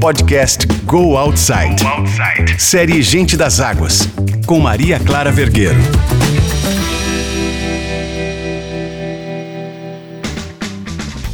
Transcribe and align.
podcast 0.00 0.66
Go 0.84 1.16
Outside. 1.16 1.82
Go 1.82 1.88
Outside. 1.88 2.60
Série 2.60 3.02
Gente 3.02 3.36
das 3.36 3.60
Águas, 3.60 4.00
com 4.46 4.60
Maria 4.60 5.00
Clara 5.00 5.32
Vergueiro. 5.32 5.78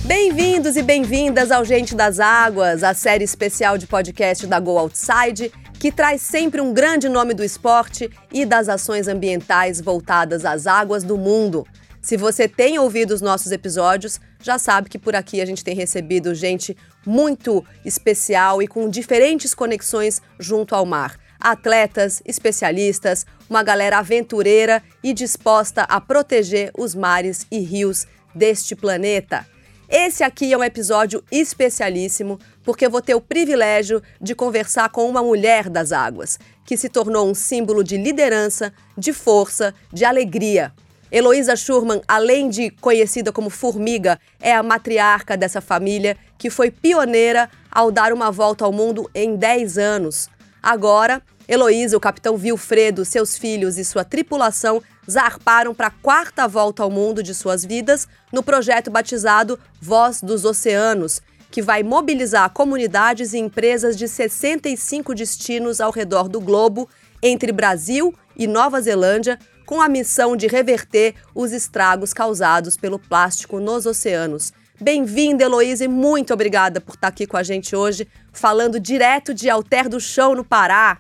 Bem-vindos 0.05 0.77
e 0.77 0.83
bem-vindas 0.83 1.51
ao 1.51 1.65
Gente 1.65 1.95
das 1.95 2.21
Águas, 2.21 2.85
a 2.85 2.95
série 2.95 3.25
especial 3.25 3.77
de 3.77 3.87
podcast 3.87 4.47
da 4.47 4.61
Go 4.61 4.79
Outside, 4.79 5.51
que 5.79 5.91
traz 5.91 6.23
sempre 6.23 6.61
um 6.61 6.73
grande 6.73 7.09
nome 7.09 7.35
do 7.35 7.43
esporte 7.43 8.09
e 8.33 8.45
das 8.45 8.69
ações 8.69 9.09
ambientais 9.09 9.81
voltadas 9.81 10.45
às 10.45 10.67
águas 10.67 11.03
do 11.03 11.19
mundo. 11.19 11.67
Se 12.01 12.17
você 12.17 12.49
tem 12.49 12.79
ouvido 12.79 13.13
os 13.13 13.21
nossos 13.21 13.53
episódios, 13.53 14.21
já 14.43 14.59
sabe 14.59 14.89
que 14.89 14.99
por 14.99 15.15
aqui 15.15 15.41
a 15.41 15.47
gente 15.47 15.65
tem 15.65 15.75
recebido 15.75 16.35
gente 16.35 16.77
muito 17.07 17.65
especial 17.85 18.61
e 18.61 18.67
com 18.67 18.89
diferentes 18.89 19.55
conexões 19.55 20.21
junto 20.39 20.75
ao 20.75 20.85
mar. 20.85 21.19
Atletas, 21.41 22.23
especialistas, 22.25 23.25
uma 23.49 23.63
galera 23.63 23.99
aventureira 23.99 24.83
e 25.03 25.13
disposta 25.13 25.83
a 25.83 26.01
proteger 26.01 26.71
os 26.77 26.95
mares 26.95 27.47
e 27.51 27.59
rios 27.59 28.07
deste 28.35 28.77
planeta. 28.77 29.47
Esse 29.89 30.25
aqui 30.25 30.53
é 30.53 30.57
um 30.57 30.65
episódio 30.65 31.23
especialíssimo 31.31 32.39
porque 32.65 32.89
vou 32.89 33.03
ter 33.03 33.15
o 33.15 33.21
privilégio 33.21 34.03
de 34.21 34.35
conversar 34.35 34.89
com 34.89 35.07
uma 35.07 35.23
mulher 35.23 35.69
das 35.69 35.93
águas, 35.93 36.39
que 36.65 36.79
se 36.79 36.89
tornou 36.89 37.29
um 37.29 37.35
símbolo 37.35 37.85
de 37.85 37.99
liderança, 37.99 38.73
de 38.97 39.13
força, 39.13 39.75
de 39.93 40.05
alegria. 40.05 40.73
Heloísa 41.13 41.55
Schurman, 41.55 42.01
além 42.09 42.49
de 42.49 42.71
conhecida 42.71 43.31
como 43.31 43.51
Formiga, 43.51 44.19
é 44.41 44.55
a 44.55 44.63
matriarca 44.63 45.37
dessa 45.37 45.61
família 45.61 46.17
que 46.39 46.49
foi 46.49 46.71
pioneira 46.71 47.51
ao 47.71 47.91
dar 47.91 48.15
uma 48.15 48.33
volta 48.33 48.65
ao 48.65 48.73
mundo 48.73 49.11
em 49.15 49.37
10 49.37 49.77
anos. 49.77 50.31
Agora, 50.63 51.21
Heloísa, 51.47 51.99
o 51.99 52.01
capitão 52.01 52.39
Vilfredo, 52.39 53.05
seus 53.05 53.37
filhos 53.37 53.77
e 53.77 53.85
sua 53.85 54.05
tripulação 54.05 54.83
zarparam 55.09 55.75
para 55.75 55.89
a 55.89 55.91
quarta 55.91 56.49
volta 56.49 56.83
ao 56.83 56.91
mundo 56.91 57.23
de 57.23 57.35
suas 57.35 57.63
vidas 57.63 58.09
no 58.33 58.43
projeto 58.43 58.91
batizado 58.91 59.61
Voz 59.83 60.23
dos 60.23 60.47
Oceanos, 60.47 61.21
que 61.51 61.61
vai 61.61 61.83
mobilizar 61.83 62.49
comunidades 62.51 63.35
e 63.35 63.39
empresas 63.39 63.99
de 63.99 64.09
65 64.09 65.15
destinos 65.15 65.79
ao 65.79 65.91
redor 65.91 66.27
do 66.27 66.41
globo, 66.41 66.89
entre 67.23 67.53
Brasil 67.53 68.15
e 68.35 68.47
Nova 68.47 68.81
Zelândia, 68.81 69.39
com 69.67 69.81
a 69.81 69.89
missão 69.89 70.37
de 70.37 70.47
reverter 70.47 71.15
os 71.35 71.53
estragos 71.53 72.13
causados 72.13 72.77
pelo 72.77 72.99
plástico 72.99 73.61
nos 73.61 73.87
oceanos. 73.87 74.53
Bem-vinda, 74.81 75.45
Heloísa, 75.45 75.85
e 75.85 75.89
muito 75.89 76.35
obrigada 76.35 76.81
por 76.81 76.95
estar 76.95 77.09
aqui 77.09 77.27
com 77.27 77.37
a 77.37 77.43
gente 77.43 77.77
hoje, 77.77 78.09
falando 78.33 78.81
direto 78.81 79.33
de 79.33 79.49
Alter 79.49 79.89
do 79.89 80.01
Chão, 80.01 80.35
no 80.35 80.45
Pará. 80.45 80.99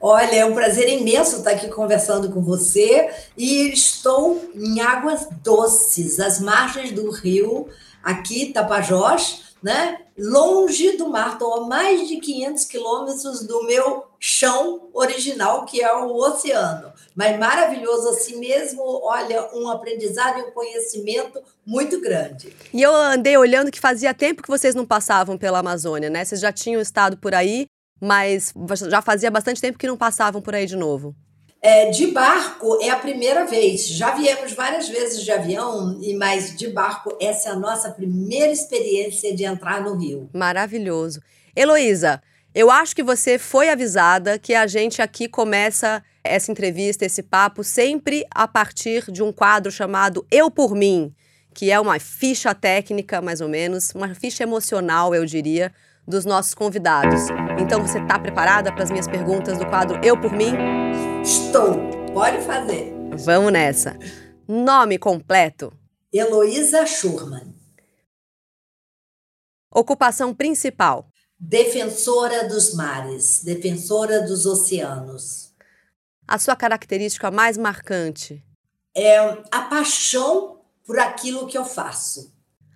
Olha, 0.00 0.34
é 0.34 0.44
um 0.44 0.54
prazer 0.54 0.88
imenso 0.88 1.38
estar 1.38 1.50
aqui 1.50 1.68
conversando 1.68 2.30
com 2.30 2.40
você 2.40 3.10
e 3.36 3.72
estou 3.72 4.50
em 4.54 4.80
águas 4.80 5.26
doces, 5.42 6.20
às 6.20 6.40
margens 6.40 6.92
do 6.92 7.10
rio, 7.10 7.68
aqui, 8.02 8.52
Tapajós, 8.52 9.49
né? 9.62 9.98
longe 10.20 10.96
do 10.98 11.08
mar, 11.08 11.32
estou 11.32 11.54
a 11.54 11.66
mais 11.66 12.06
de 12.06 12.18
500 12.18 12.64
quilômetros 12.66 13.46
do 13.46 13.64
meu 13.64 14.04
chão 14.18 14.90
original, 14.92 15.64
que 15.64 15.80
é 15.80 15.92
o 15.94 16.14
oceano. 16.14 16.92
Mas 17.16 17.38
maravilhoso 17.38 18.10
assim 18.10 18.38
mesmo, 18.38 18.82
olha, 19.02 19.48
um 19.54 19.68
aprendizado 19.68 20.38
e 20.38 20.42
um 20.42 20.50
conhecimento 20.50 21.40
muito 21.66 22.00
grande. 22.00 22.54
E 22.72 22.82
eu 22.82 22.94
andei 22.94 23.36
olhando 23.36 23.70
que 23.70 23.80
fazia 23.80 24.12
tempo 24.12 24.42
que 24.42 24.50
vocês 24.50 24.74
não 24.74 24.84
passavam 24.84 25.38
pela 25.38 25.58
Amazônia, 25.58 26.10
né? 26.10 26.24
Vocês 26.24 26.40
já 26.40 26.52
tinham 26.52 26.80
estado 26.80 27.16
por 27.16 27.34
aí, 27.34 27.66
mas 28.00 28.52
já 28.88 29.00
fazia 29.00 29.30
bastante 29.30 29.60
tempo 29.60 29.78
que 29.78 29.86
não 29.86 29.96
passavam 29.96 30.42
por 30.42 30.54
aí 30.54 30.66
de 30.66 30.76
novo. 30.76 31.14
É, 31.62 31.90
de 31.90 32.06
barco 32.06 32.78
é 32.80 32.88
a 32.88 32.96
primeira 32.96 33.44
vez. 33.44 33.86
Já 33.86 34.14
viemos 34.14 34.52
várias 34.52 34.88
vezes 34.88 35.22
de 35.22 35.30
avião, 35.30 36.00
mas 36.16 36.56
de 36.56 36.68
barco 36.68 37.16
essa 37.20 37.50
é 37.50 37.52
a 37.52 37.56
nossa 37.56 37.90
primeira 37.90 38.50
experiência 38.50 39.34
de 39.34 39.44
entrar 39.44 39.82
no 39.82 39.94
Rio. 39.94 40.30
Maravilhoso. 40.32 41.20
Heloísa, 41.54 42.22
eu 42.54 42.70
acho 42.70 42.96
que 42.96 43.02
você 43.02 43.38
foi 43.38 43.68
avisada 43.68 44.38
que 44.38 44.54
a 44.54 44.66
gente 44.66 45.02
aqui 45.02 45.28
começa 45.28 46.02
essa 46.24 46.50
entrevista, 46.50 47.04
esse 47.04 47.22
papo, 47.22 47.62
sempre 47.62 48.24
a 48.34 48.48
partir 48.48 49.10
de 49.10 49.22
um 49.22 49.32
quadro 49.32 49.70
chamado 49.70 50.26
Eu 50.30 50.50
por 50.50 50.74
Mim, 50.74 51.14
que 51.54 51.70
é 51.70 51.78
uma 51.78 51.98
ficha 51.98 52.54
técnica, 52.54 53.20
mais 53.20 53.40
ou 53.40 53.48
menos, 53.48 53.92
uma 53.94 54.14
ficha 54.14 54.42
emocional, 54.42 55.14
eu 55.14 55.26
diria, 55.26 55.72
dos 56.06 56.24
nossos 56.24 56.54
convidados. 56.54 57.28
Então 57.60 57.80
você 57.80 57.98
está 58.00 58.18
preparada 58.18 58.72
para 58.72 58.84
as 58.84 58.90
minhas 58.90 59.06
perguntas 59.06 59.58
do 59.58 59.66
quadro 59.66 60.00
Eu 60.04 60.20
por 60.20 60.32
Mim? 60.32 60.54
Estou. 61.22 61.74
Pode 62.12 62.40
fazer. 62.42 62.92
Vamos 63.24 63.52
nessa. 63.52 63.96
Nome 64.48 64.98
completo? 64.98 65.72
Heloísa 66.12 66.84
Schurman. 66.86 67.54
Ocupação 69.72 70.34
principal? 70.34 71.08
Defensora 71.38 72.48
dos 72.48 72.74
mares, 72.74 73.42
defensora 73.44 74.20
dos 74.20 74.44
oceanos. 74.44 75.54
A 76.26 76.38
sua 76.38 76.56
característica 76.56 77.30
mais 77.30 77.56
marcante? 77.56 78.44
É 78.94 79.18
a 79.50 79.62
paixão 79.62 80.60
por 80.84 80.98
aquilo 80.98 81.46
que 81.46 81.56
eu 81.56 81.64
faço. 81.64 82.34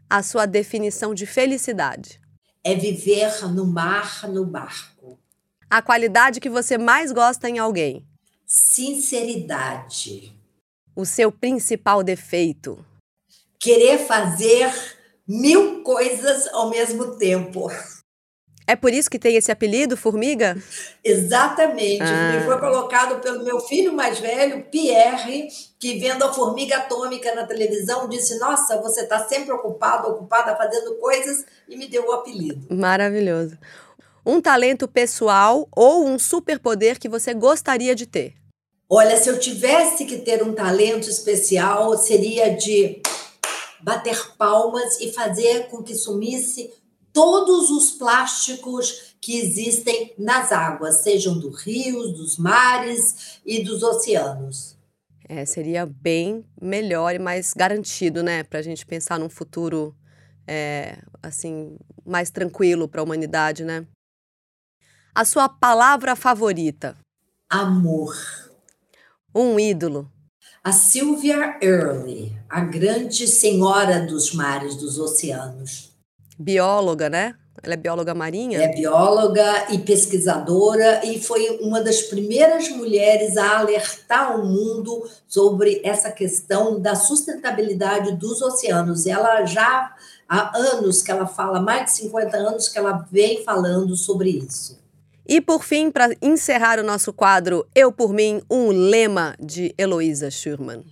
A 0.09 0.23
sua 0.23 0.47
definição 0.47 1.13
de 1.13 1.27
felicidade? 1.27 2.21
É 2.67 2.75
viver 2.75 3.47
no 3.49 3.67
mar, 3.67 4.27
no 4.27 4.47
barco. 4.47 5.19
A 5.69 5.83
qualidade 5.83 6.41
que 6.41 6.49
você 6.49 6.79
mais 6.79 7.13
gosta 7.13 7.47
em 7.47 7.59
alguém? 7.59 8.07
Sinceridade. 8.47 10.33
O 10.97 11.05
seu 11.05 11.31
principal 11.31 12.03
defeito? 12.03 12.83
Querer 13.61 13.99
fazer 13.99 14.73
mil 15.29 15.83
coisas 15.83 16.47
ao 16.55 16.71
mesmo 16.71 17.19
tempo. 17.19 17.69
É 18.67 18.75
por 18.75 18.93
isso 18.93 19.11
que 19.11 19.19
tem 19.19 19.37
esse 19.37 19.53
apelido, 19.53 19.97
Formiga? 19.97 20.57
Exatamente. 21.05 22.03
Ah. 22.03 22.43
Foi 22.47 22.59
colocado 22.59 23.21
pelo 23.21 23.45
meu 23.45 23.61
filho 23.61 23.93
mais 23.93 24.19
velho, 24.19 24.65
Pierre, 24.71 25.49
que 25.79 25.99
vendo 25.99 26.25
a 26.25 26.33
formiga 26.33 26.79
atômica 26.79 27.35
na 27.35 27.47
televisão, 27.47 28.09
disse: 28.09 28.39
Nossa, 28.39 28.81
você 28.81 29.03
está 29.03 29.27
sempre 29.27 29.53
ocupado, 29.53 30.09
ocupada 30.09 30.57
fazendo 30.57 30.95
coisas, 30.95 31.45
e 31.69 31.77
me 31.77 31.87
deu 31.87 32.07
o 32.07 32.13
apelido. 32.13 32.67
Maravilhoso. 32.75 33.59
Um 34.25 34.41
talento 34.41 34.89
pessoal 34.89 35.69
ou 35.71 36.07
um 36.07 36.19
superpoder 36.19 36.99
que 36.99 37.09
você 37.09 37.35
gostaria 37.35 37.95
de 37.95 38.07
ter? 38.07 38.35
Olha, 38.89 39.17
se 39.19 39.29
eu 39.29 39.39
tivesse 39.39 40.07
que 40.07 40.19
ter 40.19 40.43
um 40.43 40.55
talento 40.55 41.09
especial, 41.11 41.97
seria 41.99 42.55
de 42.55 43.03
bater 43.83 44.35
palmas 44.39 44.99
e 45.01 45.13
fazer 45.13 45.69
com 45.69 45.83
que 45.83 45.95
sumisse 45.95 46.73
todos 47.15 47.71
os 47.71 47.93
plásticos 47.93 49.15
que 49.21 49.39
existem 49.39 50.13
nas 50.19 50.53
águas, 50.53 51.03
sejam 51.03 51.39
dos 51.39 51.63
rios, 51.63 52.13
dos 52.13 52.37
mares 52.37 53.41
e 53.47 53.63
dos 53.63 53.83
oceanos. 53.83 54.77
É, 55.27 55.47
seria 55.47 55.87
bem 55.87 56.45
melhor 56.61 57.15
e 57.15 57.19
mais 57.19 57.55
garantido, 57.55 58.23
né, 58.23 58.43
para 58.43 58.59
a 58.59 58.63
gente 58.63 58.85
pensar 58.85 59.19
num 59.19 59.31
futuro 59.31 59.97
é, 60.47 60.99
assim 61.23 61.79
mais 62.05 62.31
tranquilo 62.31 62.87
para 62.87 63.01
a 63.01 63.05
humanidade, 63.05 63.65
né? 63.65 63.87
A 65.15 65.25
sua 65.25 65.49
palavra 65.49 66.17
favorita? 66.17 66.97
Amor. 67.49 68.15
Um 69.35 69.59
ídolo? 69.59 70.11
A 70.63 70.73
Sylvia 70.73 71.59
Earle, 71.63 72.37
a 72.49 72.61
grande 72.61 73.29
senhora 73.29 74.05
dos 74.05 74.35
mares, 74.35 74.75
dos 74.75 74.99
oceanos 74.99 75.94
bióloga, 76.39 77.09
né? 77.09 77.35
Ela 77.63 77.75
é 77.75 77.77
bióloga 77.77 78.15
marinha? 78.15 78.63
É 78.63 78.69
bióloga 78.69 79.73
e 79.73 79.79
pesquisadora 79.79 81.05
e 81.05 81.19
foi 81.19 81.59
uma 81.63 81.81
das 81.81 82.03
primeiras 82.03 82.69
mulheres 82.69 83.37
a 83.37 83.59
alertar 83.59 84.39
o 84.39 84.45
mundo 84.45 85.09
sobre 85.27 85.81
essa 85.83 86.11
questão 86.11 86.79
da 86.81 86.95
sustentabilidade 86.95 88.17
dos 88.17 88.43
oceanos. 88.43 89.07
Ela 89.07 89.47
já 89.47 89.95
há 90.29 90.59
anos 90.59 91.01
que 91.03 91.11
ela 91.11 91.27
fala, 91.27 91.61
mais 91.61 91.85
de 91.87 91.99
50 91.99 92.37
anos 92.37 92.69
que 92.69 92.79
ela 92.79 93.07
vem 93.11 93.43
falando 93.45 93.97
sobre 93.97 94.31
isso. 94.31 94.79
E 95.27 95.41
por 95.41 95.65
fim, 95.65 95.91
para 95.91 96.15
encerrar 96.21 96.79
o 96.79 96.85
nosso 96.85 97.13
quadro 97.13 97.67
Eu 97.75 97.91
por 97.91 98.13
mim, 98.13 98.43
um 98.51 98.69
lema 98.69 99.35
de 99.41 99.75
Heloísa 99.79 100.31
Schurman. 100.31 100.85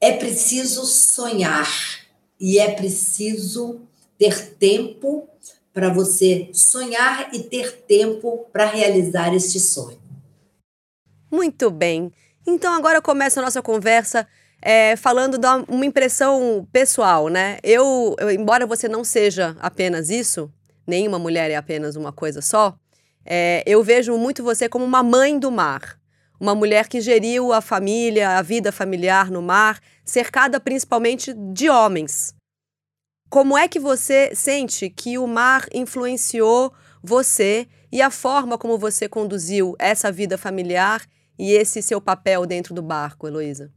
É 0.00 0.12
preciso 0.12 0.86
sonhar 0.86 1.68
e 2.40 2.58
é 2.58 2.70
preciso 2.70 3.82
ter 4.20 4.54
tempo 4.56 5.26
para 5.72 5.88
você 5.88 6.50
sonhar 6.52 7.30
e 7.32 7.42
ter 7.42 7.72
tempo 7.72 8.46
para 8.52 8.66
realizar 8.66 9.34
este 9.34 9.58
sonho. 9.58 9.98
Muito 11.32 11.70
bem. 11.70 12.12
Então 12.46 12.74
agora 12.74 13.00
começa 13.00 13.40
a 13.40 13.42
nossa 13.42 13.62
conversa 13.62 14.28
é, 14.60 14.94
falando 14.94 15.38
de 15.38 15.46
uma 15.68 15.86
impressão 15.86 16.68
pessoal, 16.70 17.28
né? 17.28 17.58
Eu, 17.62 18.14
eu, 18.18 18.30
embora 18.30 18.66
você 18.66 18.86
não 18.88 19.02
seja 19.02 19.56
apenas 19.58 20.10
isso, 20.10 20.52
nenhuma 20.86 21.18
mulher 21.18 21.50
é 21.50 21.56
apenas 21.56 21.96
uma 21.96 22.12
coisa 22.12 22.42
só, 22.42 22.76
é, 23.24 23.62
eu 23.64 23.82
vejo 23.82 24.18
muito 24.18 24.42
você 24.42 24.68
como 24.68 24.84
uma 24.84 25.02
mãe 25.02 25.38
do 25.38 25.50
mar. 25.50 25.98
Uma 26.38 26.54
mulher 26.54 26.88
que 26.88 27.00
geriu 27.00 27.54
a 27.54 27.62
família, 27.62 28.36
a 28.36 28.42
vida 28.42 28.70
familiar 28.70 29.30
no 29.30 29.40
mar, 29.40 29.80
cercada 30.04 30.60
principalmente 30.60 31.32
de 31.32 31.70
homens. 31.70 32.34
Como 33.30 33.56
é 33.56 33.68
que 33.68 33.78
você 33.78 34.34
sente 34.34 34.90
que 34.90 35.16
o 35.16 35.24
mar 35.24 35.68
influenciou 35.72 36.72
você 37.00 37.68
e 37.92 38.02
a 38.02 38.10
forma 38.10 38.58
como 38.58 38.76
você 38.76 39.08
conduziu 39.08 39.76
essa 39.78 40.10
vida 40.10 40.36
familiar 40.36 41.06
e 41.38 41.52
esse 41.52 41.80
seu 41.80 42.00
papel 42.00 42.44
dentro 42.44 42.74
do 42.74 42.82
barco, 42.82 43.28
Heloísa? 43.28 43.70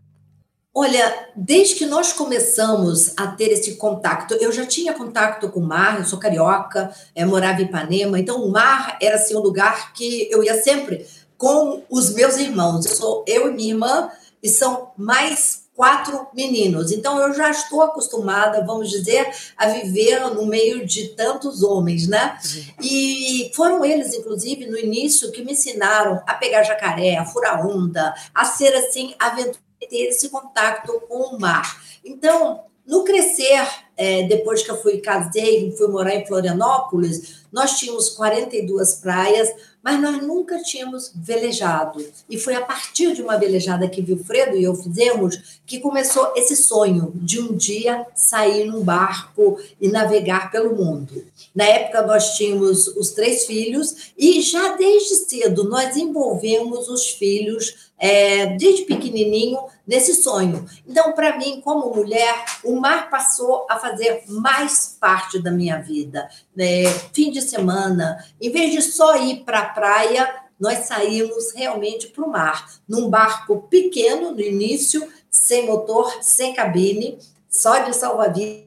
Olha, 0.74 1.30
desde 1.36 1.76
que 1.76 1.86
nós 1.86 2.12
começamos 2.12 3.14
a 3.16 3.28
ter 3.28 3.52
esse 3.52 3.76
contato, 3.76 4.34
eu 4.42 4.52
já 4.52 4.66
tinha 4.66 4.92
contato 4.92 5.48
com 5.50 5.60
o 5.60 5.68
mar, 5.68 6.00
eu 6.00 6.06
sou 6.06 6.18
carioca, 6.18 6.92
é, 7.14 7.24
morava 7.24 7.62
em 7.62 7.66
Ipanema, 7.66 8.20
então 8.20 8.44
o 8.44 8.52
mar 8.52 8.98
era 9.00 9.18
assim, 9.18 9.36
um 9.36 9.40
lugar 9.40 9.94
que 9.94 10.28
eu 10.32 10.44
ia 10.44 10.60
sempre 10.64 11.06
com 11.38 11.84
os 11.92 12.12
meus 12.16 12.38
irmãos. 12.38 12.88
Eu 12.88 12.96
sou 12.96 13.26
eu 13.28 13.52
e 13.52 13.54
minha 13.54 13.74
irmã, 13.74 14.10
e 14.42 14.50
são 14.50 14.92
mais 14.98 15.63
quatro 15.76 16.28
meninos. 16.34 16.92
Então 16.92 17.20
eu 17.20 17.34
já 17.34 17.50
estou 17.50 17.82
acostumada, 17.82 18.66
vamos 18.66 18.90
dizer, 18.90 19.28
a 19.58 19.68
viver 19.68 20.20
no 20.34 20.46
meio 20.46 20.86
de 20.86 21.10
tantos 21.10 21.64
homens, 21.64 22.08
né? 22.08 22.38
E 22.82 23.52
foram 23.56 23.84
eles, 23.84 24.14
inclusive, 24.14 24.68
no 24.68 24.78
início, 24.78 25.32
que 25.32 25.44
me 25.44 25.54
ensinaram 25.54 26.22
a 26.28 26.34
pegar 26.36 26.64
jacaré, 26.64 27.18
a 27.18 27.26
furar 27.26 27.66
onda, 27.66 28.14
a 28.34 28.46
ser 28.46 28.74
assim, 28.76 29.16
a 29.20 29.32
ter 29.32 30.08
esse 30.08 30.30
contato 30.30 31.02
com 31.08 31.36
o 31.36 31.40
mar. 31.40 31.82
Então, 32.06 32.62
no 32.86 33.04
crescer, 33.04 33.66
é, 33.96 34.24
depois 34.24 34.62
que 34.62 34.70
eu 34.70 34.82
fui 34.82 34.98
casei, 35.00 35.74
fui 35.78 35.88
morar 35.88 36.16
em 36.16 36.26
Florianópolis, 36.26 37.44
nós 37.52 37.78
tínhamos 37.78 38.10
42 38.10 38.96
praias, 38.96 39.50
mas 39.84 40.02
nós 40.02 40.24
nunca 40.24 40.58
tínhamos 40.64 41.12
velejado. 41.14 42.04
E 42.30 42.40
foi 42.40 42.56
a 42.56 42.62
partir 42.62 43.14
de 43.14 43.22
uma 43.22 43.38
velejada 43.38 43.88
que 43.90 44.02
Vilfredo 44.02 44.56
e 44.56 44.64
eu 44.64 44.74
fizemos 44.74 45.62
que 45.66 45.80
começou 45.80 46.32
esse 46.36 46.56
sonho 46.56 47.12
de 47.16 47.42
um 47.42 47.54
dia 47.54 48.06
sair 48.16 48.66
num 48.66 48.82
barco 48.82 49.60
e 49.82 49.90
navegar 49.90 50.50
pelo 50.50 50.76
mundo. 50.76 51.26
Na 51.54 51.66
época 51.66 52.02
nós 52.02 52.38
tínhamos 52.38 52.88
os 52.88 53.12
três 53.12 53.46
filhos 53.46 54.14
e 54.18 54.42
já 54.42 54.78
desde 54.78 55.16
cedo 55.16 55.66
nós 55.66 55.98
envolvemos 55.98 56.88
os 56.88 57.10
filhos 57.10 57.92
é, 57.98 58.48
desde 58.58 58.84
pequenininho 58.84 59.60
nesse 59.86 60.14
sonho. 60.16 60.66
Então, 60.88 61.14
para 61.14 61.38
mim, 61.38 61.62
como 61.62 61.94
mulher, 61.94 62.46
o 62.64 62.80
mar 62.80 63.10
passou 63.10 63.66
a 63.70 63.78
fazer 63.78 64.24
mais 64.28 64.98
parte 65.00 65.42
da 65.42 65.52
minha 65.52 65.80
vida. 65.82 66.30
Né? 66.56 66.86
Fim 67.14 67.32
de 67.32 67.42
semana, 67.42 68.24
em 68.42 68.50
vez 68.50 68.72
de 68.72 68.82
só 68.82 69.18
ir 69.18 69.44
para 69.44 69.60
a 69.60 69.70
praia, 69.70 70.44
nós 70.60 70.80
saímos 70.80 71.54
realmente 71.54 72.08
para 72.08 72.24
o 72.24 72.30
mar, 72.30 72.70
num 72.88 73.10
barco 73.10 73.68
pequeno 73.70 74.32
no 74.32 74.42
início, 74.42 75.08
sem 75.30 75.66
motor, 75.66 76.20
sem 76.22 76.54
cabine, 76.54 77.18
só 77.50 77.80
de 77.80 77.94
salva-vidas 77.96 78.63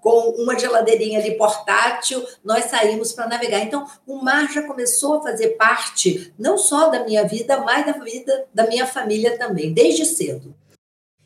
com 0.00 0.42
uma 0.42 0.58
geladeirinha 0.58 1.18
ali 1.18 1.36
portátil, 1.36 2.24
nós 2.44 2.66
saímos 2.66 3.12
para 3.12 3.26
navegar. 3.28 3.60
Então, 3.60 3.86
o 4.06 4.22
mar 4.22 4.50
já 4.52 4.62
começou 4.62 5.14
a 5.14 5.22
fazer 5.22 5.50
parte 5.50 6.32
não 6.38 6.56
só 6.56 6.88
da 6.88 7.04
minha 7.04 7.26
vida, 7.26 7.58
mas 7.58 7.86
da 7.86 7.92
vida 7.92 8.46
da 8.52 8.66
minha 8.66 8.86
família 8.86 9.36
também, 9.38 9.72
desde 9.72 10.04
cedo. 10.04 10.54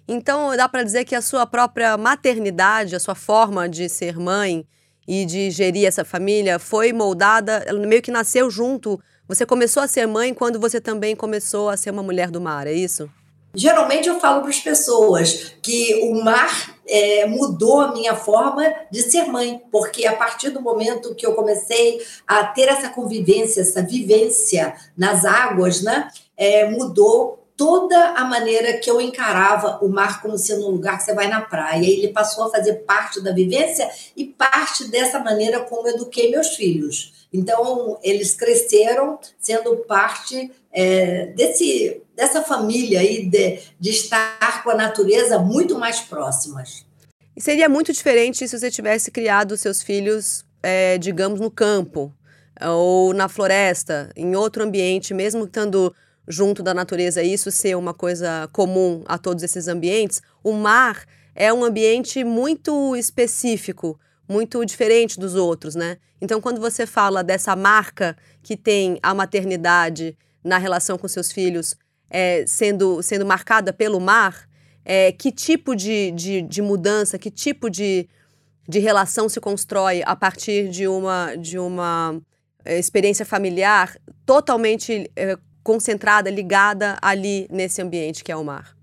Então, 0.08 0.56
dá 0.56 0.68
para 0.68 0.82
dizer 0.82 1.04
que 1.04 1.14
a 1.14 1.22
sua 1.22 1.46
própria 1.46 1.96
maternidade, 1.96 2.96
a 2.96 3.00
sua 3.00 3.14
forma 3.14 3.68
de 3.68 3.88
ser 3.88 4.18
mãe 4.18 4.66
e 5.06 5.24
de 5.24 5.50
gerir 5.50 5.86
essa 5.86 6.04
família 6.04 6.58
foi 6.58 6.92
moldada, 6.92 7.64
meio 7.86 8.02
que 8.02 8.10
nasceu 8.10 8.50
junto. 8.50 9.00
Você 9.28 9.46
começou 9.46 9.82
a 9.82 9.86
ser 9.86 10.06
mãe 10.06 10.34
quando 10.34 10.58
você 10.58 10.80
também 10.80 11.14
começou 11.14 11.68
a 11.68 11.76
ser 11.76 11.90
uma 11.90 12.02
mulher 12.02 12.30
do 12.30 12.40
mar, 12.40 12.66
é 12.66 12.72
isso? 12.72 13.08
Geralmente 13.54 14.08
eu 14.08 14.20
falo 14.20 14.42
para 14.42 14.50
as 14.50 14.60
pessoas 14.60 15.54
que 15.60 16.00
o 16.04 16.22
mar 16.22 16.78
é, 16.86 17.26
mudou 17.26 17.80
a 17.80 17.92
minha 17.92 18.14
forma 18.14 18.62
de 18.90 19.02
ser 19.02 19.24
mãe, 19.26 19.60
porque 19.70 20.06
a 20.06 20.14
partir 20.14 20.50
do 20.50 20.60
momento 20.60 21.14
que 21.14 21.26
eu 21.26 21.34
comecei 21.34 22.00
a 22.26 22.44
ter 22.44 22.68
essa 22.68 22.88
convivência, 22.90 23.62
essa 23.62 23.82
vivência 23.82 24.74
nas 24.96 25.24
águas, 25.24 25.82
né, 25.82 26.08
é, 26.36 26.68
mudou 26.70 27.40
toda 27.56 28.12
a 28.12 28.24
maneira 28.24 28.78
que 28.78 28.90
eu 28.90 29.00
encarava 29.00 29.80
o 29.82 29.88
mar 29.90 30.22
como 30.22 30.38
sendo 30.38 30.66
um 30.66 30.70
lugar 30.70 30.96
que 30.96 31.04
você 31.04 31.14
vai 31.14 31.28
na 31.28 31.42
praia. 31.42 31.84
Ele 31.84 32.08
passou 32.08 32.44
a 32.44 32.50
fazer 32.50 32.72
parte 32.86 33.20
da 33.20 33.32
vivência 33.32 33.86
e 34.16 34.24
parte 34.24 34.88
dessa 34.88 35.18
maneira 35.18 35.60
como 35.60 35.86
eu 35.86 35.94
eduquei 35.94 36.30
meus 36.30 36.56
filhos. 36.56 37.19
Então, 37.32 37.98
eles 38.02 38.34
cresceram 38.34 39.18
sendo 39.38 39.76
parte 39.78 40.50
é, 40.72 41.26
desse, 41.26 42.02
dessa 42.14 42.42
família 42.42 43.00
aí 43.00 43.26
de, 43.26 43.60
de 43.78 43.90
estar 43.90 44.62
com 44.64 44.70
a 44.70 44.74
natureza 44.74 45.38
muito 45.38 45.78
mais 45.78 46.00
próximas. 46.00 46.84
E 47.36 47.40
seria 47.40 47.68
muito 47.68 47.92
diferente 47.92 48.46
se 48.46 48.58
você 48.58 48.70
tivesse 48.70 49.10
criado 49.10 49.56
seus 49.56 49.82
filhos, 49.82 50.44
é, 50.62 50.98
digamos, 50.98 51.40
no 51.40 51.50
campo 51.50 52.12
ou 52.60 53.14
na 53.14 53.28
floresta, 53.28 54.10
em 54.16 54.36
outro 54.36 54.62
ambiente, 54.62 55.14
mesmo 55.14 55.44
estando 55.44 55.94
junto 56.28 56.62
da 56.62 56.74
natureza, 56.74 57.22
isso 57.22 57.50
ser 57.50 57.76
uma 57.76 57.94
coisa 57.94 58.48
comum 58.52 59.02
a 59.06 59.16
todos 59.16 59.42
esses 59.42 59.68
ambientes. 59.68 60.20
O 60.44 60.52
mar 60.52 61.04
é 61.34 61.52
um 61.52 61.64
ambiente 61.64 62.22
muito 62.22 62.94
específico 62.94 63.98
muito 64.30 64.64
diferente 64.64 65.18
dos 65.18 65.34
outros, 65.34 65.74
né? 65.74 65.96
Então, 66.20 66.40
quando 66.40 66.60
você 66.60 66.86
fala 66.86 67.24
dessa 67.24 67.56
marca 67.56 68.16
que 68.44 68.56
tem 68.56 68.96
a 69.02 69.12
maternidade 69.12 70.16
na 70.44 70.56
relação 70.56 70.96
com 70.96 71.08
seus 71.08 71.32
filhos 71.32 71.74
é, 72.08 72.44
sendo, 72.46 73.02
sendo 73.02 73.26
marcada 73.26 73.72
pelo 73.72 73.98
mar, 73.98 74.48
é, 74.84 75.10
que 75.10 75.32
tipo 75.32 75.74
de, 75.74 76.12
de, 76.12 76.42
de, 76.42 76.62
mudança, 76.62 77.18
que 77.18 77.28
tipo 77.28 77.68
de, 77.68 78.08
de 78.68 78.78
relação 78.78 79.28
se 79.28 79.40
constrói 79.40 80.00
a 80.06 80.14
partir 80.14 80.68
de 80.68 80.86
uma, 80.86 81.34
de 81.34 81.58
uma 81.58 82.20
é, 82.64 82.78
experiência 82.78 83.26
familiar 83.26 83.96
totalmente 84.24 85.10
é, 85.16 85.36
concentrada, 85.64 86.30
ligada 86.30 86.96
ali 87.02 87.48
nesse 87.50 87.82
ambiente 87.82 88.22
que 88.22 88.30
é 88.30 88.36
o 88.36 88.44
mar? 88.44 88.79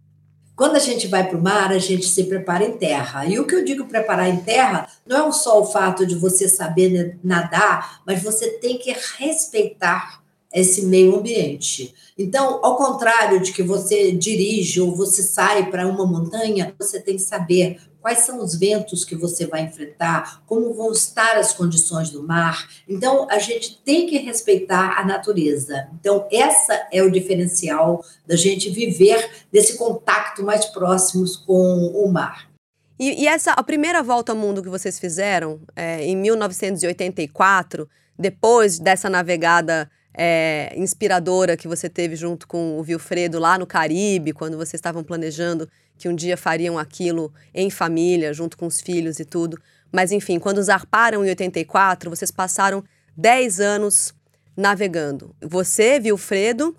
Quando 0.57 0.75
a 0.75 0.79
gente 0.79 1.07
vai 1.07 1.23
para 1.23 1.37
o 1.37 1.41
mar, 1.41 1.71
a 1.71 1.77
gente 1.77 2.07
se 2.07 2.23
prepara 2.23 2.65
em 2.65 2.71
terra. 2.71 3.27
E 3.27 3.37
o 3.39 3.45
que 3.45 3.53
eu 3.53 3.63
digo 3.63 3.85
preparar 3.85 4.27
em 4.27 4.37
terra 4.37 4.89
não 5.05 5.29
é 5.29 5.31
só 5.31 5.61
o 5.61 5.65
fato 5.67 6.03
de 6.03 6.15
você 6.15 6.49
saber 6.49 7.19
nadar, 7.23 8.01
mas 8.03 8.23
você 8.23 8.49
tem 8.53 8.79
que 8.79 8.91
respeitar 9.19 10.23
esse 10.51 10.83
meio 10.87 11.15
ambiente. 11.15 11.93
Então, 12.17 12.59
ao 12.63 12.75
contrário 12.75 13.39
de 13.39 13.53
que 13.53 13.61
você 13.61 14.11
dirige 14.11 14.81
ou 14.81 14.95
você 14.95 15.21
sai 15.21 15.69
para 15.69 15.87
uma 15.87 16.07
montanha, 16.07 16.73
você 16.79 16.99
tem 16.99 17.17
que 17.17 17.21
saber 17.21 17.79
quais 18.07 18.19
são 18.19 18.41
os 18.41 18.55
ventos 18.55 19.03
que 19.03 19.17
você 19.17 19.45
vai 19.45 19.63
enfrentar, 19.63 20.41
como 20.45 20.73
vão 20.73 20.93
estar 20.93 21.35
as 21.35 21.51
condições 21.51 22.09
do 22.09 22.23
mar. 22.23 22.65
Então, 22.87 23.27
a 23.29 23.37
gente 23.37 23.81
tem 23.83 24.07
que 24.07 24.17
respeitar 24.19 24.97
a 24.97 25.03
natureza. 25.03 25.89
Então, 25.99 26.25
essa 26.31 26.87
é 26.89 27.03
o 27.03 27.11
diferencial 27.11 28.01
da 28.25 28.37
gente 28.37 28.69
viver 28.69 29.29
desse 29.51 29.77
contato 29.77 30.41
mais 30.41 30.67
próximos 30.67 31.35
com 31.35 31.91
o 31.93 32.09
mar. 32.09 32.49
E, 32.97 33.23
e 33.23 33.27
essa 33.27 33.51
a 33.51 33.61
primeira 33.61 34.01
volta 34.01 34.31
ao 34.31 34.37
mundo 34.37 34.63
que 34.63 34.69
vocês 34.69 34.97
fizeram 34.97 35.59
é, 35.75 36.01
em 36.05 36.15
1984, 36.15 37.89
depois 38.17 38.79
dessa 38.79 39.09
navegada 39.09 39.91
é, 40.17 40.73
inspiradora 40.77 41.57
que 41.57 41.67
você 41.67 41.89
teve 41.89 42.15
junto 42.15 42.47
com 42.47 42.79
o 42.79 42.83
Vilfredo 42.83 43.37
lá 43.37 43.57
no 43.57 43.67
Caribe, 43.67 44.31
quando 44.31 44.55
vocês 44.55 44.75
estavam 44.75 45.03
planejando 45.03 45.69
que 45.97 46.07
um 46.07 46.15
dia 46.15 46.37
fariam 46.37 46.77
aquilo 46.77 47.33
em 47.53 47.69
família, 47.69 48.33
junto 48.33 48.57
com 48.57 48.67
os 48.67 48.79
filhos 48.79 49.19
e 49.19 49.25
tudo. 49.25 49.59
Mas 49.91 50.11
enfim, 50.11 50.39
quando 50.39 50.61
zarparam 50.61 51.25
em 51.25 51.29
84, 51.29 52.09
vocês 52.09 52.31
passaram 52.31 52.83
10 53.15 53.59
anos 53.59 54.13
navegando. 54.55 55.35
Você, 55.41 55.99
Vilfredo, 55.99 56.75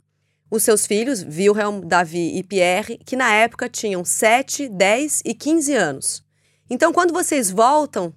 os 0.51 0.63
seus 0.63 0.87
filhos, 0.87 1.23
Wilhelm, 1.23 1.81
Davi 1.85 2.37
e 2.37 2.43
Pierre, 2.43 2.99
que 3.05 3.17
na 3.17 3.33
época 3.33 3.69
tinham 3.69 4.05
7, 4.05 4.69
10 4.69 5.23
e 5.25 5.35
15 5.35 5.75
anos. 5.75 6.25
Então, 6.71 6.93
quando 6.93 7.13
vocês 7.13 7.51
voltam, 7.51 8.13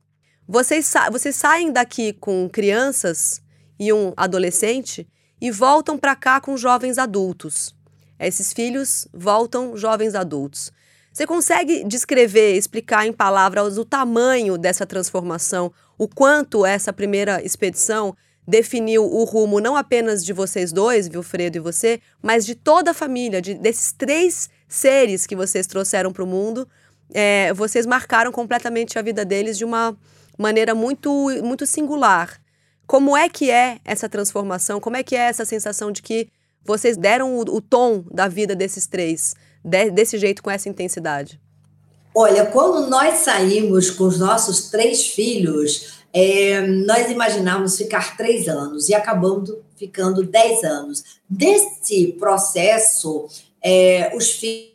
vocês, 0.47 0.85
sa 0.85 1.09
vocês 1.09 1.35
saem 1.35 1.71
daqui 1.71 2.13
com 2.13 2.49
crianças 2.49 3.41
e 3.79 3.91
um 3.93 4.13
adolescente 4.17 5.07
e 5.39 5.49
voltam 5.49 5.97
para 5.97 6.15
cá 6.15 6.39
com 6.39 6.55
jovens 6.57 6.97
adultos. 6.97 7.75
Esses 8.19 8.53
filhos 8.53 9.07
voltam 9.13 9.75
jovens 9.75 10.13
adultos. 10.13 10.71
Você 11.11 11.27
consegue 11.27 11.83
descrever, 11.83 12.55
explicar 12.55 13.05
em 13.05 13.11
palavras 13.11 13.77
o 13.77 13.83
tamanho 13.83 14.57
dessa 14.57 14.85
transformação, 14.85 15.71
o 15.97 16.07
quanto 16.07 16.65
essa 16.65 16.93
primeira 16.93 17.43
expedição 17.43 18.15
definiu 18.47 19.03
o 19.03 19.23
rumo 19.23 19.59
não 19.59 19.75
apenas 19.75 20.25
de 20.25 20.33
vocês 20.33 20.71
dois, 20.71 21.07
Vilfredo 21.07 21.57
e 21.57 21.61
você, 21.61 22.01
mas 22.21 22.45
de 22.45 22.55
toda 22.55 22.91
a 22.91 22.93
família, 22.93 23.41
de, 23.41 23.53
desses 23.53 23.91
três 23.91 24.49
seres 24.67 25.27
que 25.27 25.35
vocês 25.35 25.67
trouxeram 25.67 26.11
para 26.11 26.23
o 26.23 26.27
mundo. 26.27 26.67
É, 27.13 27.53
vocês 27.53 27.85
marcaram 27.85 28.31
completamente 28.31 28.97
a 28.97 29.01
vida 29.01 29.25
deles 29.25 29.57
de 29.57 29.65
uma 29.65 29.95
maneira 30.37 30.73
muito, 30.73 31.11
muito 31.43 31.65
singular. 31.65 32.39
Como 32.87 33.15
é 33.15 33.29
que 33.29 33.51
é 33.51 33.79
essa 33.83 34.09
transformação? 34.09 34.79
Como 34.79 34.95
é 34.95 35.03
que 35.03 35.15
é 35.15 35.19
essa 35.19 35.45
sensação 35.45 35.91
de 35.91 36.01
que 36.01 36.29
vocês 36.63 36.95
deram 36.97 37.35
o, 37.37 37.41
o 37.41 37.61
tom 37.61 38.03
da 38.11 38.27
vida 38.27 38.55
desses 38.55 38.87
três, 38.87 39.35
de, 39.63 39.89
desse 39.89 40.17
jeito, 40.17 40.41
com 40.41 40.49
essa 40.49 40.69
intensidade? 40.69 41.39
Olha, 42.13 42.45
quando 42.45 42.89
nós 42.89 43.19
saímos 43.19 43.89
com 43.89 44.03
os 44.03 44.19
nossos 44.19 44.69
três 44.69 45.07
filhos, 45.07 46.01
é, 46.13 46.61
nós 46.61 47.09
imaginávamos 47.09 47.77
ficar 47.77 48.17
três 48.17 48.47
anos 48.47 48.89
e 48.89 48.93
acabamos 48.93 49.53
ficando 49.77 50.23
dez 50.23 50.63
anos. 50.63 51.03
Desse 51.29 52.13
processo, 52.19 53.27
é, 53.63 54.11
os 54.15 54.31
filhos 54.31 54.71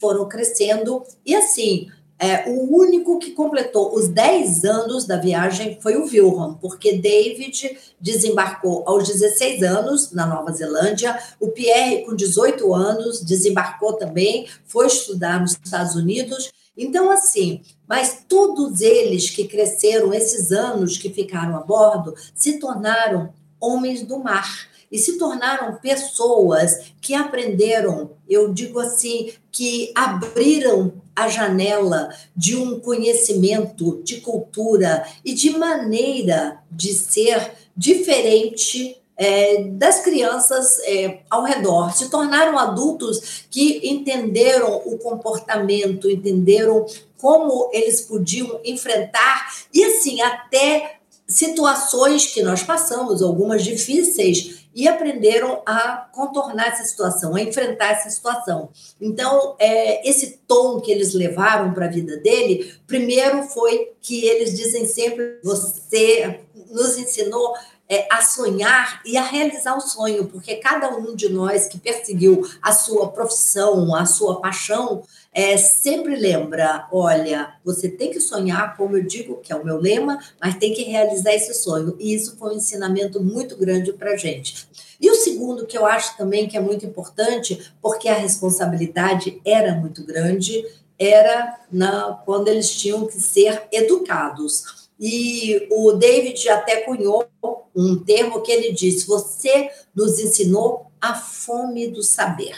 foram 0.00 0.28
crescendo 0.28 1.02
e 1.26 1.34
assim. 1.34 1.88
É, 2.22 2.48
o 2.48 2.76
único 2.76 3.18
que 3.18 3.32
completou 3.32 3.96
os 3.96 4.06
10 4.06 4.64
anos 4.64 5.04
da 5.04 5.16
viagem 5.16 5.76
foi 5.80 5.96
o 5.96 6.04
Wilhelm, 6.04 6.54
porque 6.54 6.92
David 6.92 7.76
desembarcou 8.00 8.84
aos 8.86 9.08
16 9.08 9.64
anos 9.64 10.12
na 10.12 10.24
Nova 10.24 10.52
Zelândia, 10.52 11.18
o 11.40 11.48
Pierre, 11.48 12.04
com 12.04 12.14
18 12.14 12.72
anos, 12.72 13.20
desembarcou 13.22 13.94
também, 13.94 14.46
foi 14.64 14.86
estudar 14.86 15.40
nos 15.40 15.58
Estados 15.64 15.96
Unidos. 15.96 16.52
Então, 16.78 17.10
assim, 17.10 17.60
mas 17.88 18.22
todos 18.28 18.80
eles 18.80 19.28
que 19.28 19.48
cresceram 19.48 20.14
esses 20.14 20.52
anos 20.52 20.96
que 20.96 21.10
ficaram 21.10 21.56
a 21.56 21.60
bordo 21.60 22.14
se 22.36 22.60
tornaram 22.60 23.30
homens 23.60 24.04
do 24.04 24.20
mar 24.20 24.70
e 24.92 24.98
se 24.98 25.16
tornaram 25.16 25.76
pessoas 25.76 26.92
que 27.00 27.14
aprenderam, 27.14 28.10
eu 28.28 28.52
digo 28.52 28.78
assim, 28.78 29.32
que 29.50 29.90
abriram 29.94 30.92
a 31.16 31.28
janela 31.28 32.10
de 32.36 32.54
um 32.54 32.78
conhecimento 32.78 34.02
de 34.04 34.20
cultura 34.20 35.06
e 35.24 35.32
de 35.32 35.56
maneira 35.56 36.60
de 36.70 36.92
ser 36.92 37.52
diferente 37.74 38.98
é, 39.16 39.64
das 39.64 40.00
crianças 40.00 40.78
é, 40.80 41.20
ao 41.30 41.44
redor, 41.44 41.94
se 41.94 42.10
tornaram 42.10 42.58
adultos 42.58 43.46
que 43.50 43.80
entenderam 43.88 44.82
o 44.84 44.98
comportamento, 44.98 46.10
entenderam 46.10 46.84
como 47.18 47.70
eles 47.72 48.00
podiam 48.00 48.60
enfrentar 48.64 49.48
e 49.72 49.84
assim 49.84 50.20
até 50.20 51.01
situações 51.32 52.26
que 52.26 52.42
nós 52.42 52.62
passamos, 52.62 53.22
algumas 53.22 53.64
difíceis, 53.64 54.62
e 54.74 54.88
aprenderam 54.88 55.62
a 55.66 56.08
contornar 56.12 56.68
essa 56.68 56.84
situação, 56.84 57.34
a 57.34 57.42
enfrentar 57.42 57.92
essa 57.92 58.08
situação. 58.08 58.70
Então, 59.00 59.54
é, 59.58 60.08
esse 60.08 60.40
tom 60.46 60.80
que 60.80 60.90
eles 60.90 61.12
levaram 61.12 61.74
para 61.74 61.86
a 61.86 61.90
vida 61.90 62.16
dele, 62.18 62.74
primeiro 62.86 63.42
foi 63.44 63.92
que 64.00 64.24
eles 64.24 64.56
dizem 64.56 64.86
sempre: 64.86 65.38
você 65.42 66.40
nos 66.70 66.96
ensinou 66.96 67.54
é, 67.92 68.08
a 68.10 68.22
sonhar 68.22 69.02
e 69.04 69.18
a 69.18 69.22
realizar 69.22 69.76
o 69.76 69.80
sonho, 69.82 70.24
porque 70.24 70.56
cada 70.56 70.88
um 70.96 71.14
de 71.14 71.28
nós 71.28 71.66
que 71.68 71.78
perseguiu 71.78 72.40
a 72.62 72.72
sua 72.72 73.08
profissão, 73.08 73.94
a 73.94 74.06
sua 74.06 74.40
paixão, 74.40 75.02
é, 75.30 75.58
sempre 75.58 76.16
lembra: 76.16 76.88
olha, 76.90 77.52
você 77.62 77.90
tem 77.90 78.10
que 78.10 78.18
sonhar, 78.18 78.78
como 78.78 78.96
eu 78.96 79.04
digo, 79.04 79.40
que 79.42 79.52
é 79.52 79.56
o 79.56 79.62
meu 79.62 79.76
lema, 79.76 80.18
mas 80.40 80.56
tem 80.56 80.72
que 80.72 80.84
realizar 80.84 81.34
esse 81.34 81.52
sonho. 81.52 81.94
E 82.00 82.14
isso 82.14 82.38
foi 82.38 82.54
um 82.54 82.56
ensinamento 82.56 83.22
muito 83.22 83.58
grande 83.58 83.92
para 83.92 84.12
a 84.12 84.16
gente. 84.16 84.66
E 84.98 85.10
o 85.10 85.14
segundo, 85.14 85.66
que 85.66 85.76
eu 85.76 85.84
acho 85.84 86.16
também 86.16 86.48
que 86.48 86.56
é 86.56 86.60
muito 86.60 86.86
importante, 86.86 87.74
porque 87.82 88.08
a 88.08 88.14
responsabilidade 88.14 89.38
era 89.44 89.74
muito 89.74 90.02
grande, 90.02 90.64
era 90.98 91.60
na, 91.70 92.22
quando 92.24 92.48
eles 92.48 92.70
tinham 92.70 93.06
que 93.06 93.20
ser 93.20 93.64
educados. 93.70 94.81
E 95.04 95.66
o 95.68 95.94
David 95.94 96.48
até 96.48 96.82
cunhou 96.82 97.26
um 97.74 97.98
termo 97.98 98.40
que 98.40 98.52
ele 98.52 98.72
disse: 98.72 99.08
Você 99.08 99.68
nos 99.92 100.20
ensinou 100.20 100.92
a 101.00 101.12
fome 101.12 101.88
do 101.88 102.04
saber. 102.04 102.54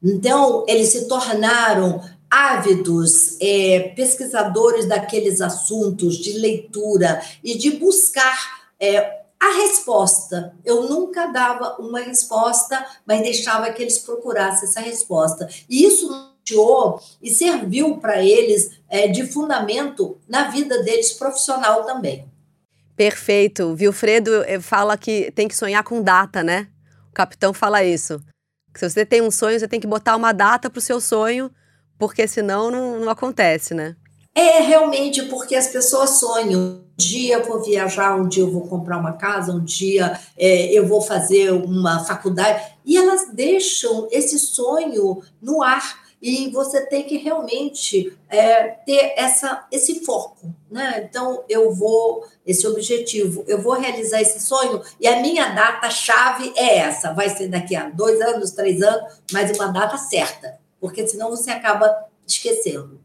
Então, 0.00 0.64
eles 0.68 0.90
se 0.90 1.08
tornaram 1.08 2.00
ávidos 2.30 3.36
é, 3.40 3.92
pesquisadores 3.96 4.86
daqueles 4.86 5.40
assuntos, 5.40 6.16
de 6.18 6.34
leitura 6.34 7.20
e 7.42 7.58
de 7.58 7.72
buscar 7.72 8.68
é, 8.78 9.22
a 9.40 9.52
resposta. 9.56 10.54
Eu 10.64 10.88
nunca 10.88 11.26
dava 11.26 11.76
uma 11.80 11.98
resposta, 11.98 12.86
mas 13.04 13.22
deixava 13.22 13.72
que 13.72 13.82
eles 13.82 13.98
procurassem 13.98 14.68
essa 14.68 14.80
resposta. 14.80 15.48
E 15.68 15.84
isso 15.84 16.08
e 17.22 17.30
serviu 17.30 17.98
para 17.98 18.22
eles 18.22 18.70
é, 18.88 19.08
de 19.08 19.26
fundamento 19.26 20.18
na 20.28 20.50
vida 20.50 20.82
deles 20.82 21.12
profissional 21.12 21.84
também. 21.84 22.26
Perfeito. 22.98 23.76
Vilfredo 23.76 24.42
eh, 24.42 24.58
fala 24.58 24.96
que 24.96 25.30
tem 25.30 25.46
que 25.46 25.56
sonhar 25.56 25.84
com 25.84 26.02
data, 26.02 26.42
né? 26.42 26.66
O 27.10 27.14
capitão 27.14 27.54
fala 27.54 27.84
isso. 27.84 28.20
Se 28.74 28.90
você 28.90 29.06
tem 29.06 29.22
um 29.22 29.30
sonho, 29.30 29.58
você 29.58 29.68
tem 29.68 29.78
que 29.78 29.86
botar 29.86 30.16
uma 30.16 30.32
data 30.32 30.68
para 30.68 30.78
o 30.78 30.82
seu 30.82 31.00
sonho, 31.00 31.48
porque 31.96 32.26
senão 32.26 32.72
não, 32.72 33.00
não 33.00 33.10
acontece, 33.10 33.72
né? 33.72 33.94
É 34.34 34.60
realmente 34.60 35.22
porque 35.22 35.54
as 35.54 35.68
pessoas 35.68 36.18
sonham. 36.18 36.60
Um 36.60 36.84
dia 36.96 37.36
eu 37.36 37.44
vou 37.44 37.62
viajar, 37.62 38.16
um 38.16 38.28
dia 38.28 38.42
eu 38.42 38.50
vou 38.50 38.68
comprar 38.68 38.98
uma 38.98 39.12
casa, 39.12 39.52
um 39.52 39.64
dia 39.64 40.18
é, 40.36 40.72
eu 40.72 40.86
vou 40.86 41.00
fazer 41.00 41.52
uma 41.52 42.04
faculdade. 42.04 42.62
E 42.84 42.96
elas 42.96 43.32
deixam 43.32 44.08
esse 44.10 44.38
sonho 44.38 45.22
no 45.40 45.62
ar 45.62 46.07
e 46.20 46.50
você 46.50 46.84
tem 46.86 47.04
que 47.04 47.16
realmente 47.16 48.16
é, 48.28 48.68
ter 48.84 49.14
essa, 49.16 49.66
esse 49.70 50.04
foco, 50.04 50.52
né? 50.70 51.06
Então, 51.08 51.44
eu 51.48 51.72
vou, 51.72 52.26
esse 52.44 52.66
objetivo, 52.66 53.44
eu 53.46 53.60
vou 53.62 53.74
realizar 53.74 54.20
esse 54.20 54.40
sonho 54.40 54.82
e 55.00 55.06
a 55.06 55.20
minha 55.20 55.48
data-chave 55.50 56.52
é 56.56 56.78
essa, 56.78 57.12
vai 57.12 57.28
ser 57.28 57.48
daqui 57.48 57.76
a 57.76 57.88
dois 57.88 58.20
anos, 58.20 58.50
três 58.50 58.82
anos, 58.82 59.20
mas 59.32 59.56
uma 59.56 59.68
data 59.68 59.96
certa, 59.96 60.58
porque 60.80 61.06
senão 61.06 61.30
você 61.30 61.50
acaba 61.50 61.94
esquecendo. 62.26 63.00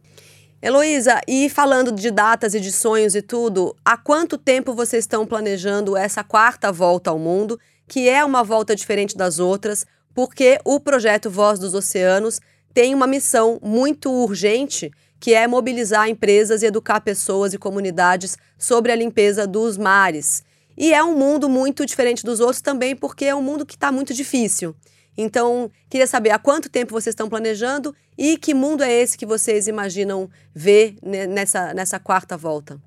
Heloísa, 0.62 1.20
e 1.28 1.50
falando 1.50 1.92
de 1.92 2.10
datas 2.10 2.54
e 2.54 2.60
de 2.60 2.72
sonhos 2.72 3.16
e 3.16 3.22
tudo, 3.22 3.76
há 3.84 3.98
quanto 3.98 4.38
tempo 4.38 4.74
vocês 4.74 5.04
estão 5.04 5.26
planejando 5.26 5.96
essa 5.98 6.24
quarta 6.24 6.72
volta 6.72 7.10
ao 7.10 7.20
mundo, 7.20 7.60
que 7.86 8.08
é 8.08 8.24
uma 8.24 8.44
volta 8.44 8.74
diferente 8.74 9.18
das 9.18 9.40
outras, 9.40 9.86
porque 10.16 10.58
o 10.64 10.80
projeto 10.80 11.30
Voz 11.30 11.60
dos 11.60 11.74
Oceanos 11.74 12.40
tem 12.74 12.96
uma 12.96 13.08
missão 13.08 13.60
muito 13.62 14.12
urgente, 14.12 14.92
que 15.20 15.34
é 15.34 15.48
mobilizar 15.48 16.10
empresas 16.10 16.64
e 16.64 16.66
educar 16.66 17.00
pessoas 17.02 17.54
e 17.54 17.58
comunidades 17.58 18.38
sobre 18.58 18.92
a 18.92 18.96
limpeza 18.96 19.46
dos 19.46 19.78
mares. 19.78 20.44
E 20.76 20.94
é 20.94 21.04
um 21.04 21.16
mundo 21.16 21.48
muito 21.48 21.86
diferente 21.86 22.26
dos 22.26 22.40
outros 22.40 22.62
também, 22.62 22.96
porque 22.96 23.26
é 23.26 23.36
um 23.36 23.42
mundo 23.42 23.66
que 23.66 23.76
está 23.76 23.92
muito 23.92 24.14
difícil. 24.14 24.76
Então, 25.16 25.70
queria 25.90 26.08
saber 26.08 26.32
há 26.32 26.40
quanto 26.40 26.70
tempo 26.70 26.92
vocês 26.92 27.14
estão 27.14 27.30
planejando 27.30 27.96
e 28.18 28.38
que 28.38 28.54
mundo 28.54 28.84
é 28.84 28.92
esse 28.92 29.18
que 29.18 29.26
vocês 29.26 29.68
imaginam 29.68 30.30
ver 30.54 30.96
nessa, 31.02 31.74
nessa 31.74 32.00
quarta 32.00 32.36
volta? 32.36 32.82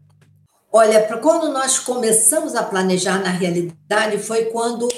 Olha, 0.72 1.00
quando 1.18 1.52
nós 1.52 1.78
começamos 1.78 2.54
a 2.54 2.62
planejar 2.62 3.22
na 3.22 3.30
realidade 3.30 4.18
foi 4.18 4.46
quando 4.46 4.88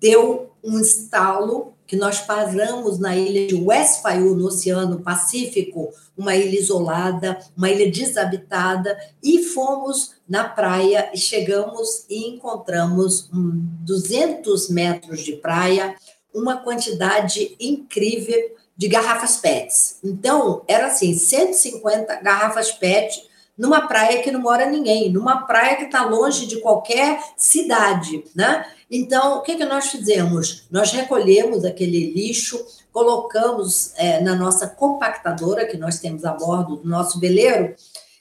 deu 0.00 0.50
um 0.64 0.80
estalo 0.80 1.74
que 1.88 1.96
nós 1.96 2.20
paramos 2.20 2.98
na 2.98 3.16
ilha 3.16 3.46
de 3.46 3.54
Westphal, 3.54 4.20
no 4.20 4.46
Oceano 4.46 5.00
Pacífico, 5.00 5.88
uma 6.16 6.36
ilha 6.36 6.60
isolada, 6.60 7.38
uma 7.56 7.70
ilha 7.70 7.90
desabitada, 7.90 8.96
e 9.22 9.42
fomos 9.42 10.12
na 10.28 10.44
praia 10.44 11.10
e 11.14 11.16
chegamos 11.16 12.04
e 12.10 12.28
encontramos 12.28 13.30
um 13.32 13.52
200 13.80 14.68
metros 14.68 15.24
de 15.24 15.32
praia, 15.32 15.96
uma 16.32 16.58
quantidade 16.58 17.56
incrível 17.58 18.38
de 18.76 18.86
garrafas 18.86 19.38
PETs. 19.38 19.98
Então, 20.04 20.62
era 20.68 20.88
assim, 20.88 21.14
150 21.14 22.16
garrafas 22.16 22.70
PET 22.70 23.26
numa 23.56 23.88
praia 23.88 24.22
que 24.22 24.30
não 24.30 24.40
mora 24.40 24.66
ninguém, 24.66 25.10
numa 25.10 25.46
praia 25.46 25.76
que 25.76 25.84
está 25.84 26.04
longe 26.04 26.46
de 26.46 26.60
qualquer 26.60 27.18
cidade, 27.36 28.22
né? 28.36 28.64
Então, 28.90 29.38
o 29.38 29.42
que, 29.42 29.56
que 29.56 29.64
nós 29.64 29.88
fizemos? 29.88 30.66
Nós 30.70 30.92
recolhemos 30.92 31.64
aquele 31.64 32.12
lixo, 32.12 32.64
colocamos 32.90 33.92
é, 33.96 34.20
na 34.20 34.34
nossa 34.34 34.66
compactadora 34.66 35.66
que 35.66 35.76
nós 35.76 35.98
temos 35.98 36.24
a 36.24 36.32
bordo 36.32 36.76
do 36.76 36.88
nosso 36.88 37.20
veleiro 37.20 37.74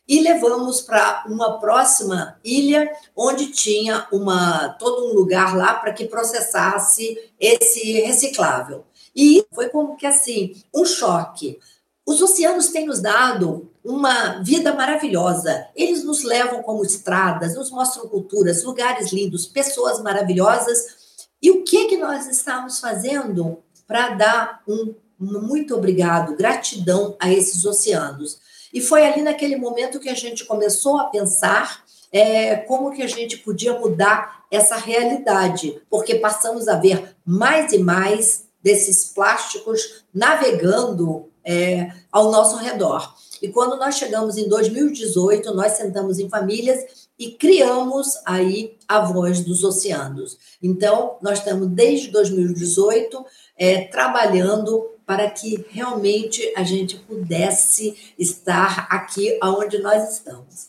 e 0.07 0.21
levamos 0.21 0.81
para 0.81 1.25
uma 1.27 1.59
próxima 1.59 2.39
ilha 2.43 2.89
onde 3.15 3.47
tinha 3.47 4.07
uma 4.11 4.69
todo 4.79 5.09
um 5.09 5.13
lugar 5.13 5.55
lá 5.55 5.73
para 5.73 5.93
que 5.93 6.05
processasse 6.05 7.31
esse 7.39 7.93
reciclável. 8.01 8.85
E 9.15 9.45
foi 9.53 9.69
como 9.69 9.97
que 9.97 10.05
assim, 10.05 10.55
um 10.73 10.85
choque. 10.85 11.59
Os 12.05 12.21
oceanos 12.21 12.69
têm 12.69 12.85
nos 12.85 13.01
dado 13.01 13.69
uma 13.87 14.43
vida 14.43 14.73
maravilhosa. 14.73 15.65
Eles 15.73 16.03
nos 16.03 16.21
levam 16.21 16.61
como 16.61 16.83
estradas, 16.83 17.55
nos 17.55 17.71
mostram 17.71 18.05
culturas, 18.09 18.61
lugares 18.65 19.13
lindos, 19.13 19.45
pessoas 19.45 20.03
maravilhosas. 20.03 21.17
E 21.41 21.49
o 21.51 21.63
que 21.63 21.85
que 21.85 21.95
nós 21.95 22.27
estamos 22.27 22.81
fazendo 22.81 23.59
para 23.87 24.09
dar 24.09 24.61
um, 24.67 24.93
muito 25.17 25.73
obrigado, 25.73 26.35
gratidão 26.35 27.15
a 27.17 27.31
esses 27.31 27.63
oceanos? 27.63 28.39
E 28.73 28.81
foi 28.81 29.05
ali 29.05 29.21
naquele 29.21 29.55
momento 29.55 30.01
que 30.01 30.09
a 30.09 30.13
gente 30.13 30.43
começou 30.43 30.97
a 30.97 31.05
pensar 31.05 31.85
é, 32.11 32.57
como 32.57 32.91
que 32.91 33.01
a 33.01 33.07
gente 33.07 33.37
podia 33.37 33.79
mudar 33.79 34.43
essa 34.51 34.75
realidade, 34.75 35.81
porque 35.89 36.15
passamos 36.15 36.67
a 36.67 36.75
ver 36.75 37.15
mais 37.25 37.71
e 37.71 37.77
mais 37.77 38.47
desses 38.61 39.05
plásticos 39.05 40.03
navegando 40.13 41.29
é, 41.45 41.89
ao 42.11 42.29
nosso 42.29 42.57
redor. 42.57 43.15
E 43.41 43.49
quando 43.49 43.77
nós 43.77 43.95
chegamos 43.95 44.37
em 44.37 44.47
2018, 44.47 45.53
nós 45.53 45.73
sentamos 45.73 46.19
em 46.19 46.29
famílias 46.29 47.07
e 47.17 47.31
criamos 47.31 48.15
aí 48.25 48.77
a 48.87 49.01
voz 49.01 49.41
dos 49.41 49.63
oceanos. 49.63 50.37
Então, 50.61 51.17
nós 51.21 51.39
estamos 51.39 51.67
desde 51.67 52.11
2018 52.11 53.25
é, 53.57 53.85
trabalhando 53.85 54.91
para 55.05 55.29
que 55.29 55.65
realmente 55.69 56.53
a 56.55 56.63
gente 56.63 56.97
pudesse 56.97 58.13
estar 58.19 58.87
aqui 58.89 59.39
onde 59.41 59.79
nós 59.79 60.13
estamos. 60.13 60.67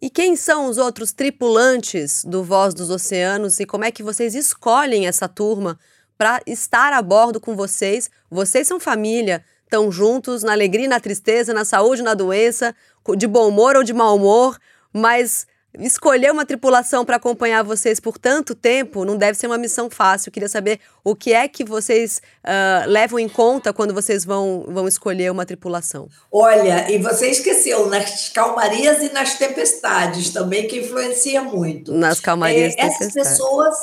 E 0.00 0.10
quem 0.10 0.36
são 0.36 0.68
os 0.68 0.78
outros 0.78 1.12
tripulantes 1.12 2.24
do 2.24 2.42
Voz 2.42 2.74
dos 2.74 2.90
Oceanos 2.90 3.60
e 3.60 3.66
como 3.66 3.84
é 3.84 3.90
que 3.90 4.02
vocês 4.02 4.34
escolhem 4.34 5.06
essa 5.06 5.28
turma 5.28 5.78
para 6.16 6.42
estar 6.46 6.92
a 6.92 7.00
bordo 7.00 7.40
com 7.40 7.56
vocês? 7.56 8.10
Vocês 8.30 8.66
são 8.66 8.78
família, 8.78 9.44
estão 9.74 9.90
juntos 9.90 10.44
na 10.44 10.52
alegria 10.52 10.84
e 10.84 10.88
na 10.88 11.00
tristeza, 11.00 11.52
na 11.52 11.64
saúde 11.64 12.00
e 12.00 12.04
na 12.04 12.14
doença, 12.14 12.74
de 13.16 13.26
bom 13.26 13.48
humor 13.48 13.76
ou 13.76 13.82
de 13.82 13.92
mau 13.92 14.14
humor, 14.14 14.56
mas 14.92 15.46
escolher 15.80 16.30
uma 16.30 16.46
tripulação 16.46 17.04
para 17.04 17.16
acompanhar 17.16 17.64
vocês 17.64 17.98
por 17.98 18.16
tanto 18.16 18.54
tempo 18.54 19.04
não 19.04 19.16
deve 19.16 19.36
ser 19.36 19.48
uma 19.48 19.58
missão 19.58 19.90
fácil. 19.90 20.28
Eu 20.28 20.32
queria 20.32 20.48
saber 20.48 20.78
o 21.02 21.16
que 21.16 21.32
é 21.32 21.48
que 21.48 21.64
vocês 21.64 22.22
uh, 22.44 22.88
levam 22.88 23.18
em 23.18 23.28
conta 23.28 23.72
quando 23.72 23.92
vocês 23.92 24.24
vão, 24.24 24.64
vão 24.68 24.86
escolher 24.86 25.32
uma 25.32 25.44
tripulação. 25.44 26.08
Olha, 26.30 26.88
e 26.88 26.98
você 26.98 27.28
esqueceu 27.28 27.86
nas 27.88 28.28
calmarias 28.28 29.02
e 29.02 29.12
nas 29.12 29.34
tempestades 29.34 30.30
também, 30.30 30.68
que 30.68 30.78
influencia 30.78 31.42
muito. 31.42 31.92
Nas 31.92 32.20
calmarias 32.20 32.74
e 32.74 32.80
é, 32.80 32.86
Essas 32.86 33.12
pessoas. 33.12 33.74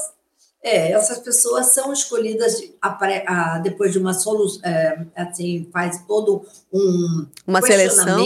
É, 0.64 0.92
essas 0.92 1.18
pessoas 1.20 1.74
são 1.74 1.92
escolhidas 1.92 2.62
a, 2.82 2.98
a, 3.26 3.60
depois 3.60 3.92
de 3.92 3.98
uma 3.98 4.14
solução, 4.14 4.62
é, 4.64 5.06
assim, 5.16 5.68
faz 5.74 6.06
todo 6.06 6.46
um 6.72 7.26
uma 7.48 7.62
seleção 7.62 8.20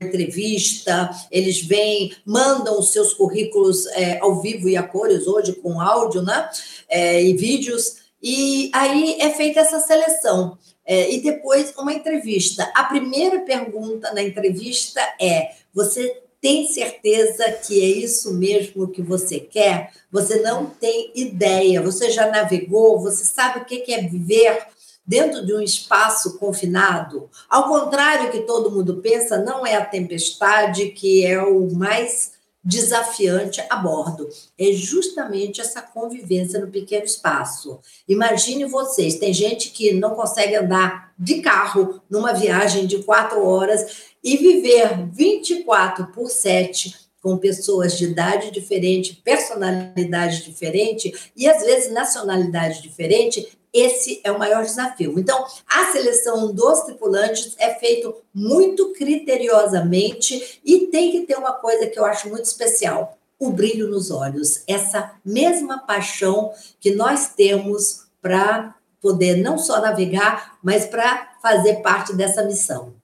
entrevista, 0.00 1.10
eles 1.30 1.62
vêm, 1.62 2.12
mandam 2.26 2.78
os 2.78 2.92
seus 2.92 3.14
currículos 3.14 3.86
é, 3.88 4.18
ao 4.18 4.40
vivo 4.40 4.68
e 4.68 4.76
a 4.76 4.82
cores, 4.82 5.26
hoje 5.26 5.52
com 5.54 5.80
áudio, 5.80 6.22
né? 6.22 6.48
É, 6.88 7.22
e 7.22 7.36
vídeos, 7.36 7.96
e 8.22 8.70
aí 8.72 9.18
é 9.20 9.30
feita 9.30 9.60
essa 9.60 9.80
seleção. 9.80 10.58
É, 10.84 11.12
e 11.12 11.22
depois 11.22 11.72
uma 11.78 11.92
entrevista. 11.92 12.70
A 12.74 12.84
primeira 12.84 13.40
pergunta 13.40 14.12
na 14.12 14.22
entrevista 14.22 15.00
é: 15.20 15.52
você 15.72 16.22
tem 16.42 16.66
certeza 16.66 17.52
que 17.52 17.80
é 17.80 17.86
isso 17.86 18.34
mesmo 18.34 18.88
que 18.88 19.00
você 19.00 19.38
quer? 19.38 19.92
Você 20.10 20.40
não 20.40 20.66
tem 20.66 21.12
ideia, 21.14 21.80
você 21.80 22.10
já 22.10 22.28
navegou, 22.28 22.98
você 22.98 23.24
sabe 23.24 23.60
o 23.60 23.64
que 23.64 23.94
é 23.94 24.02
viver 24.02 24.66
dentro 25.06 25.46
de 25.46 25.54
um 25.54 25.60
espaço 25.60 26.38
confinado. 26.38 27.30
Ao 27.48 27.68
contrário 27.68 28.32
que 28.32 28.40
todo 28.40 28.72
mundo 28.72 28.96
pensa, 28.96 29.38
não 29.38 29.64
é 29.64 29.76
a 29.76 29.84
tempestade 29.84 30.86
que 30.86 31.24
é 31.24 31.40
o 31.40 31.72
mais 31.72 32.32
desafiante 32.64 33.64
a 33.68 33.76
bordo. 33.76 34.28
É 34.58 34.72
justamente 34.72 35.60
essa 35.60 35.80
convivência 35.80 36.60
no 36.60 36.68
pequeno 36.68 37.04
espaço. 37.04 37.78
Imagine 38.08 38.64
vocês, 38.66 39.16
tem 39.16 39.32
gente 39.32 39.70
que 39.70 39.92
não 39.94 40.14
consegue 40.16 40.56
andar 40.56 41.12
de 41.18 41.40
carro 41.40 42.00
numa 42.08 42.32
viagem 42.32 42.86
de 42.86 43.02
quatro 43.02 43.44
horas 43.44 44.11
e 44.22 44.36
viver 44.36 45.08
24 45.10 46.06
por 46.08 46.30
7 46.30 47.02
com 47.22 47.38
pessoas 47.38 47.96
de 47.96 48.06
idade 48.06 48.50
diferente, 48.50 49.20
personalidade 49.24 50.42
diferente 50.44 51.32
e 51.36 51.48
às 51.48 51.62
vezes 51.62 51.92
nacionalidade 51.92 52.82
diferente, 52.82 53.56
esse 53.72 54.20
é 54.22 54.30
o 54.30 54.38
maior 54.38 54.64
desafio. 54.64 55.18
Então, 55.18 55.46
a 55.66 55.92
seleção 55.92 56.52
dos 56.52 56.80
tripulantes 56.80 57.54
é 57.58 57.74
feito 57.74 58.14
muito 58.34 58.92
criteriosamente 58.92 60.60
e 60.64 60.88
tem 60.88 61.12
que 61.12 61.22
ter 61.22 61.36
uma 61.36 61.52
coisa 61.52 61.86
que 61.86 61.98
eu 61.98 62.04
acho 62.04 62.28
muito 62.28 62.44
especial: 62.44 63.16
o 63.38 63.50
brilho 63.50 63.88
nos 63.88 64.10
olhos, 64.10 64.62
essa 64.66 65.14
mesma 65.24 65.78
paixão 65.78 66.52
que 66.80 66.90
nós 66.90 67.28
temos 67.34 68.02
para 68.20 68.74
poder 69.00 69.36
não 69.36 69.56
só 69.58 69.80
navegar, 69.80 70.58
mas 70.62 70.86
para 70.86 71.32
fazer 71.40 71.76
parte 71.76 72.14
dessa 72.14 72.44
missão. 72.44 72.94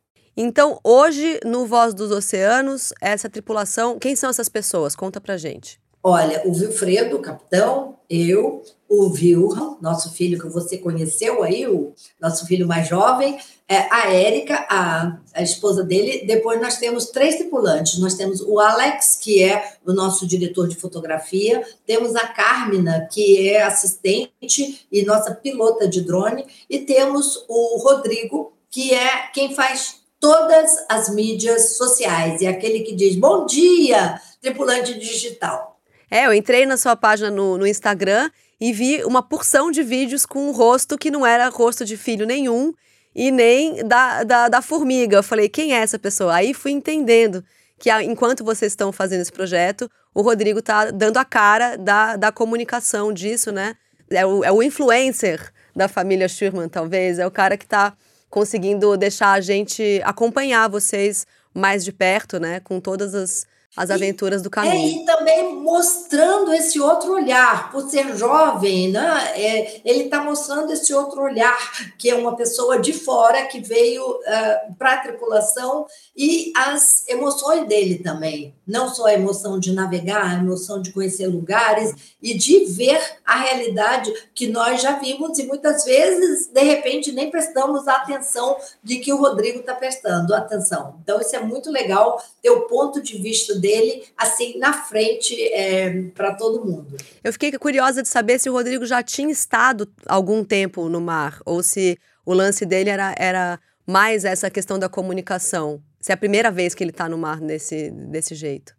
Então, 0.40 0.78
hoje, 0.84 1.40
no 1.44 1.66
Voz 1.66 1.92
dos 1.92 2.12
Oceanos, 2.12 2.92
essa 3.00 3.28
tripulação, 3.28 3.98
quem 3.98 4.14
são 4.14 4.30
essas 4.30 4.48
pessoas? 4.48 4.94
Conta 4.94 5.20
pra 5.20 5.36
gente. 5.36 5.80
Olha, 6.00 6.42
o 6.44 6.52
Wilfredo, 6.52 7.18
capitão, 7.18 7.96
eu, 8.08 8.62
o 8.88 9.08
Wilhelm, 9.08 9.78
nosso 9.80 10.12
filho 10.12 10.38
que 10.38 10.46
você 10.46 10.78
conheceu 10.78 11.42
aí, 11.42 11.66
o 11.66 11.92
nosso 12.20 12.46
filho 12.46 12.68
mais 12.68 12.86
jovem, 12.86 13.36
é, 13.66 13.92
a 13.92 14.12
Érica, 14.14 14.64
a, 14.70 15.18
a 15.34 15.42
esposa 15.42 15.82
dele. 15.82 16.24
Depois 16.24 16.60
nós 16.60 16.76
temos 16.76 17.06
três 17.06 17.34
tripulantes. 17.34 17.98
Nós 17.98 18.14
temos 18.14 18.40
o 18.40 18.60
Alex, 18.60 19.18
que 19.20 19.42
é 19.42 19.74
o 19.84 19.92
nosso 19.92 20.24
diretor 20.24 20.68
de 20.68 20.76
fotografia. 20.76 21.66
Temos 21.84 22.14
a 22.14 22.28
Carmina, 22.28 23.08
que 23.10 23.48
é 23.48 23.64
assistente 23.64 24.86
e 24.92 25.04
nossa 25.04 25.34
pilota 25.34 25.88
de 25.88 26.00
drone. 26.00 26.46
E 26.70 26.78
temos 26.78 27.44
o 27.48 27.78
Rodrigo, 27.82 28.52
que 28.70 28.94
é 28.94 29.26
quem 29.34 29.52
faz 29.52 29.98
todas 30.20 30.70
as 30.88 31.08
mídias 31.08 31.76
sociais. 31.76 32.42
É 32.42 32.48
aquele 32.48 32.80
que 32.80 32.94
diz 32.94 33.16
bom 33.16 33.46
dia, 33.46 34.20
tripulante 34.40 34.98
digital. 34.98 35.78
É, 36.10 36.26
eu 36.26 36.32
entrei 36.32 36.64
na 36.66 36.76
sua 36.76 36.96
página 36.96 37.30
no, 37.30 37.58
no 37.58 37.66
Instagram 37.66 38.30
e 38.60 38.72
vi 38.72 39.04
uma 39.04 39.22
porção 39.22 39.70
de 39.70 39.82
vídeos 39.82 40.24
com 40.24 40.48
um 40.48 40.52
rosto 40.52 40.98
que 40.98 41.10
não 41.10 41.26
era 41.26 41.48
rosto 41.48 41.84
de 41.84 41.96
filho 41.96 42.26
nenhum 42.26 42.72
e 43.14 43.30
nem 43.30 43.86
da, 43.86 44.24
da, 44.24 44.48
da 44.48 44.62
formiga. 44.62 45.18
Eu 45.18 45.22
falei, 45.22 45.48
quem 45.48 45.74
é 45.74 45.78
essa 45.78 45.98
pessoa? 45.98 46.34
Aí 46.34 46.54
fui 46.54 46.72
entendendo 46.72 47.44
que 47.78 47.90
enquanto 48.02 48.44
vocês 48.44 48.72
estão 48.72 48.90
fazendo 48.90 49.20
esse 49.20 49.32
projeto, 49.32 49.90
o 50.14 50.22
Rodrigo 50.22 50.58
está 50.58 50.90
dando 50.90 51.18
a 51.18 51.24
cara 51.24 51.76
da, 51.76 52.16
da 52.16 52.32
comunicação 52.32 53.12
disso, 53.12 53.52
né? 53.52 53.76
É 54.10 54.26
o, 54.26 54.42
é 54.42 54.50
o 54.50 54.62
influencer 54.62 55.52
da 55.76 55.86
família 55.86 56.28
Schurman, 56.28 56.68
talvez. 56.68 57.18
É 57.18 57.26
o 57.26 57.30
cara 57.30 57.56
que 57.56 57.64
está 57.64 57.94
conseguindo 58.30 58.96
deixar 58.96 59.32
a 59.32 59.40
gente 59.40 60.00
acompanhar 60.04 60.68
vocês 60.68 61.26
mais 61.54 61.84
de 61.84 61.92
perto, 61.92 62.38
né? 62.38 62.60
Com 62.60 62.80
todas 62.80 63.14
as, 63.14 63.46
as 63.76 63.90
aventuras 63.90 64.42
do 64.42 64.50
caminho. 64.50 64.74
É, 64.74 65.02
e 65.02 65.04
também 65.04 65.54
mostrando 65.54 66.52
esse 66.52 66.80
outro 66.80 67.12
olhar, 67.12 67.70
por 67.70 67.88
ser 67.88 68.16
jovem, 68.16 68.90
né? 68.90 69.32
É, 69.34 69.80
ele 69.84 70.04
está 70.04 70.22
mostrando 70.22 70.72
esse 70.72 70.92
outro 70.92 71.22
olhar, 71.22 71.56
que 71.98 72.10
é 72.10 72.14
uma 72.14 72.36
pessoa 72.36 72.78
de 72.78 72.92
fora 72.92 73.46
que 73.46 73.60
veio 73.60 74.02
uh, 74.04 74.74
para 74.78 74.94
a 74.94 74.98
tripulação 74.98 75.86
e 76.18 76.50
as 76.56 77.06
emoções 77.06 77.68
dele 77.68 78.00
também. 78.00 78.52
Não 78.66 78.92
só 78.92 79.06
a 79.06 79.14
emoção 79.14 79.56
de 79.56 79.72
navegar, 79.72 80.28
a 80.28 80.34
emoção 80.34 80.82
de 80.82 80.90
conhecer 80.90 81.28
lugares 81.28 81.94
e 82.20 82.36
de 82.36 82.64
ver 82.64 83.00
a 83.24 83.36
realidade 83.38 84.12
que 84.34 84.48
nós 84.48 84.82
já 84.82 84.98
vimos 84.98 85.38
e 85.38 85.46
muitas 85.46 85.84
vezes, 85.84 86.48
de 86.48 86.60
repente, 86.60 87.12
nem 87.12 87.30
prestamos 87.30 87.86
a 87.86 87.98
atenção 87.98 88.56
de 88.82 88.98
que 88.98 89.12
o 89.12 89.16
Rodrigo 89.16 89.60
está 89.60 89.76
prestando 89.76 90.34
atenção. 90.34 90.98
Então, 91.04 91.20
isso 91.20 91.36
é 91.36 91.40
muito 91.40 91.70
legal 91.70 92.20
ter 92.42 92.50
o 92.50 92.62
ponto 92.62 93.00
de 93.00 93.16
vista 93.16 93.54
dele 93.54 94.02
assim 94.16 94.58
na 94.58 94.72
frente 94.72 95.40
é, 95.52 96.02
para 96.16 96.34
todo 96.34 96.64
mundo. 96.64 96.96
Eu 97.22 97.32
fiquei 97.32 97.52
curiosa 97.52 98.02
de 98.02 98.08
saber 98.08 98.40
se 98.40 98.50
o 98.50 98.52
Rodrigo 98.52 98.84
já 98.84 99.04
tinha 99.04 99.30
estado 99.30 99.88
algum 100.04 100.42
tempo 100.42 100.88
no 100.88 101.00
mar 101.00 101.40
ou 101.46 101.62
se 101.62 101.96
o 102.26 102.34
lance 102.34 102.66
dele 102.66 102.90
era, 102.90 103.14
era 103.16 103.60
mais 103.86 104.24
essa 104.24 104.50
questão 104.50 104.80
da 104.80 104.88
comunicação. 104.88 105.80
Se 106.08 106.12
é 106.12 106.14
a 106.14 106.16
primeira 106.16 106.50
vez 106.50 106.74
que 106.74 106.82
ele 106.82 106.90
está 106.90 107.06
no 107.06 107.18
mar 107.18 107.38
desse, 107.38 107.90
desse 107.90 108.34
jeito. 108.34 108.74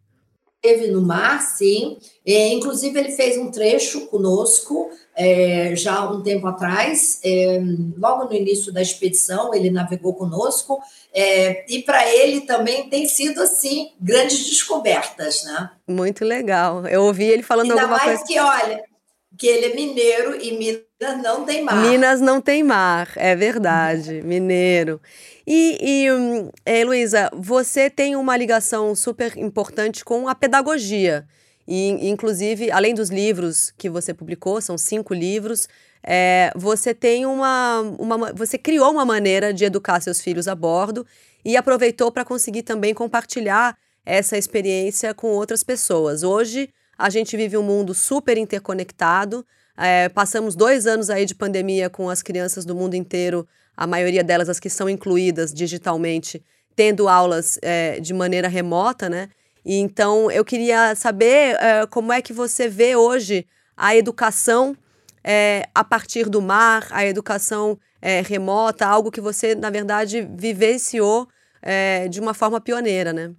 Teve 0.59 0.87
no 0.87 0.99
mar, 0.99 1.39
sim. 1.43 1.99
É, 2.25 2.47
inclusive, 2.47 2.99
ele 2.99 3.11
fez 3.11 3.37
um 3.37 3.51
trecho 3.51 4.07
conosco 4.07 4.89
é, 5.15 5.75
já 5.75 5.93
há 5.93 6.09
um 6.09 6.23
tempo 6.23 6.47
atrás, 6.47 7.21
é, 7.23 7.61
logo 7.99 8.25
no 8.25 8.33
início 8.33 8.73
da 8.73 8.81
expedição, 8.81 9.53
ele 9.53 9.69
navegou 9.69 10.15
conosco. 10.15 10.79
É, 11.13 11.71
e 11.71 11.83
para 11.83 12.11
ele 12.11 12.41
também 12.41 12.89
tem 12.89 13.05
sido 13.05 13.43
assim 13.43 13.91
grandes 14.01 14.49
descobertas, 14.49 15.43
né? 15.43 15.69
Muito 15.87 16.25
legal. 16.25 16.87
Eu 16.87 17.03
ouvi 17.03 17.25
ele 17.25 17.43
falando 17.43 17.69
Ainda 17.69 17.83
alguma 17.83 17.97
mais 17.99 18.21
coisa. 18.21 18.25
que 18.25 18.39
olha, 18.39 18.83
que 19.37 19.47
ele 19.47 19.67
é 19.67 19.75
mineiro 19.75 20.35
e 20.41 20.57
Minas 20.57 21.23
não 21.23 21.45
tem 21.45 21.63
mar. 21.63 21.75
Minas 21.75 22.21
não 22.21 22.41
tem 22.41 22.63
mar, 22.63 23.11
é 23.15 23.35
verdade, 23.35 24.21
mineiro. 24.25 24.99
E, 25.45 25.77
e 25.81 26.11
hum, 26.11 26.49
é, 26.65 26.83
Luísa, 26.83 27.29
você 27.33 27.89
tem 27.89 28.15
uma 28.15 28.35
ligação 28.35 28.95
super 28.95 29.37
importante 29.37 30.03
com 30.03 30.27
a 30.27 30.35
pedagogia. 30.35 31.25
E, 31.67 32.09
inclusive, 32.09 32.71
além 32.71 32.95
dos 32.95 33.09
livros 33.09 33.71
que 33.77 33.89
você 33.89 34.11
publicou, 34.13 34.59
são 34.59 34.75
cinco 34.77 35.13
livros, 35.13 35.69
é, 36.03 36.51
você 36.55 36.93
tem 36.93 37.25
uma, 37.25 37.81
uma. 37.99 38.33
Você 38.33 38.57
criou 38.57 38.91
uma 38.91 39.05
maneira 39.05 39.53
de 39.53 39.65
educar 39.65 39.99
seus 39.99 40.19
filhos 40.19 40.47
a 40.47 40.55
bordo 40.55 41.05
e 41.45 41.55
aproveitou 41.55 42.11
para 42.11 42.25
conseguir 42.25 42.63
também 42.63 42.93
compartilhar 42.93 43.77
essa 44.05 44.37
experiência 44.37 45.13
com 45.13 45.27
outras 45.27 45.63
pessoas. 45.63 46.23
Hoje, 46.23 46.69
a 46.99 47.09
gente 47.09 47.37
vive 47.37 47.55
um 47.55 47.63
mundo 47.63 47.93
super 47.93 48.37
interconectado. 48.37 49.45
É, 49.77 50.09
passamos 50.09 50.53
dois 50.53 50.85
anos 50.85 51.09
aí 51.09 51.25
de 51.25 51.33
pandemia 51.33 51.89
com 51.89 52.09
as 52.09 52.21
crianças 52.21 52.65
do 52.65 52.75
mundo 52.75 52.93
inteiro, 52.93 53.47
a 53.75 53.87
maioria 53.87 54.21
delas, 54.21 54.49
as 54.49 54.59
que 54.59 54.69
são 54.69 54.89
incluídas 54.89 55.53
digitalmente, 55.53 56.43
tendo 56.75 57.07
aulas 57.07 57.57
é, 57.61 58.01
de 58.01 58.13
maneira 58.13 58.49
remota, 58.49 59.07
né? 59.07 59.29
E 59.65 59.77
então 59.77 60.29
eu 60.29 60.43
queria 60.43 60.93
saber 60.93 61.55
é, 61.55 61.85
como 61.87 62.11
é 62.11 62.21
que 62.21 62.33
você 62.33 62.67
vê 62.67 62.97
hoje 62.97 63.47
a 63.77 63.95
educação 63.95 64.75
é, 65.23 65.69
a 65.73 65.85
partir 65.85 66.27
do 66.27 66.41
mar, 66.41 66.85
a 66.91 67.05
educação 67.05 67.79
é, 68.01 68.21
remota, 68.21 68.85
algo 68.85 69.09
que 69.09 69.21
você, 69.21 69.55
na 69.55 69.69
verdade, 69.69 70.27
vivenciou 70.35 71.29
é, 71.61 72.09
de 72.09 72.19
uma 72.19 72.33
forma 72.33 72.59
pioneira, 72.59 73.13
né? 73.13 73.31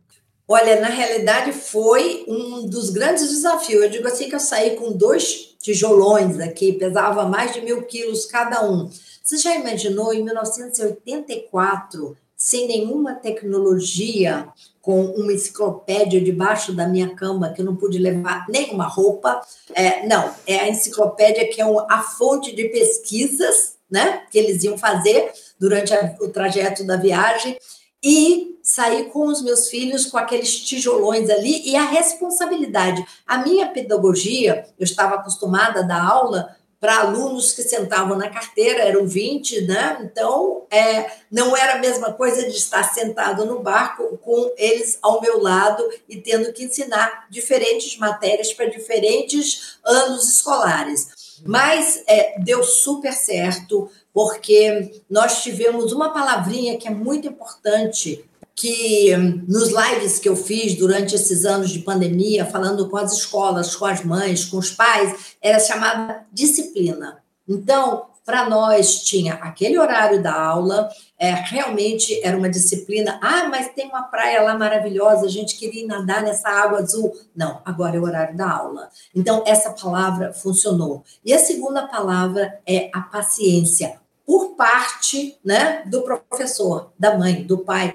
Olha, 0.53 0.81
na 0.81 0.89
realidade 0.89 1.53
foi 1.53 2.25
um 2.27 2.67
dos 2.67 2.91
grandes 2.91 3.29
desafios. 3.29 3.85
Eu 3.85 3.89
digo 3.89 4.09
assim 4.09 4.29
que 4.29 4.35
eu 4.35 4.41
saí 4.41 4.75
com 4.75 4.91
dois 4.91 5.55
tijolões 5.61 6.41
aqui, 6.41 6.73
pesava 6.73 7.25
mais 7.25 7.53
de 7.53 7.61
mil 7.61 7.85
quilos 7.85 8.27
cada 8.27 8.69
um. 8.69 8.91
Você 9.23 9.37
já 9.37 9.55
imaginou 9.55 10.13
em 10.13 10.25
1984, 10.25 12.17
sem 12.37 12.67
nenhuma 12.67 13.15
tecnologia, 13.15 14.49
com 14.83 15.05
uma 15.05 15.33
enciclopédia 15.33 16.21
debaixo 16.21 16.73
da 16.73 16.89
minha 16.89 17.15
cama, 17.15 17.53
que 17.53 17.61
eu 17.61 17.65
não 17.65 17.77
pude 17.77 17.99
levar 17.99 18.45
nenhuma 18.49 18.89
roupa? 18.89 19.41
É, 19.73 20.05
não, 20.05 20.35
é 20.49 20.59
a 20.59 20.69
enciclopédia 20.69 21.49
que 21.49 21.63
é 21.63 21.65
a 21.65 22.03
fonte 22.03 22.53
de 22.57 22.65
pesquisas 22.71 23.77
né, 23.89 24.25
que 24.29 24.37
eles 24.37 24.65
iam 24.65 24.77
fazer 24.77 25.31
durante 25.61 25.95
a, 25.95 26.17
o 26.21 26.27
trajeto 26.27 26.83
da 26.85 26.97
viagem 26.97 27.57
e 28.03 28.59
sair 28.63 29.07
com 29.07 29.27
os 29.27 29.43
meus 29.43 29.69
filhos 29.69 30.07
com 30.07 30.17
aqueles 30.17 30.61
tijolões 30.61 31.29
ali 31.29 31.69
e 31.69 31.77
a 31.77 31.85
responsabilidade. 31.85 33.05
A 33.27 33.39
minha 33.39 33.69
pedagogia, 33.69 34.67
eu 34.79 34.85
estava 34.85 35.17
acostumada 35.17 35.81
a 35.81 35.85
dar 35.85 36.03
aula 36.03 36.57
para 36.81 37.01
alunos 37.01 37.53
que 37.53 37.63
sentavam 37.63 38.17
na 38.17 38.31
carteira, 38.31 38.81
eram 38.81 39.07
20, 39.07 39.67
né? 39.67 39.99
Então, 40.01 40.63
é, 40.71 41.11
não 41.31 41.55
era 41.55 41.75
a 41.75 41.79
mesma 41.79 42.15
coisa 42.15 42.43
de 42.49 42.57
estar 42.57 42.83
sentado 42.95 43.45
no 43.45 43.61
barco 43.61 44.17
com 44.19 44.51
eles 44.57 44.99
ao 45.03 45.21
meu 45.21 45.43
lado 45.43 45.87
e 46.09 46.17
tendo 46.17 46.51
que 46.55 46.65
ensinar 46.65 47.27
diferentes 47.29 47.99
matérias 47.99 48.55
para 48.55 48.65
diferentes 48.65 49.79
anos 49.85 50.27
escolares. 50.33 51.21
Mas 51.45 52.03
é, 52.07 52.39
deu 52.41 52.63
super 52.63 53.13
certo 53.13 53.91
porque 54.13 55.03
nós 55.09 55.43
tivemos 55.43 55.93
uma 55.93 56.11
palavrinha 56.11 56.77
que 56.77 56.89
é 56.89 56.91
muito 56.91 57.29
importante 57.29 58.25
que 58.55 59.17
nos 59.49 59.71
lives 59.71 60.19
que 60.19 60.29
eu 60.29 60.37
fiz 60.37 60.75
durante 60.75 61.15
esses 61.15 61.47
anos 61.47 61.71
de 61.71 61.79
pandemia, 61.79 62.45
falando 62.45 62.91
com 62.91 62.97
as 62.99 63.13
escolas, 63.13 63.75
com 63.75 63.87
as 63.87 64.05
mães, 64.05 64.45
com 64.45 64.59
os 64.59 64.71
pais, 64.71 65.35
era 65.41 65.59
chamada 65.59 66.27
disciplina. 66.31 67.23
Então, 67.49 68.07
para 68.31 68.49
nós 68.49 69.03
tinha 69.03 69.35
aquele 69.35 69.77
horário 69.77 70.23
da 70.23 70.33
aula, 70.33 70.89
é, 71.19 71.33
realmente 71.33 72.21
era 72.23 72.39
uma 72.39 72.49
disciplina. 72.49 73.19
Ah, 73.21 73.49
mas 73.49 73.75
tem 73.75 73.89
uma 73.89 74.05
praia 74.05 74.41
lá 74.43 74.57
maravilhosa, 74.57 75.27
a 75.27 75.29
gente 75.29 75.57
queria 75.57 75.85
nadar 75.85 76.23
nessa 76.23 76.49
água 76.49 76.79
azul. 76.79 77.13
Não, 77.35 77.61
agora 77.65 77.97
é 77.97 77.99
o 77.99 78.05
horário 78.05 78.37
da 78.37 78.49
aula. 78.49 78.89
Então, 79.13 79.43
essa 79.45 79.71
palavra 79.71 80.33
funcionou. 80.33 81.03
E 81.25 81.33
a 81.35 81.41
segunda 81.41 81.89
palavra 81.89 82.61
é 82.65 82.89
a 82.95 83.01
paciência 83.01 83.99
por 84.25 84.55
parte 84.55 85.37
né, 85.45 85.83
do 85.87 86.03
professor, 86.03 86.93
da 86.97 87.19
mãe, 87.19 87.43
do 87.43 87.59
pai, 87.59 87.93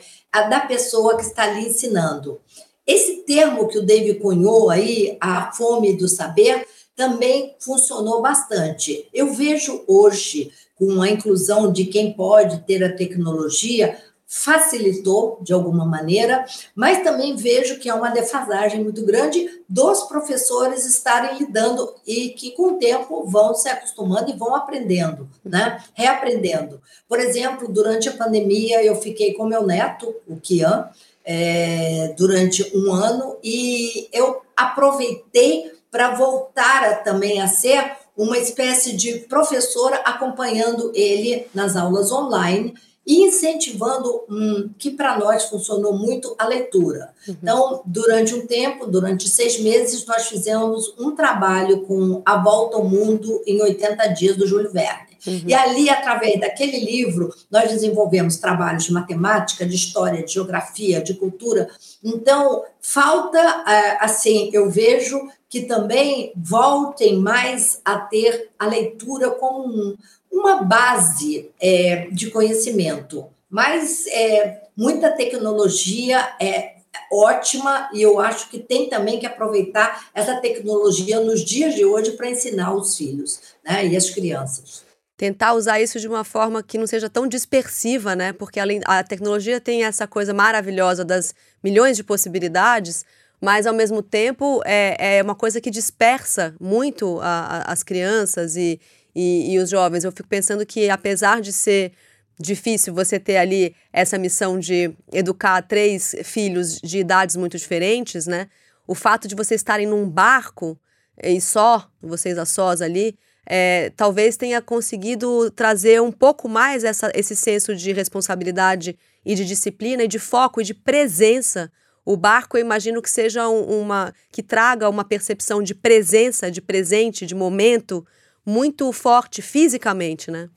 da 0.49 0.59
pessoa 0.59 1.15
que 1.15 1.23
está 1.23 1.43
ali 1.43 1.67
ensinando. 1.67 2.41
Esse 2.85 3.23
termo 3.23 3.69
que 3.69 3.77
o 3.77 3.85
David 3.85 4.19
cunhou 4.19 4.69
aí, 4.69 5.17
a 5.21 5.53
fome 5.53 5.95
do 5.95 6.09
saber, 6.09 6.67
também 6.95 7.55
funcionou 7.59 8.21
bastante. 8.21 9.07
Eu 9.13 9.33
vejo 9.33 9.83
hoje, 9.87 10.51
com 10.75 11.01
a 11.01 11.09
inclusão 11.09 11.71
de 11.71 11.85
quem 11.85 12.13
pode 12.13 12.61
ter 12.61 12.83
a 12.83 12.95
tecnologia, 12.95 13.97
facilitou 14.27 15.37
de 15.41 15.53
alguma 15.53 15.85
maneira, 15.85 16.45
mas 16.73 17.03
também 17.03 17.35
vejo 17.35 17.77
que 17.77 17.87
é 17.87 17.93
uma 17.93 18.09
defasagem 18.09 18.83
muito 18.83 19.05
grande 19.05 19.61
dos 19.69 20.03
professores 20.03 20.85
estarem 20.85 21.37
lidando 21.37 21.93
e 22.05 22.29
que 22.29 22.51
com 22.51 22.73
o 22.73 22.77
tempo 22.77 23.25
vão 23.27 23.53
se 23.53 23.69
acostumando 23.69 24.31
e 24.31 24.35
vão 24.35 24.55
aprendendo, 24.55 25.29
né? 25.43 25.81
Reaprendendo. 25.93 26.81
Por 27.07 27.19
exemplo, 27.19 27.71
durante 27.71 28.09
a 28.09 28.13
pandemia 28.13 28.83
eu 28.83 28.95
fiquei 28.95 29.33
com 29.33 29.45
meu 29.45 29.65
neto, 29.65 30.13
o 30.27 30.37
Kian, 30.37 30.89
é, 31.23 32.13
durante 32.17 32.75
um 32.75 32.91
ano 32.91 33.37
e 33.43 34.09
eu 34.11 34.41
aproveitei 34.55 35.71
para 35.95 36.13
voltar 36.13 36.83
a, 36.83 36.95
também 36.95 37.39
a 37.39 37.47
ser 37.47 37.93
uma 38.17 38.37
espécie 38.37 38.97
de 38.97 39.19
professora 39.29 39.95
acompanhando 40.03 40.91
ele 40.93 41.47
nas 41.53 41.77
aulas 41.77 42.11
online 42.11 42.73
e 43.07 43.23
incentivando 43.23 44.25
um, 44.29 44.69
que 44.77 44.91
para 44.91 45.17
nós 45.17 45.45
funcionou 45.45 45.97
muito 45.97 46.35
a 46.37 46.45
leitura. 46.45 47.13
Uhum. 47.25 47.35
Então, 47.41 47.81
durante 47.85 48.35
um 48.35 48.45
tempo, 48.45 48.87
durante 48.87 49.29
seis 49.29 49.57
meses, 49.57 50.05
nós 50.05 50.27
fizemos 50.27 50.93
um 50.99 51.15
trabalho 51.15 51.83
com 51.83 52.21
A 52.25 52.43
Volta 52.43 52.75
ao 52.75 52.83
Mundo 52.83 53.41
em 53.47 53.61
80 53.61 54.05
Dias, 54.07 54.35
do 54.35 54.45
Júlio 54.45 54.73
Verne. 54.73 55.14
Uhum. 55.27 55.43
E 55.47 55.53
ali, 55.53 55.89
através 55.89 56.39
daquele 56.39 56.79
livro, 56.79 57.33
nós 57.49 57.69
desenvolvemos 57.69 58.37
trabalhos 58.37 58.85
de 58.85 58.93
matemática, 58.93 59.65
de 59.65 59.75
história, 59.75 60.23
de 60.23 60.33
geografia, 60.33 61.01
de 61.01 61.13
cultura. 61.13 61.69
Então, 62.03 62.63
falta, 62.81 63.39
é, 63.39 63.97
assim, 64.03 64.49
eu 64.53 64.69
vejo 64.69 65.19
que 65.49 65.61
também 65.61 66.31
voltem 66.35 67.17
mais 67.17 67.79
a 67.85 67.97
ter 67.97 68.51
a 68.59 68.67
leitura 68.67 69.31
como 69.31 69.65
um, 69.65 69.95
uma 70.31 70.63
base 70.63 71.49
é, 71.59 72.07
de 72.11 72.29
conhecimento, 72.29 73.25
mas 73.49 74.05
é, 74.07 74.63
muita 74.75 75.11
tecnologia 75.11 76.35
é 76.41 76.75
ótima 77.11 77.89
e 77.93 78.01
eu 78.01 78.19
acho 78.19 78.49
que 78.49 78.59
tem 78.59 78.89
também 78.89 79.19
que 79.19 79.25
aproveitar 79.25 80.09
essa 80.13 80.35
tecnologia 80.37 81.19
nos 81.19 81.43
dias 81.43 81.75
de 81.75 81.85
hoje 81.85 82.11
para 82.11 82.29
ensinar 82.29 82.73
os 82.73 82.97
filhos 82.97 83.39
né, 83.63 83.85
e 83.85 83.95
as 83.95 84.09
crianças. 84.09 84.84
Tentar 85.17 85.53
usar 85.53 85.79
isso 85.79 85.99
de 85.99 86.07
uma 86.07 86.23
forma 86.23 86.61
que 86.61 86.77
não 86.77 86.85
seja 86.85 87.09
tão 87.09 87.27
dispersiva, 87.27 88.15
né? 88.15 88.33
Porque 88.33 88.59
além, 88.59 88.81
a 88.85 89.03
tecnologia 89.03 89.61
tem 89.61 89.83
essa 89.85 90.05
coisa 90.05 90.33
maravilhosa 90.33 91.05
das 91.05 91.33
milhões 91.63 91.95
de 91.95 92.03
possibilidades, 92.03 93.05
mas 93.39 93.65
ao 93.65 93.73
mesmo 93.73 94.01
tempo 94.01 94.61
é, 94.65 95.17
é 95.17 95.23
uma 95.23 95.35
coisa 95.35 95.61
que 95.61 95.71
dispersa 95.71 96.53
muito 96.59 97.19
a, 97.21 97.27
a, 97.67 97.71
as 97.71 97.81
crianças 97.81 98.57
e, 98.57 98.79
e, 99.15 99.53
e 99.53 99.59
os 99.59 99.69
jovens. 99.69 100.03
Eu 100.03 100.11
fico 100.11 100.27
pensando 100.27 100.65
que, 100.65 100.89
apesar 100.89 101.39
de 101.39 101.53
ser 101.53 101.93
difícil 102.37 102.93
você 102.93 103.17
ter 103.19 103.37
ali 103.37 103.75
essa 103.93 104.17
missão 104.17 104.59
de 104.59 104.93
educar 105.13 105.61
três 105.61 106.15
filhos 106.23 106.79
de 106.81 106.99
idades 106.99 107.35
muito 107.35 107.57
diferentes, 107.57 108.27
né? 108.27 108.49
O 108.87 108.93
fato 108.93 109.27
de 109.27 109.35
vocês 109.35 109.61
estarem 109.61 109.87
num 109.87 110.09
barco 110.09 110.77
e 111.23 111.39
só, 111.39 111.89
vocês 112.01 112.37
a 112.37 112.45
sós 112.45 112.81
ali, 112.81 113.17
é, 113.45 113.91
talvez 113.95 114.35
tenha 114.35 114.61
conseguido 114.61 115.51
trazer 115.51 116.01
um 116.01 116.11
pouco 116.11 116.49
mais 116.49 116.83
essa, 116.83 117.11
esse 117.13 117.35
senso 117.35 117.75
de 117.75 117.91
responsabilidade 117.91 118.97
e 119.23 119.35
de 119.35 119.45
disciplina 119.45 120.03
e 120.03 120.07
de 120.07 120.19
foco 120.19 120.61
e 120.61 120.63
de 120.63 120.73
presença. 120.73 121.71
O 122.03 122.17
barco, 122.17 122.57
eu 122.57 122.61
imagino 122.61 123.01
que 123.01 123.09
seja 123.09 123.47
um, 123.47 123.81
uma. 123.81 124.13
que 124.31 124.43
traga 124.43 124.89
uma 124.89 125.03
percepção 125.03 125.61
de 125.61 125.73
presença, 125.73 126.51
de 126.51 126.61
presente, 126.61 127.25
de 127.25 127.35
momento, 127.35 128.05
muito 128.45 128.91
forte 128.91 129.41
fisicamente, 129.41 130.29
né? 130.29 130.49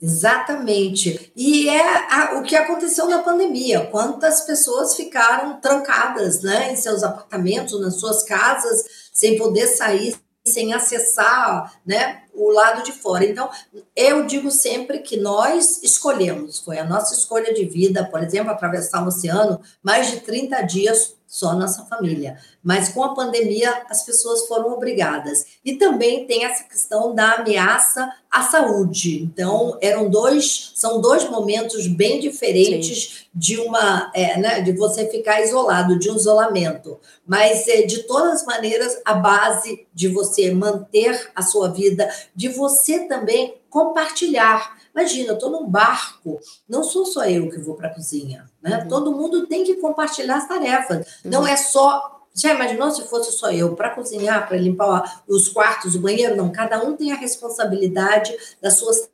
Exatamente. 0.00 1.32
E 1.36 1.68
é 1.68 2.12
a, 2.12 2.40
o 2.40 2.42
que 2.42 2.56
aconteceu 2.56 3.08
na 3.08 3.20
pandemia. 3.22 3.86
Quantas 3.86 4.40
pessoas 4.40 4.96
ficaram 4.96 5.60
trancadas 5.60 6.42
né, 6.42 6.72
em 6.72 6.76
seus 6.76 7.04
apartamentos, 7.04 7.80
nas 7.80 8.00
suas 8.00 8.24
casas, 8.24 8.82
sem 9.12 9.38
poder 9.38 9.68
sair, 9.68 10.16
sem 10.44 10.72
acessar 10.72 11.72
né, 11.86 12.22
o 12.34 12.50
lado 12.50 12.82
de 12.82 12.92
fora. 12.92 13.24
Então, 13.24 13.48
eu 13.94 14.26
digo 14.26 14.50
sempre 14.50 14.98
que 14.98 15.16
nós 15.16 15.82
escolhemos, 15.82 16.58
foi 16.58 16.78
a 16.78 16.84
nossa 16.84 17.14
escolha 17.14 17.54
de 17.54 17.64
vida, 17.64 18.04
por 18.04 18.22
exemplo, 18.22 18.50
atravessar 18.50 19.02
o 19.04 19.06
oceano 19.06 19.60
mais 19.82 20.10
de 20.10 20.20
30 20.20 20.62
dias 20.62 21.16
só 21.32 21.54
nossa 21.54 21.86
família. 21.86 22.36
mas 22.62 22.90
com 22.90 23.02
a 23.02 23.14
pandemia 23.14 23.86
as 23.88 24.04
pessoas 24.04 24.46
foram 24.46 24.70
obrigadas. 24.70 25.46
E 25.64 25.76
também 25.76 26.26
tem 26.26 26.44
essa 26.44 26.62
questão 26.64 27.14
da 27.14 27.36
ameaça 27.36 28.06
à 28.30 28.42
saúde. 28.42 29.22
Então, 29.22 29.78
eram 29.80 30.10
dois, 30.10 30.72
são 30.76 31.00
dois 31.00 31.28
momentos 31.30 31.86
bem 31.86 32.20
diferentes 32.20 33.04
Sim. 33.04 33.24
de 33.34 33.58
uma, 33.60 34.12
é, 34.14 34.38
né, 34.38 34.60
de 34.60 34.72
você 34.72 35.08
ficar 35.08 35.40
isolado, 35.40 35.98
de 35.98 36.10
um 36.10 36.16
isolamento. 36.16 37.00
Mas 37.26 37.66
é, 37.66 37.80
de 37.80 38.02
todas 38.02 38.42
as 38.42 38.46
maneiras, 38.46 39.00
a 39.02 39.14
base 39.14 39.86
de 39.94 40.08
você 40.08 40.52
manter 40.52 41.30
a 41.34 41.40
sua 41.40 41.68
vida, 41.68 42.12
de 42.36 42.48
você 42.48 43.08
também 43.08 43.54
compartilhar. 43.70 44.81
Imagina, 44.94 45.30
eu 45.30 45.34
estou 45.34 45.50
num 45.50 45.66
barco, 45.66 46.38
não 46.68 46.84
sou 46.84 47.06
só 47.06 47.24
eu 47.24 47.48
que 47.50 47.58
vou 47.58 47.74
para 47.74 47.88
a 47.88 47.94
cozinha, 47.94 48.50
né? 48.62 48.82
Uhum. 48.82 48.88
Todo 48.88 49.12
mundo 49.12 49.46
tem 49.46 49.64
que 49.64 49.76
compartilhar 49.76 50.36
as 50.36 50.46
tarefas. 50.46 51.06
Uhum. 51.24 51.30
Não 51.30 51.46
é 51.46 51.56
só. 51.56 52.20
Já 52.34 52.54
imaginou 52.54 52.90
se 52.90 53.02
fosse 53.02 53.32
só 53.32 53.50
eu 53.52 53.76
para 53.76 53.90
cozinhar, 53.90 54.48
para 54.48 54.56
limpar 54.56 55.22
os 55.28 55.48
quartos, 55.48 55.94
o 55.94 56.00
banheiro? 56.00 56.36
Não, 56.36 56.50
cada 56.50 56.82
um 56.82 56.96
tem 56.96 57.12
a 57.12 57.16
responsabilidade 57.16 58.34
das 58.60 58.78
suas 58.78 59.10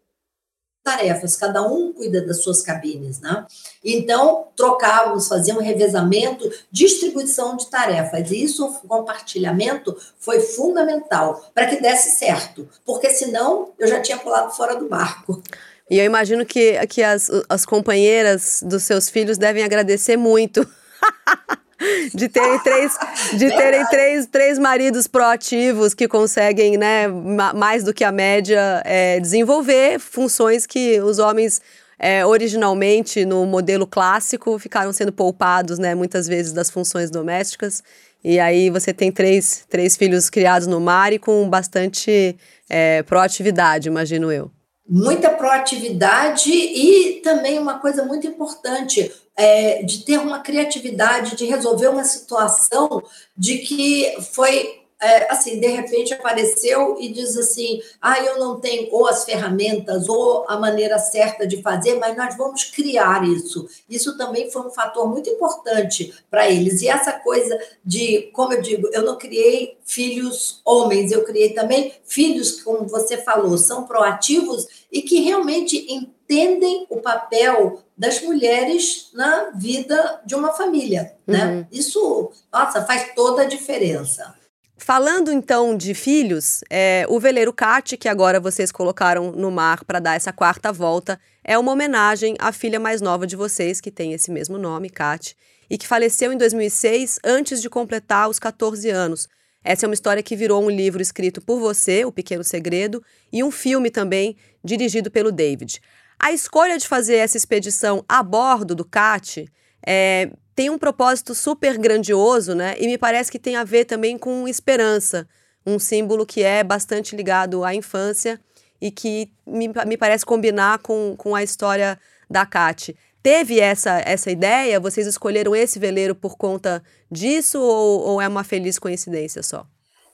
tarefas, 0.89 1.37
cada 1.37 1.63
um 1.63 1.93
cuida 1.93 2.23
das 2.23 2.43
suas 2.43 2.63
cabines, 2.63 3.21
né? 3.21 3.47
Então, 3.85 4.49
trocávamos, 4.57 5.29
fazíamos 5.29 5.63
revezamento, 5.63 6.51
distribuição 6.71 7.57
de 7.57 7.67
tarefas. 7.67 8.31
E 8.31 8.43
isso, 8.43 8.67
o 8.67 8.89
compartilhamento, 8.89 9.95
foi 10.19 10.41
fundamental 10.41 11.51
para 11.55 11.67
que 11.67 11.81
desse 11.81 12.17
certo, 12.17 12.67
porque 12.87 13.11
senão 13.11 13.73
eu 13.79 13.87
já 13.87 14.01
tinha 14.01 14.17
pulado 14.17 14.51
fora 14.55 14.77
do 14.77 14.89
barco. 14.89 15.43
E 15.91 15.99
eu 15.99 16.05
imagino 16.05 16.45
que, 16.45 16.87
que 16.87 17.03
as, 17.03 17.31
as 17.49 17.65
companheiras 17.65 18.63
dos 18.65 18.83
seus 18.83 19.09
filhos 19.09 19.39
devem 19.39 19.63
agradecer 19.65 20.17
muito. 20.17 20.67
de 22.13 22.29
terem 22.29 22.59
três, 22.59 22.99
de 23.35 23.49
terem 23.49 23.87
três, 23.87 24.27
três 24.27 24.59
maridos 24.59 25.07
proativos 25.07 25.95
que 25.95 26.09
conseguem, 26.09 26.77
né, 26.77 27.07
mais 27.55 27.85
do 27.85 27.95
que 27.95 28.03
a 28.03 28.11
média, 28.11 28.83
é, 28.85 29.21
desenvolver 29.21 30.01
funções 30.01 30.67
que 30.67 31.01
os 31.01 31.19
homens 31.19 31.61
é, 31.99 32.27
originalmente 32.27 33.25
no 33.25 33.47
modelo 33.47 33.87
clássico 33.87 34.59
ficaram 34.59 34.93
sendo 34.93 35.13
poupados, 35.13 35.79
né, 35.79 35.95
muitas 35.95 36.27
vezes 36.27 36.53
das 36.53 36.69
funções 36.69 37.11
domésticas. 37.11 37.83
E 38.23 38.41
aí 38.41 38.69
você 38.69 38.93
tem 38.93 39.13
três, 39.13 39.65
três 39.69 39.97
filhos 39.97 40.29
criados 40.29 40.67
no 40.67 40.81
mar 40.81 41.13
e 41.13 41.19
com 41.19 41.49
bastante 41.49 42.37
é, 42.69 43.03
proatividade, 43.05 43.89
imagino 43.89 44.33
eu 44.33 44.51
muita 44.89 45.29
proatividade 45.31 46.51
e 46.51 47.21
também 47.23 47.59
uma 47.59 47.79
coisa 47.79 48.05
muito 48.05 48.27
importante 48.27 49.13
é, 49.37 49.83
de 49.83 50.05
ter 50.05 50.19
uma 50.19 50.41
criatividade 50.41 51.37
de 51.37 51.45
resolver 51.45 51.89
uma 51.89 52.05
situação 52.05 53.03
de 53.37 53.59
que 53.59 54.17
foi 54.33 54.78
é, 55.01 55.33
assim, 55.33 55.61
de 55.61 55.67
repente 55.69 56.13
apareceu 56.13 56.97
e 57.01 57.09
diz 57.09 57.37
assim: 57.37 57.81
ah, 58.01 58.19
eu 58.19 58.39
não 58.39 58.59
tenho 58.59 58.89
ou 58.91 59.07
as 59.07 59.25
ferramentas 59.25 60.09
ou 60.09 60.45
a 60.49 60.59
maneira 60.59 60.99
certa 60.99 61.47
de 61.47 61.63
fazer, 61.63 61.95
mas 61.95 62.17
nós 62.17 62.37
vamos 62.37 62.65
criar 62.65 63.27
isso. 63.27 63.69
Isso 63.89 64.17
também 64.17 64.51
foi 64.51 64.63
um 64.63 64.71
fator 64.71 65.09
muito 65.09 65.31
importante 65.31 66.13
para 66.29 66.51
eles. 66.51 66.83
E 66.83 66.89
essa 66.89 67.13
coisa 67.13 67.59
de, 67.85 68.31
como 68.33 68.53
eu 68.53 68.61
digo, 68.61 68.89
eu 68.93 69.03
não 69.03 69.17
criei 69.17 69.79
filhos 69.85 70.61
homens, 70.65 71.13
eu 71.13 71.25
criei 71.25 71.55
também 71.55 71.93
filhos, 72.05 72.61
como 72.63 72.87
você 72.89 73.19
falou, 73.19 73.57
são 73.57 73.85
proativos 73.85 74.67
e 74.91 75.03
que 75.03 75.21
realmente 75.21 75.87
entendem 75.93 76.87
o 76.91 77.01
papel 77.01 77.83
das 77.97 78.21
mulheres 78.23 79.11
na 79.13 79.51
vida 79.55 80.21
de 80.25 80.35
uma 80.35 80.53
família. 80.53 81.15
Né? 81.27 81.45
Uhum. 81.45 81.67
Isso, 81.71 82.33
nossa, 82.53 82.85
faz 82.85 83.15
toda 83.15 83.43
a 83.43 83.47
diferença. 83.47 84.38
Falando 84.81 85.33
então 85.33 85.77
de 85.77 85.93
filhos, 85.93 86.63
é, 86.71 87.05
o 87.09 87.19
veleiro 87.19 87.53
Cat, 87.53 87.97
que 87.97 88.09
agora 88.09 88.39
vocês 88.39 88.71
colocaram 88.71 89.33
no 89.33 89.51
mar 89.51 89.85
para 89.85 89.99
dar 89.99 90.15
essa 90.15 90.33
quarta 90.33 90.73
volta, 90.73 91.21
é 91.43 91.59
uma 91.59 91.73
homenagem 91.73 92.37
à 92.39 92.53
filha 92.53 92.79
mais 92.79 93.01
nova 93.01 93.27
de 93.27 93.35
vocês, 93.35 93.81
que 93.81 93.91
tem 93.91 94.13
esse 94.13 94.31
mesmo 94.31 94.57
nome, 94.57 94.89
Cat, 94.89 95.37
e 95.69 95.77
que 95.77 95.87
faleceu 95.87 96.33
em 96.33 96.39
2006 96.39 97.19
antes 97.25 97.61
de 97.61 97.69
completar 97.69 98.31
os 98.31 98.39
14 98.39 98.89
anos. 98.89 99.29
Essa 99.65 99.85
é 99.85 99.89
uma 99.89 99.95
história 99.95 100.23
que 100.23 100.37
virou 100.37 100.65
um 100.65 100.71
livro 100.71 101.03
escrito 101.03 101.43
por 101.43 101.59
você, 101.59 102.05
O 102.05 102.13
Pequeno 102.13 102.45
Segredo, 102.45 103.03
e 103.33 103.43
um 103.43 103.51
filme 103.51 103.91
também 103.91 104.37
dirigido 104.65 105.11
pelo 105.11 105.33
David. 105.33 105.83
A 106.21 106.33
escolha 106.33 106.79
de 106.79 106.87
fazer 106.87 107.17
essa 107.17 107.37
expedição 107.37 108.05
a 108.09 108.23
bordo 108.23 108.77
do 108.77 108.85
Cat 108.85 109.45
é, 109.85 110.31
tem 110.59 110.71
um 110.71 110.77
propósito 110.77 111.37
super 111.37 111.79
grandioso, 111.79 112.53
né? 112.53 112.75
E 112.81 112.89
me 112.89 112.99
parece 112.99 113.31
que 113.31 113.39
tem 113.39 113.55
a 113.55 113.63
ver 113.63 113.85
também 113.85 114.19
com 114.19 114.49
esperança, 114.49 115.25
um 115.65 115.79
símbolo 115.79 116.27
que 116.27 116.43
é 116.43 116.65
bastante 116.65 117.15
ligado 117.15 117.63
à 117.63 117.77
infância 117.77 118.41
e 118.81 118.91
que 118.91 119.31
me, 119.47 119.71
me 119.87 119.97
parece 119.97 120.27
combinar 120.27 120.81
com, 120.81 121.15
com 121.17 121.37
a 121.37 121.45
história 121.45 121.97
da 122.29 122.45
Kate. 122.45 122.97
Teve 123.23 123.61
essa, 123.61 124.03
essa 124.05 124.33
ideia? 124.33 124.81
Vocês 124.81 125.07
escolheram 125.07 125.55
esse 125.55 125.79
veleiro 125.79 126.13
por 126.13 126.37
conta 126.37 126.83
disso 127.09 127.61
ou, 127.61 128.01
ou 128.01 128.21
é 128.21 128.27
uma 128.27 128.43
feliz 128.43 128.81
coincidência 128.81 129.45
só? 129.45 129.65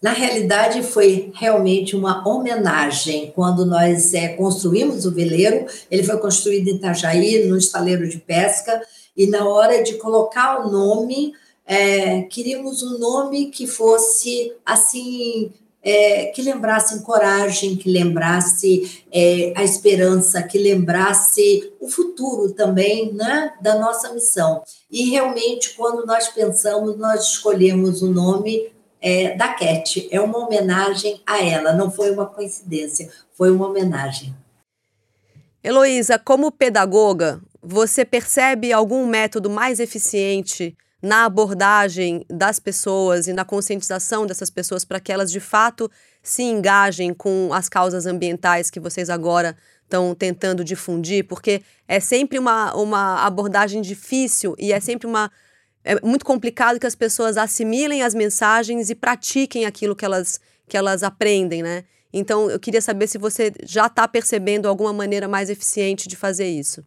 Na 0.03 0.13
realidade, 0.13 0.83
foi 0.83 1.33
realmente 1.35 1.97
uma 1.97 2.27
homenagem. 2.29 3.33
Quando 3.35 3.65
nós 3.65 4.13
é, 4.13 4.29
construímos 4.29 5.07
o 5.07 5.11
veleiro, 5.11 5.67
ele 5.91 6.03
foi 6.03 6.19
construído 6.19 6.69
em 6.69 6.77
Itajaí, 6.77 7.47
no 7.47 7.57
estaleiro 7.57 8.07
de 8.09 8.19
pesca, 8.19 8.83
e 9.17 9.27
na 9.27 9.49
hora 9.49 9.83
de 9.83 9.95
colocar 9.95 10.61
o 10.61 10.71
nome, 10.71 11.33
é, 11.67 12.23
queríamos 12.23 12.83
um 12.83 12.99
nome 12.99 13.47
que 13.47 13.67
fosse 13.67 14.53
assim. 14.65 15.53
É, 15.87 16.27
que 16.29 16.41
lembrasse 16.41 17.03
coragem, 17.03 17.77
que 17.77 17.91
lembrasse 17.91 19.05
é, 19.13 19.53
a 19.55 19.63
esperança, 19.63 20.43
que 20.43 20.57
lembrasse 20.57 21.75
o 21.79 21.89
futuro 21.89 22.55
também 22.55 23.13
né, 23.13 23.53
da 23.61 23.79
nossa 23.79 24.11
missão. 24.15 24.63
E 24.91 25.11
realmente, 25.11 25.75
quando 25.75 26.07
nós 26.07 26.29
pensamos, 26.29 26.97
nós 26.97 27.25
escolhemos 27.25 28.01
o 28.01 28.11
nome 28.11 28.73
é, 29.05 29.37
da 29.37 29.49
Cat. 29.49 30.09
É 30.11 30.19
uma 30.19 30.39
homenagem 30.39 31.21
a 31.27 31.45
ela, 31.45 31.75
não 31.75 31.91
foi 31.91 32.11
uma 32.11 32.25
coincidência, 32.25 33.11
foi 33.35 33.51
uma 33.51 33.69
homenagem. 33.69 34.35
Heloísa, 35.63 36.19
como 36.19 36.51
pedagoga, 36.51 37.41
você 37.63 38.05
percebe 38.05 38.73
algum 38.73 39.07
método 39.07 39.51
mais 39.51 39.79
eficiente 39.79 40.75
na 41.03 41.27
abordagem 41.27 42.25
das 42.31 42.59
pessoas 42.59 43.29
e 43.29 43.35
na 43.35 43.45
conscientização 43.45 44.27
dessas 44.27 44.49
pessoas 44.49 44.87
para 44.87 44.99
que 44.99 45.13
elas 45.13 45.31
de 45.31 45.41
fato 45.41 45.91
se 46.23 46.43
engajem 46.43 47.13
com 47.13 47.51
as 47.53 47.69
causas 47.69 48.07
ambientais 48.07 48.71
que 48.71 48.81
vocês 48.81 49.11
agora 49.11 49.55
estão 49.83 50.15
tentando 50.15 50.65
difundir? 50.65 51.27
Porque 51.27 51.63
é 51.87 52.01
sempre 52.01 52.39
uma, 52.39 52.75
uma 52.75 53.27
abordagem 53.27 53.83
difícil 53.83 54.55
e 54.59 54.73
é 54.73 54.81
sempre 54.81 55.07
uma. 55.07 55.31
É 55.85 56.01
muito 56.01 56.25
complicado 56.25 56.81
que 56.81 56.87
as 56.87 56.95
pessoas 56.95 57.37
assimilem 57.37 58.03
as 58.03 58.15
mensagens 58.15 58.89
e 58.89 58.95
pratiquem 58.95 59.67
aquilo 59.67 59.95
que 59.95 60.05
elas, 60.05 60.41
que 60.67 60.77
elas 60.77 61.03
aprendem, 61.03 61.63
né? 61.63 61.85
Então, 62.13 62.49
eu 62.49 62.61
queria 62.61 62.81
saber 62.81 63.09
se 63.09 63.19
você 63.19 63.53
já 63.65 63.87
está 63.87 64.07
percebendo 64.07 64.69
alguma 64.69 64.93
maneira 64.93 65.27
mais 65.27 65.51
eficiente 65.51 66.09
de 66.09 66.17
fazer 66.17 66.47
isso. 66.47 66.83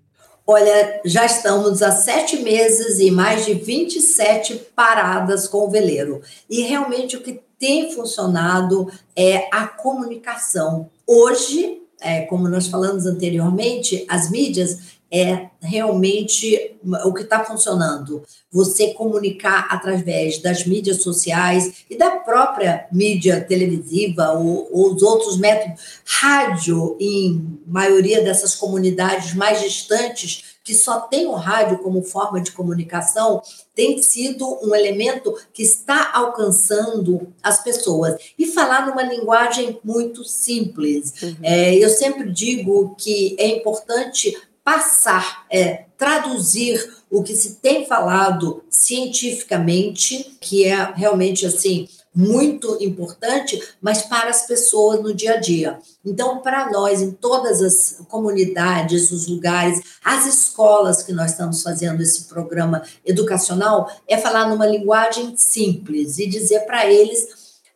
Olha, 0.49 1.01
já 1.03 1.25
estamos 1.25 1.81
há 1.81 1.91
sete 1.91 2.37
meses 2.37 2.99
e 2.99 3.11
mais 3.11 3.45
de 3.45 3.53
27 3.53 4.55
paradas 4.73 5.45
com 5.45 5.65
o 5.65 5.69
veleiro. 5.69 6.21
E 6.49 6.61
realmente 6.61 7.17
o 7.17 7.21
que 7.21 7.41
tem 7.59 7.91
funcionado 7.91 8.89
é 9.13 9.49
a 9.51 9.67
comunicação. 9.67 10.89
Hoje, 11.05 11.81
é, 11.99 12.21
como 12.21 12.47
nós 12.47 12.67
falamos 12.67 13.05
anteriormente, 13.05 14.05
as 14.07 14.31
mídias 14.31 14.96
é 15.11 15.49
realmente 15.61 16.75
o 17.05 17.13
que 17.13 17.23
está 17.23 17.43
funcionando. 17.43 18.23
Você 18.51 18.93
comunicar 18.93 19.67
através 19.69 20.41
das 20.41 20.65
mídias 20.65 21.01
sociais 21.01 21.85
e 21.89 21.97
da 21.97 22.11
própria 22.11 22.87
mídia 22.91 23.41
televisiva 23.41 24.31
ou, 24.31 24.69
ou 24.71 24.93
os 24.93 25.01
outros 25.01 25.37
métodos, 25.37 26.01
rádio, 26.05 26.97
em 26.99 27.59
maioria 27.65 28.21
dessas 28.21 28.55
comunidades 28.55 29.33
mais 29.33 29.61
distantes, 29.61 30.57
que 30.67 30.73
só 30.73 30.99
tem 30.99 31.25
o 31.27 31.31
rádio 31.31 31.77
como 31.77 32.01
forma 32.01 32.41
de 32.41 32.51
comunicação, 32.51 33.41
tem 33.73 34.01
sido 34.01 34.59
um 34.61 34.75
elemento 34.75 35.33
que 35.53 35.63
está 35.63 36.11
alcançando 36.13 37.33
as 37.41 37.63
pessoas. 37.63 38.15
E 38.37 38.45
falar 38.47 38.85
numa 38.85 39.03
linguagem 39.03 39.79
muito 39.81 40.25
simples. 40.25 41.13
Uhum. 41.23 41.35
É, 41.41 41.73
eu 41.73 41.89
sempre 41.89 42.29
digo 42.29 42.93
que 42.97 43.37
é 43.39 43.47
importante 43.47 44.37
passar, 44.67 45.45
é, 45.49 45.85
traduzir 45.97 46.93
o 47.09 47.23
que 47.23 47.33
se 47.33 47.55
tem 47.61 47.85
falado 47.85 48.61
cientificamente, 48.69 50.37
que 50.41 50.65
é 50.65 50.91
realmente 50.93 51.45
assim 51.45 51.87
muito 52.13 52.77
importante, 52.81 53.63
mas 53.79 54.01
para 54.01 54.29
as 54.29 54.45
pessoas 54.45 55.01
no 55.01 55.13
dia 55.13 55.35
a 55.35 55.37
dia. 55.37 55.79
Então, 56.05 56.39
para 56.39 56.69
nós, 56.69 57.01
em 57.01 57.11
todas 57.11 57.61
as 57.61 58.03
comunidades, 58.09 59.09
os 59.09 59.27
lugares, 59.27 59.81
as 60.03 60.25
escolas 60.25 61.01
que 61.01 61.13
nós 61.13 61.31
estamos 61.31 61.63
fazendo 61.63 62.01
esse 62.01 62.25
programa 62.25 62.83
educacional, 63.05 63.89
é 64.05 64.17
falar 64.17 64.49
numa 64.49 64.67
linguagem 64.67 65.37
simples 65.37 66.19
e 66.19 66.27
dizer 66.27 66.65
para 66.65 66.91
eles 66.91 67.25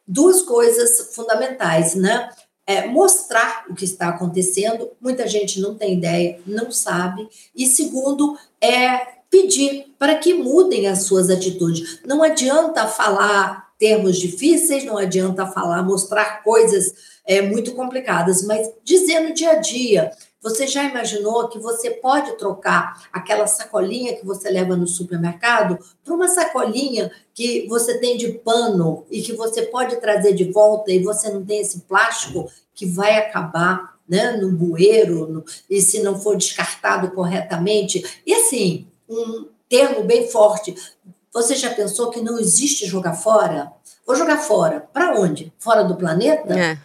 duas 0.06 0.42
coisas 0.42 1.16
fundamentais, 1.16 1.96
né? 1.96 2.30
É 2.72 2.88
mostrar 2.88 3.66
o 3.70 3.76
que 3.76 3.86
está 3.86 4.10
acontecendo, 4.10 4.92
muita 5.00 5.28
gente 5.28 5.60
não 5.60 5.76
tem 5.76 5.98
ideia, 5.98 6.40
não 6.46 6.72
sabe, 6.72 7.28
e 7.56 7.66
segundo, 7.66 8.38
é 8.62 9.22
pedir 9.30 9.94
para 9.98 10.16
que 10.16 10.34
mudem 10.34 10.88
as 10.88 11.04
suas 11.04 11.30
atitudes. 11.30 12.00
Não 12.06 12.22
adianta 12.22 12.88
falar 12.88 13.72
termos 13.80 14.18
difíceis, 14.18 14.86
não 14.86 14.98
adianta 14.98 15.48
falar, 15.48 15.82
mostrar 15.82 16.44
coisas 16.44 16.94
é, 17.26 17.42
muito 17.42 17.72
complicadas, 17.74 18.44
mas 18.44 18.70
dizer 18.84 19.22
no 19.22 19.34
dia 19.34 19.52
a 19.52 19.56
dia. 19.56 20.12
Você 20.42 20.66
já 20.66 20.84
imaginou 20.84 21.48
que 21.50 21.60
você 21.60 21.92
pode 21.92 22.36
trocar 22.38 23.08
aquela 23.14 23.46
sacolinha 23.46 24.16
que 24.16 24.26
você 24.26 24.50
leva 24.50 24.76
no 24.76 24.88
supermercado 24.88 25.78
por 26.04 26.16
uma 26.16 26.28
sacolinha 26.28 27.12
que 27.34 27.68
você 27.68 28.00
tem 28.00 28.18
de 28.18 28.34
pano 28.34 29.06
e 29.12 29.22
que 29.22 29.34
você 29.34 29.62
pode 29.64 29.98
trazer 29.98 30.34
de 30.34 30.46
volta 30.52 30.92
e 30.92 31.04
você 31.04 31.30
não 31.30 31.46
tem 31.46 31.60
esse 31.60 31.82
plástico 31.82 32.50
que 32.74 32.88
vai 32.88 33.18
acabar 33.18 33.98
né, 34.10 34.32
no 34.32 34.52
bueiro 34.52 35.28
no, 35.28 35.46
e 35.70 35.80
se 35.80 36.02
não 36.02 36.20
for 36.20 36.36
descartado 36.36 37.12
corretamente? 37.12 38.04
E 38.26 38.34
assim, 38.34 38.88
um 39.08 39.46
termo 39.70 40.04
bem 40.04 40.28
forte. 40.28 40.76
Você 41.32 41.56
já 41.56 41.70
pensou 41.70 42.10
que 42.10 42.20
não 42.20 42.40
existe 42.40 42.88
jogar 42.88 43.14
fora? 43.14 43.72
Vou 44.06 44.16
jogar 44.16 44.38
fora. 44.38 44.82
Para 44.92 45.18
onde? 45.20 45.54
Fora 45.60 45.84
do 45.84 45.96
planeta? 45.96 46.60
É. 46.60 46.78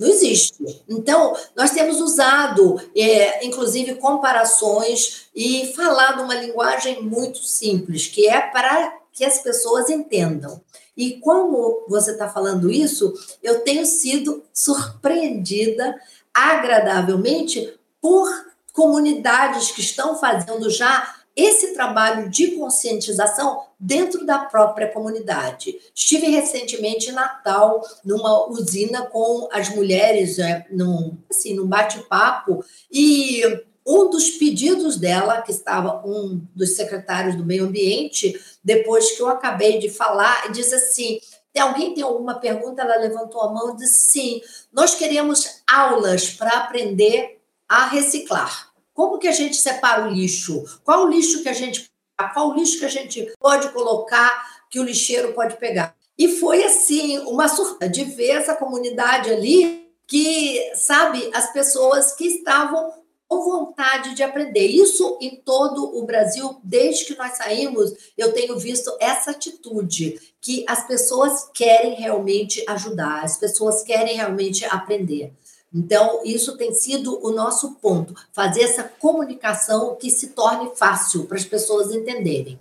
Não 0.00 0.08
existe. 0.08 0.82
Então, 0.88 1.36
nós 1.54 1.72
temos 1.72 2.00
usado, 2.00 2.80
é, 2.96 3.44
inclusive, 3.44 3.96
comparações 3.96 5.26
e 5.36 5.74
falado 5.76 6.22
uma 6.22 6.34
linguagem 6.34 7.02
muito 7.02 7.44
simples, 7.44 8.06
que 8.06 8.26
é 8.26 8.40
para 8.40 8.98
que 9.12 9.26
as 9.26 9.40
pessoas 9.40 9.90
entendam. 9.90 10.58
E 10.96 11.18
como 11.20 11.84
você 11.86 12.12
está 12.12 12.30
falando 12.30 12.72
isso, 12.72 13.12
eu 13.42 13.60
tenho 13.60 13.84
sido 13.84 14.42
surpreendida 14.54 15.94
agradavelmente 16.32 17.78
por 18.00 18.26
comunidades 18.72 19.70
que 19.70 19.82
estão 19.82 20.16
fazendo 20.16 20.70
já 20.70 21.19
esse 21.36 21.72
trabalho 21.74 22.28
de 22.28 22.52
conscientização 22.52 23.62
dentro 23.78 24.26
da 24.26 24.40
própria 24.40 24.88
comunidade. 24.88 25.78
Estive 25.94 26.28
recentemente 26.28 27.10
em 27.10 27.12
Natal, 27.12 27.82
numa 28.04 28.48
usina 28.48 29.06
com 29.06 29.48
as 29.52 29.68
mulheres, 29.70 30.38
é, 30.38 30.66
num, 30.70 31.16
assim, 31.30 31.54
num 31.54 31.66
bate-papo, 31.66 32.64
e 32.90 33.42
um 33.86 34.10
dos 34.10 34.30
pedidos 34.32 34.96
dela, 34.96 35.40
que 35.40 35.50
estava 35.50 36.06
um 36.06 36.42
dos 36.54 36.76
secretários 36.76 37.34
do 37.34 37.44
meio 37.44 37.64
ambiente, 37.64 38.38
depois 38.62 39.12
que 39.12 39.22
eu 39.22 39.28
acabei 39.28 39.78
de 39.78 39.88
falar, 39.88 40.52
diz 40.52 40.72
assim: 40.72 41.18
tem 41.52 41.62
alguém 41.62 41.94
tem 41.94 42.04
alguma 42.04 42.34
pergunta? 42.34 42.82
Ela 42.82 42.96
levantou 42.96 43.40
a 43.40 43.52
mão 43.52 43.74
e 43.74 43.76
disse: 43.76 44.12
sim, 44.12 44.42
nós 44.72 44.94
queremos 44.94 45.62
aulas 45.66 46.30
para 46.30 46.50
aprender 46.58 47.40
a 47.68 47.86
reciclar. 47.86 48.69
Como 49.00 49.18
que 49.18 49.28
a 49.28 49.32
gente 49.32 49.56
separa 49.56 50.06
o 50.06 50.10
lixo? 50.10 50.62
Qual 50.84 51.06
o 51.06 51.08
lixo 51.08 51.42
que 51.42 51.48
a 51.48 51.54
gente 51.54 51.90
qual 52.34 52.50
o 52.50 52.54
lixo 52.54 52.78
que 52.78 52.84
a 52.84 52.90
gente 52.90 53.32
pode 53.40 53.70
colocar 53.70 54.30
que 54.68 54.78
o 54.78 54.82
lixeiro 54.82 55.32
pode 55.32 55.56
pegar? 55.56 55.96
E 56.18 56.28
foi 56.28 56.62
assim 56.64 57.18
uma 57.20 57.48
surpresa 57.48 57.90
de 57.90 58.04
ver 58.04 58.32
essa 58.32 58.54
comunidade 58.54 59.30
ali 59.30 59.90
que, 60.06 60.60
sabe, 60.74 61.30
as 61.32 61.50
pessoas 61.50 62.12
que 62.12 62.26
estavam 62.26 62.92
com 63.26 63.40
vontade 63.42 64.14
de 64.14 64.22
aprender. 64.22 64.66
Isso 64.66 65.16
em 65.18 65.36
todo 65.36 65.96
o 65.96 66.04
Brasil, 66.04 66.60
desde 66.62 67.06
que 67.06 67.16
nós 67.16 67.38
saímos, 67.38 67.94
eu 68.18 68.34
tenho 68.34 68.58
visto 68.58 68.94
essa 69.00 69.30
atitude 69.30 70.20
que 70.42 70.62
as 70.68 70.86
pessoas 70.86 71.48
querem 71.54 71.94
realmente 71.94 72.62
ajudar, 72.68 73.24
as 73.24 73.38
pessoas 73.38 73.82
querem 73.82 74.16
realmente 74.16 74.62
aprender. 74.66 75.32
Então, 75.72 76.22
isso 76.24 76.56
tem 76.56 76.74
sido 76.74 77.24
o 77.24 77.30
nosso 77.30 77.76
ponto, 77.76 78.14
fazer 78.32 78.62
essa 78.62 78.82
comunicação 78.82 79.96
que 79.96 80.10
se 80.10 80.28
torne 80.28 80.72
fácil 80.74 81.26
para 81.26 81.36
as 81.36 81.44
pessoas 81.44 81.94
entenderem. 81.94 82.58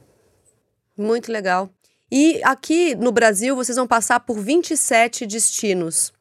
Muito 0.96 1.32
legal. 1.32 1.70
E 2.12 2.42
aqui 2.44 2.96
no 2.96 3.12
Brasil, 3.12 3.56
vocês 3.56 3.76
vão 3.76 3.88
passar 3.88 4.20
por 4.20 4.40
27 4.40 5.26
destinos. 5.26 6.12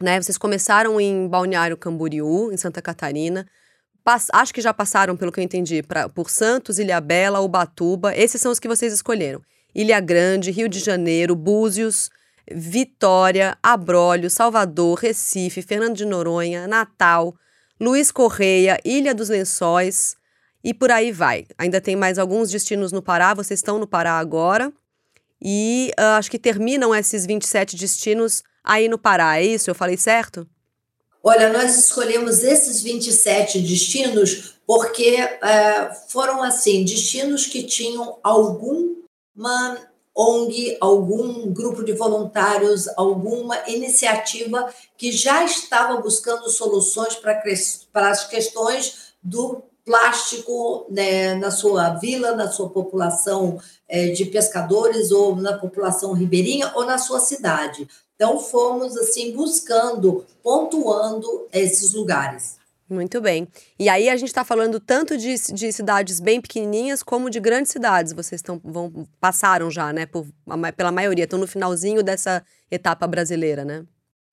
Né? 0.00 0.20
Vocês 0.20 0.36
começaram 0.36 1.00
em 1.00 1.26
Balneário 1.26 1.76
Camboriú, 1.76 2.52
em 2.52 2.56
Santa 2.56 2.82
Catarina. 2.82 3.46
Acho 4.32 4.54
que 4.54 4.60
já 4.60 4.72
passaram, 4.72 5.16
pelo 5.16 5.30
que 5.30 5.38
eu 5.38 5.44
entendi, 5.44 5.82
pra, 5.82 6.08
por 6.08 6.30
Santos, 6.30 6.78
Ilhabela, 6.78 7.40
Ubatuba. 7.40 8.16
Esses 8.16 8.40
são 8.40 8.50
os 8.50 8.58
que 8.58 8.68
vocês 8.68 8.92
escolheram. 8.92 9.42
Ilha 9.74 10.00
Grande, 10.00 10.50
Rio 10.50 10.68
de 10.68 10.78
Janeiro, 10.78 11.36
Búzios, 11.36 12.10
Vitória, 12.52 13.56
Abrolho, 13.62 14.30
Salvador, 14.30 14.98
Recife, 14.98 15.62
Fernando 15.62 15.96
de 15.96 16.04
Noronha, 16.04 16.66
Natal, 16.66 17.34
Luiz 17.80 18.10
Correia, 18.10 18.78
Ilha 18.84 19.14
dos 19.14 19.28
Lençóis 19.28 20.16
e 20.62 20.74
por 20.74 20.90
aí 20.90 21.12
vai. 21.12 21.46
Ainda 21.56 21.80
tem 21.80 21.96
mais 21.96 22.18
alguns 22.18 22.50
destinos 22.50 22.92
no 22.92 23.02
Pará, 23.02 23.34
vocês 23.34 23.60
estão 23.60 23.78
no 23.78 23.86
Pará 23.86 24.18
agora. 24.18 24.72
E 25.40 25.92
uh, 25.98 26.18
acho 26.18 26.30
que 26.30 26.38
terminam 26.38 26.94
esses 26.94 27.24
27 27.24 27.76
destinos 27.76 28.42
aí 28.64 28.88
no 28.88 28.98
Pará, 28.98 29.38
é 29.38 29.44
isso? 29.44 29.70
Eu 29.70 29.74
falei 29.74 29.96
certo? 29.96 30.46
Olha, 31.22 31.52
nós 31.52 31.76
escolhemos 31.78 32.42
esses 32.42 32.82
27 32.82 33.60
destinos 33.60 34.54
porque 34.66 35.16
uh, 35.16 36.10
foram 36.10 36.42
assim, 36.42 36.84
destinos 36.84 37.46
que 37.46 37.62
tinham 37.62 38.18
alguma 38.22 39.78
ONG, 40.18 40.76
algum 40.80 41.52
grupo 41.52 41.84
de 41.84 41.92
voluntários, 41.92 42.88
alguma 42.96 43.56
iniciativa 43.68 44.68
que 44.96 45.12
já 45.12 45.44
estava 45.44 46.00
buscando 46.00 46.50
soluções 46.50 47.14
para, 47.14 48.10
as 48.10 48.26
questões 48.26 49.12
do 49.22 49.62
plástico 49.84 50.86
né, 50.90 51.36
na 51.36 51.52
sua 51.52 51.90
vila, 51.90 52.34
na 52.34 52.50
sua 52.50 52.68
população 52.68 53.60
é, 53.88 54.08
de 54.08 54.24
pescadores 54.24 55.12
ou 55.12 55.36
na 55.36 55.56
população 55.56 56.12
ribeirinha 56.12 56.72
ou 56.74 56.84
na 56.84 56.98
sua 56.98 57.20
cidade. 57.20 57.88
Então 58.16 58.40
fomos 58.40 58.96
assim 58.96 59.30
buscando, 59.30 60.26
pontuando 60.42 61.46
esses 61.52 61.94
lugares. 61.94 62.57
Muito 62.88 63.20
bem. 63.20 63.46
E 63.78 63.88
aí 63.88 64.08
a 64.08 64.16
gente 64.16 64.28
está 64.28 64.44
falando 64.44 64.80
tanto 64.80 65.18
de, 65.18 65.34
de 65.52 65.72
cidades 65.72 66.20
bem 66.20 66.40
pequenininhas 66.40 67.02
como 67.02 67.28
de 67.28 67.38
grandes 67.38 67.70
cidades. 67.70 68.14
Vocês 68.14 68.40
estão 68.40 68.58
vão 68.64 69.06
passaram 69.20 69.70
já, 69.70 69.92
né, 69.92 70.06
por, 70.06 70.26
pela 70.74 70.90
maioria, 70.90 71.24
estão 71.24 71.38
no 71.38 71.46
finalzinho 71.46 72.02
dessa 72.02 72.42
etapa 72.70 73.06
brasileira, 73.06 73.64
né? 73.64 73.84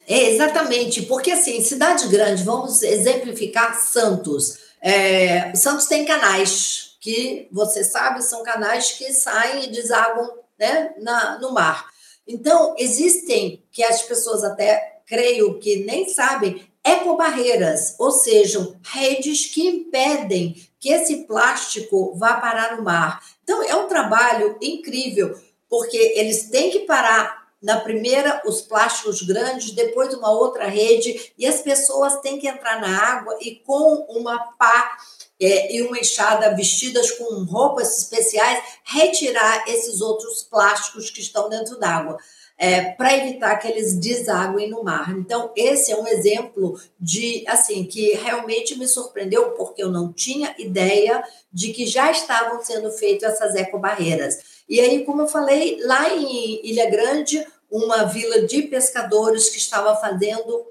É, 0.08 0.30
exatamente, 0.30 1.02
porque 1.04 1.32
assim, 1.32 1.62
cidade 1.62 2.08
grande, 2.08 2.44
vamos 2.44 2.84
exemplificar 2.84 3.76
Santos. 3.76 4.60
É, 4.80 5.54
Santos 5.56 5.88
tem 5.88 6.06
canais 6.06 6.96
que 7.02 7.48
você 7.52 7.84
sabe 7.84 8.24
são 8.24 8.44
canais 8.44 8.92
que 8.92 9.12
saem 9.12 9.66
e 9.66 9.72
desaguam 9.72 10.40
né, 10.58 10.94
na, 11.00 11.40
no 11.40 11.52
mar. 11.52 11.88
Então, 12.28 12.76
existem 12.78 13.64
que 13.72 13.84
as 13.84 14.02
pessoas 14.04 14.44
até 14.44 15.02
creio 15.06 15.60
que 15.60 15.86
nem 15.86 16.08
sabem 16.10 16.66
ecobarreiras, 16.86 17.96
ou 17.98 18.12
seja, 18.12 18.78
redes 18.84 19.48
que 19.48 19.68
impedem 19.68 20.56
que 20.80 20.90
esse 20.90 21.24
plástico 21.24 22.14
vá 22.16 22.36
parar 22.36 22.78
no 22.78 22.84
mar. 22.84 23.20
Então, 23.44 23.64
é 23.64 23.76
um 23.76 23.88
trabalho 23.88 24.56
incrível, 24.62 25.36
porque 25.68 25.98
eles 26.16 26.50
têm 26.52 26.70
que 26.70 26.82
parar 26.82 27.44
na 27.60 27.80
primeira 27.80 28.44
os 28.46 28.62
plásticos 28.62 29.24
grandes, 29.24 29.72
depois 29.72 30.14
uma 30.14 30.30
outra 30.30 30.68
rede, 30.68 31.34
e 31.36 31.48
as 31.48 31.62
pessoas 31.62 32.22
têm 32.22 32.38
que 32.38 32.48
entrar 32.48 32.80
na 32.80 32.96
água 33.14 33.36
e 33.42 33.56
com 33.56 34.06
uma 34.08 34.38
pá 34.54 34.96
é, 35.42 35.76
e 35.76 35.82
uma 35.82 35.98
enxada 35.98 36.56
vestidas 36.56 37.12
com 37.12 37.44
roupas 37.46 37.98
especiais, 37.98 38.64
retirar 38.84 39.68
esses 39.68 40.00
outros 40.00 40.44
plásticos 40.44 41.10
que 41.10 41.22
estão 41.22 41.50
dentro 41.50 41.80
d'água 41.80 42.18
é, 42.58 42.92
para 42.92 43.18
evitar 43.18 43.56
que 43.58 43.68
eles 43.68 43.98
desaguem 43.98 44.70
no 44.70 44.84
mar. 44.84 45.14
Então, 45.18 45.52
esse 45.56 45.92
é 45.92 45.98
um 45.98 46.08
exemplo 46.08 46.80
de, 47.00 47.44
assim, 47.48 47.84
que 47.84 48.14
realmente 48.14 48.78
me 48.78 48.88
surpreendeu, 48.88 49.52
porque 49.52 49.84
eu 49.84 49.92
não 49.92 50.14
tinha 50.14 50.56
ideia 50.58 51.24
de 51.52 51.74
que 51.74 51.86
já 51.86 52.10
estavam 52.12 52.64
sendo 52.64 52.92
feitas 52.92 53.34
essas 53.34 53.56
ecobarreiras. 53.56 54.64
E 54.70 54.80
aí, 54.80 55.04
como 55.04 55.24
eu 55.24 55.28
falei, 55.28 55.80
lá 55.82 56.10
em 56.10 56.66
Ilha 56.66 56.90
Grande, 56.90 57.46
uma 57.70 58.06
vila 58.06 58.42
de 58.44 58.64
pescadores 58.64 59.50
que 59.50 59.58
estava 59.58 59.96
fazendo, 59.98 60.68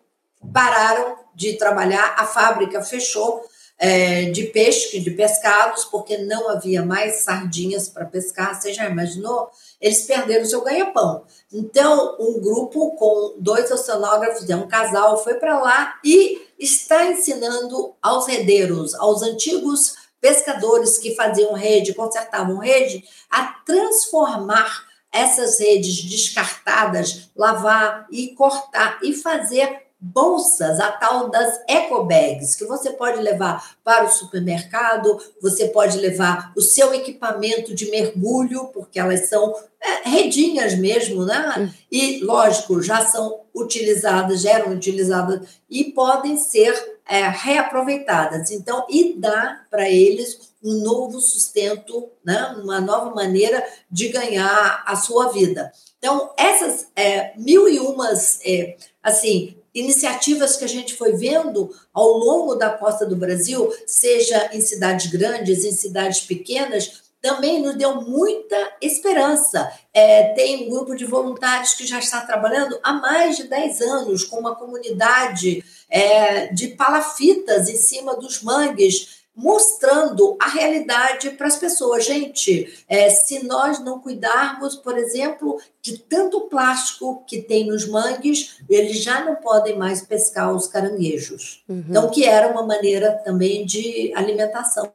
pararam 0.52 1.16
de 1.34 1.54
trabalhar, 1.54 2.14
a 2.16 2.26
fábrica 2.26 2.82
fechou, 2.82 3.44
é, 3.78 4.30
de 4.30 4.44
peixe, 4.44 5.00
de 5.00 5.10
pescados, 5.10 5.84
porque 5.84 6.16
não 6.18 6.48
havia 6.48 6.84
mais 6.84 7.22
sardinhas 7.22 7.88
para 7.88 8.04
pescar. 8.04 8.54
Você 8.54 8.72
já 8.72 8.88
imaginou? 8.88 9.50
Eles 9.80 10.02
perderam 10.02 10.42
o 10.42 10.46
seu 10.46 10.62
ganha-pão. 10.62 11.24
Então, 11.52 12.16
um 12.18 12.40
grupo 12.40 12.94
com 12.96 13.36
dois 13.38 13.70
oceanógrafos, 13.70 14.48
é 14.48 14.56
um 14.56 14.68
casal, 14.68 15.22
foi 15.22 15.34
para 15.34 15.60
lá 15.60 15.94
e 16.04 16.40
está 16.58 17.06
ensinando 17.06 17.94
aos 18.00 18.26
redeiros, 18.26 18.94
aos 18.94 19.22
antigos 19.22 19.96
pescadores 20.20 20.96
que 20.96 21.14
faziam 21.14 21.52
rede, 21.52 21.92
consertavam 21.92 22.56
rede, 22.56 23.04
a 23.30 23.44
transformar 23.66 24.84
essas 25.12 25.60
redes 25.60 26.02
descartadas, 26.02 27.28
lavar 27.36 28.06
e 28.10 28.34
cortar 28.34 28.98
e 29.02 29.12
fazer 29.12 29.84
bolsas, 30.04 30.78
a 30.80 30.92
tal 30.92 31.30
das 31.30 31.60
eco 31.66 32.04
bags, 32.04 32.54
que 32.54 32.66
você 32.66 32.90
pode 32.90 33.22
levar 33.22 33.76
para 33.82 34.04
o 34.04 34.10
supermercado, 34.10 35.18
você 35.40 35.68
pode 35.68 35.96
levar 35.96 36.52
o 36.54 36.60
seu 36.60 36.92
equipamento 36.92 37.74
de 37.74 37.90
mergulho, 37.90 38.66
porque 38.66 39.00
elas 39.00 39.28
são 39.30 39.54
é, 39.80 40.08
redinhas 40.08 40.74
mesmo, 40.74 41.24
né? 41.24 41.72
E, 41.90 42.22
lógico, 42.22 42.82
já 42.82 43.04
são 43.06 43.40
utilizadas, 43.54 44.42
já 44.42 44.50
eram 44.50 44.72
utilizadas 44.72 45.40
e 45.70 45.84
podem 45.84 46.36
ser 46.36 46.98
é, 47.08 47.26
reaproveitadas. 47.28 48.50
Então, 48.50 48.84
e 48.90 49.14
dá 49.18 49.64
para 49.70 49.88
eles 49.88 50.52
um 50.62 50.82
novo 50.82 51.20
sustento, 51.20 52.10
né? 52.24 52.56
uma 52.62 52.80
nova 52.80 53.14
maneira 53.14 53.64
de 53.90 54.08
ganhar 54.08 54.82
a 54.86 54.96
sua 54.96 55.30
vida. 55.30 55.72
Então, 55.98 56.30
essas 56.36 56.88
é, 56.94 57.32
mil 57.36 57.68
e 57.68 57.78
umas, 57.78 58.40
é, 58.44 58.76
assim, 59.02 59.56
iniciativas 59.74 60.56
que 60.56 60.64
a 60.64 60.68
gente 60.68 60.94
foi 60.94 61.12
vendo 61.12 61.74
ao 61.92 62.08
longo 62.08 62.54
da 62.54 62.70
costa 62.70 63.04
do 63.04 63.16
Brasil, 63.16 63.72
seja 63.86 64.50
em 64.52 64.60
cidades 64.60 65.10
grandes, 65.10 65.64
em 65.64 65.72
cidades 65.72 66.20
pequenas, 66.20 67.02
também 67.20 67.60
nos 67.60 67.74
deu 67.74 68.02
muita 68.02 68.56
esperança. 68.82 69.72
É, 69.94 70.34
tem 70.34 70.66
um 70.66 70.70
grupo 70.70 70.94
de 70.94 71.06
voluntários 71.06 71.72
que 71.72 71.86
já 71.86 71.98
está 71.98 72.20
trabalhando 72.20 72.78
há 72.82 72.92
mais 72.92 73.38
de 73.38 73.44
10 73.44 73.80
anos 73.80 74.24
com 74.24 74.38
uma 74.38 74.54
comunidade 74.54 75.64
é, 75.88 76.48
de 76.48 76.68
palafitas 76.68 77.70
em 77.70 77.76
cima 77.76 78.14
dos 78.14 78.42
mangues 78.42 79.23
mostrando 79.34 80.36
a 80.40 80.48
realidade 80.48 81.30
para 81.30 81.46
as 81.46 81.56
pessoas. 81.56 82.04
Gente, 82.04 82.84
é, 82.88 83.10
se 83.10 83.44
nós 83.44 83.80
não 83.80 84.00
cuidarmos, 84.00 84.76
por 84.76 84.96
exemplo, 84.96 85.60
de 85.82 85.98
tanto 85.98 86.42
plástico 86.42 87.24
que 87.26 87.42
tem 87.42 87.66
nos 87.66 87.86
mangues, 87.88 88.58
eles 88.68 89.02
já 89.02 89.24
não 89.24 89.36
podem 89.36 89.76
mais 89.76 90.02
pescar 90.02 90.54
os 90.54 90.68
caranguejos. 90.68 91.64
Uhum. 91.68 91.84
Então, 91.88 92.10
que 92.10 92.24
era 92.24 92.48
uma 92.48 92.64
maneira 92.64 93.12
também 93.24 93.66
de 93.66 94.12
alimentação 94.14 94.92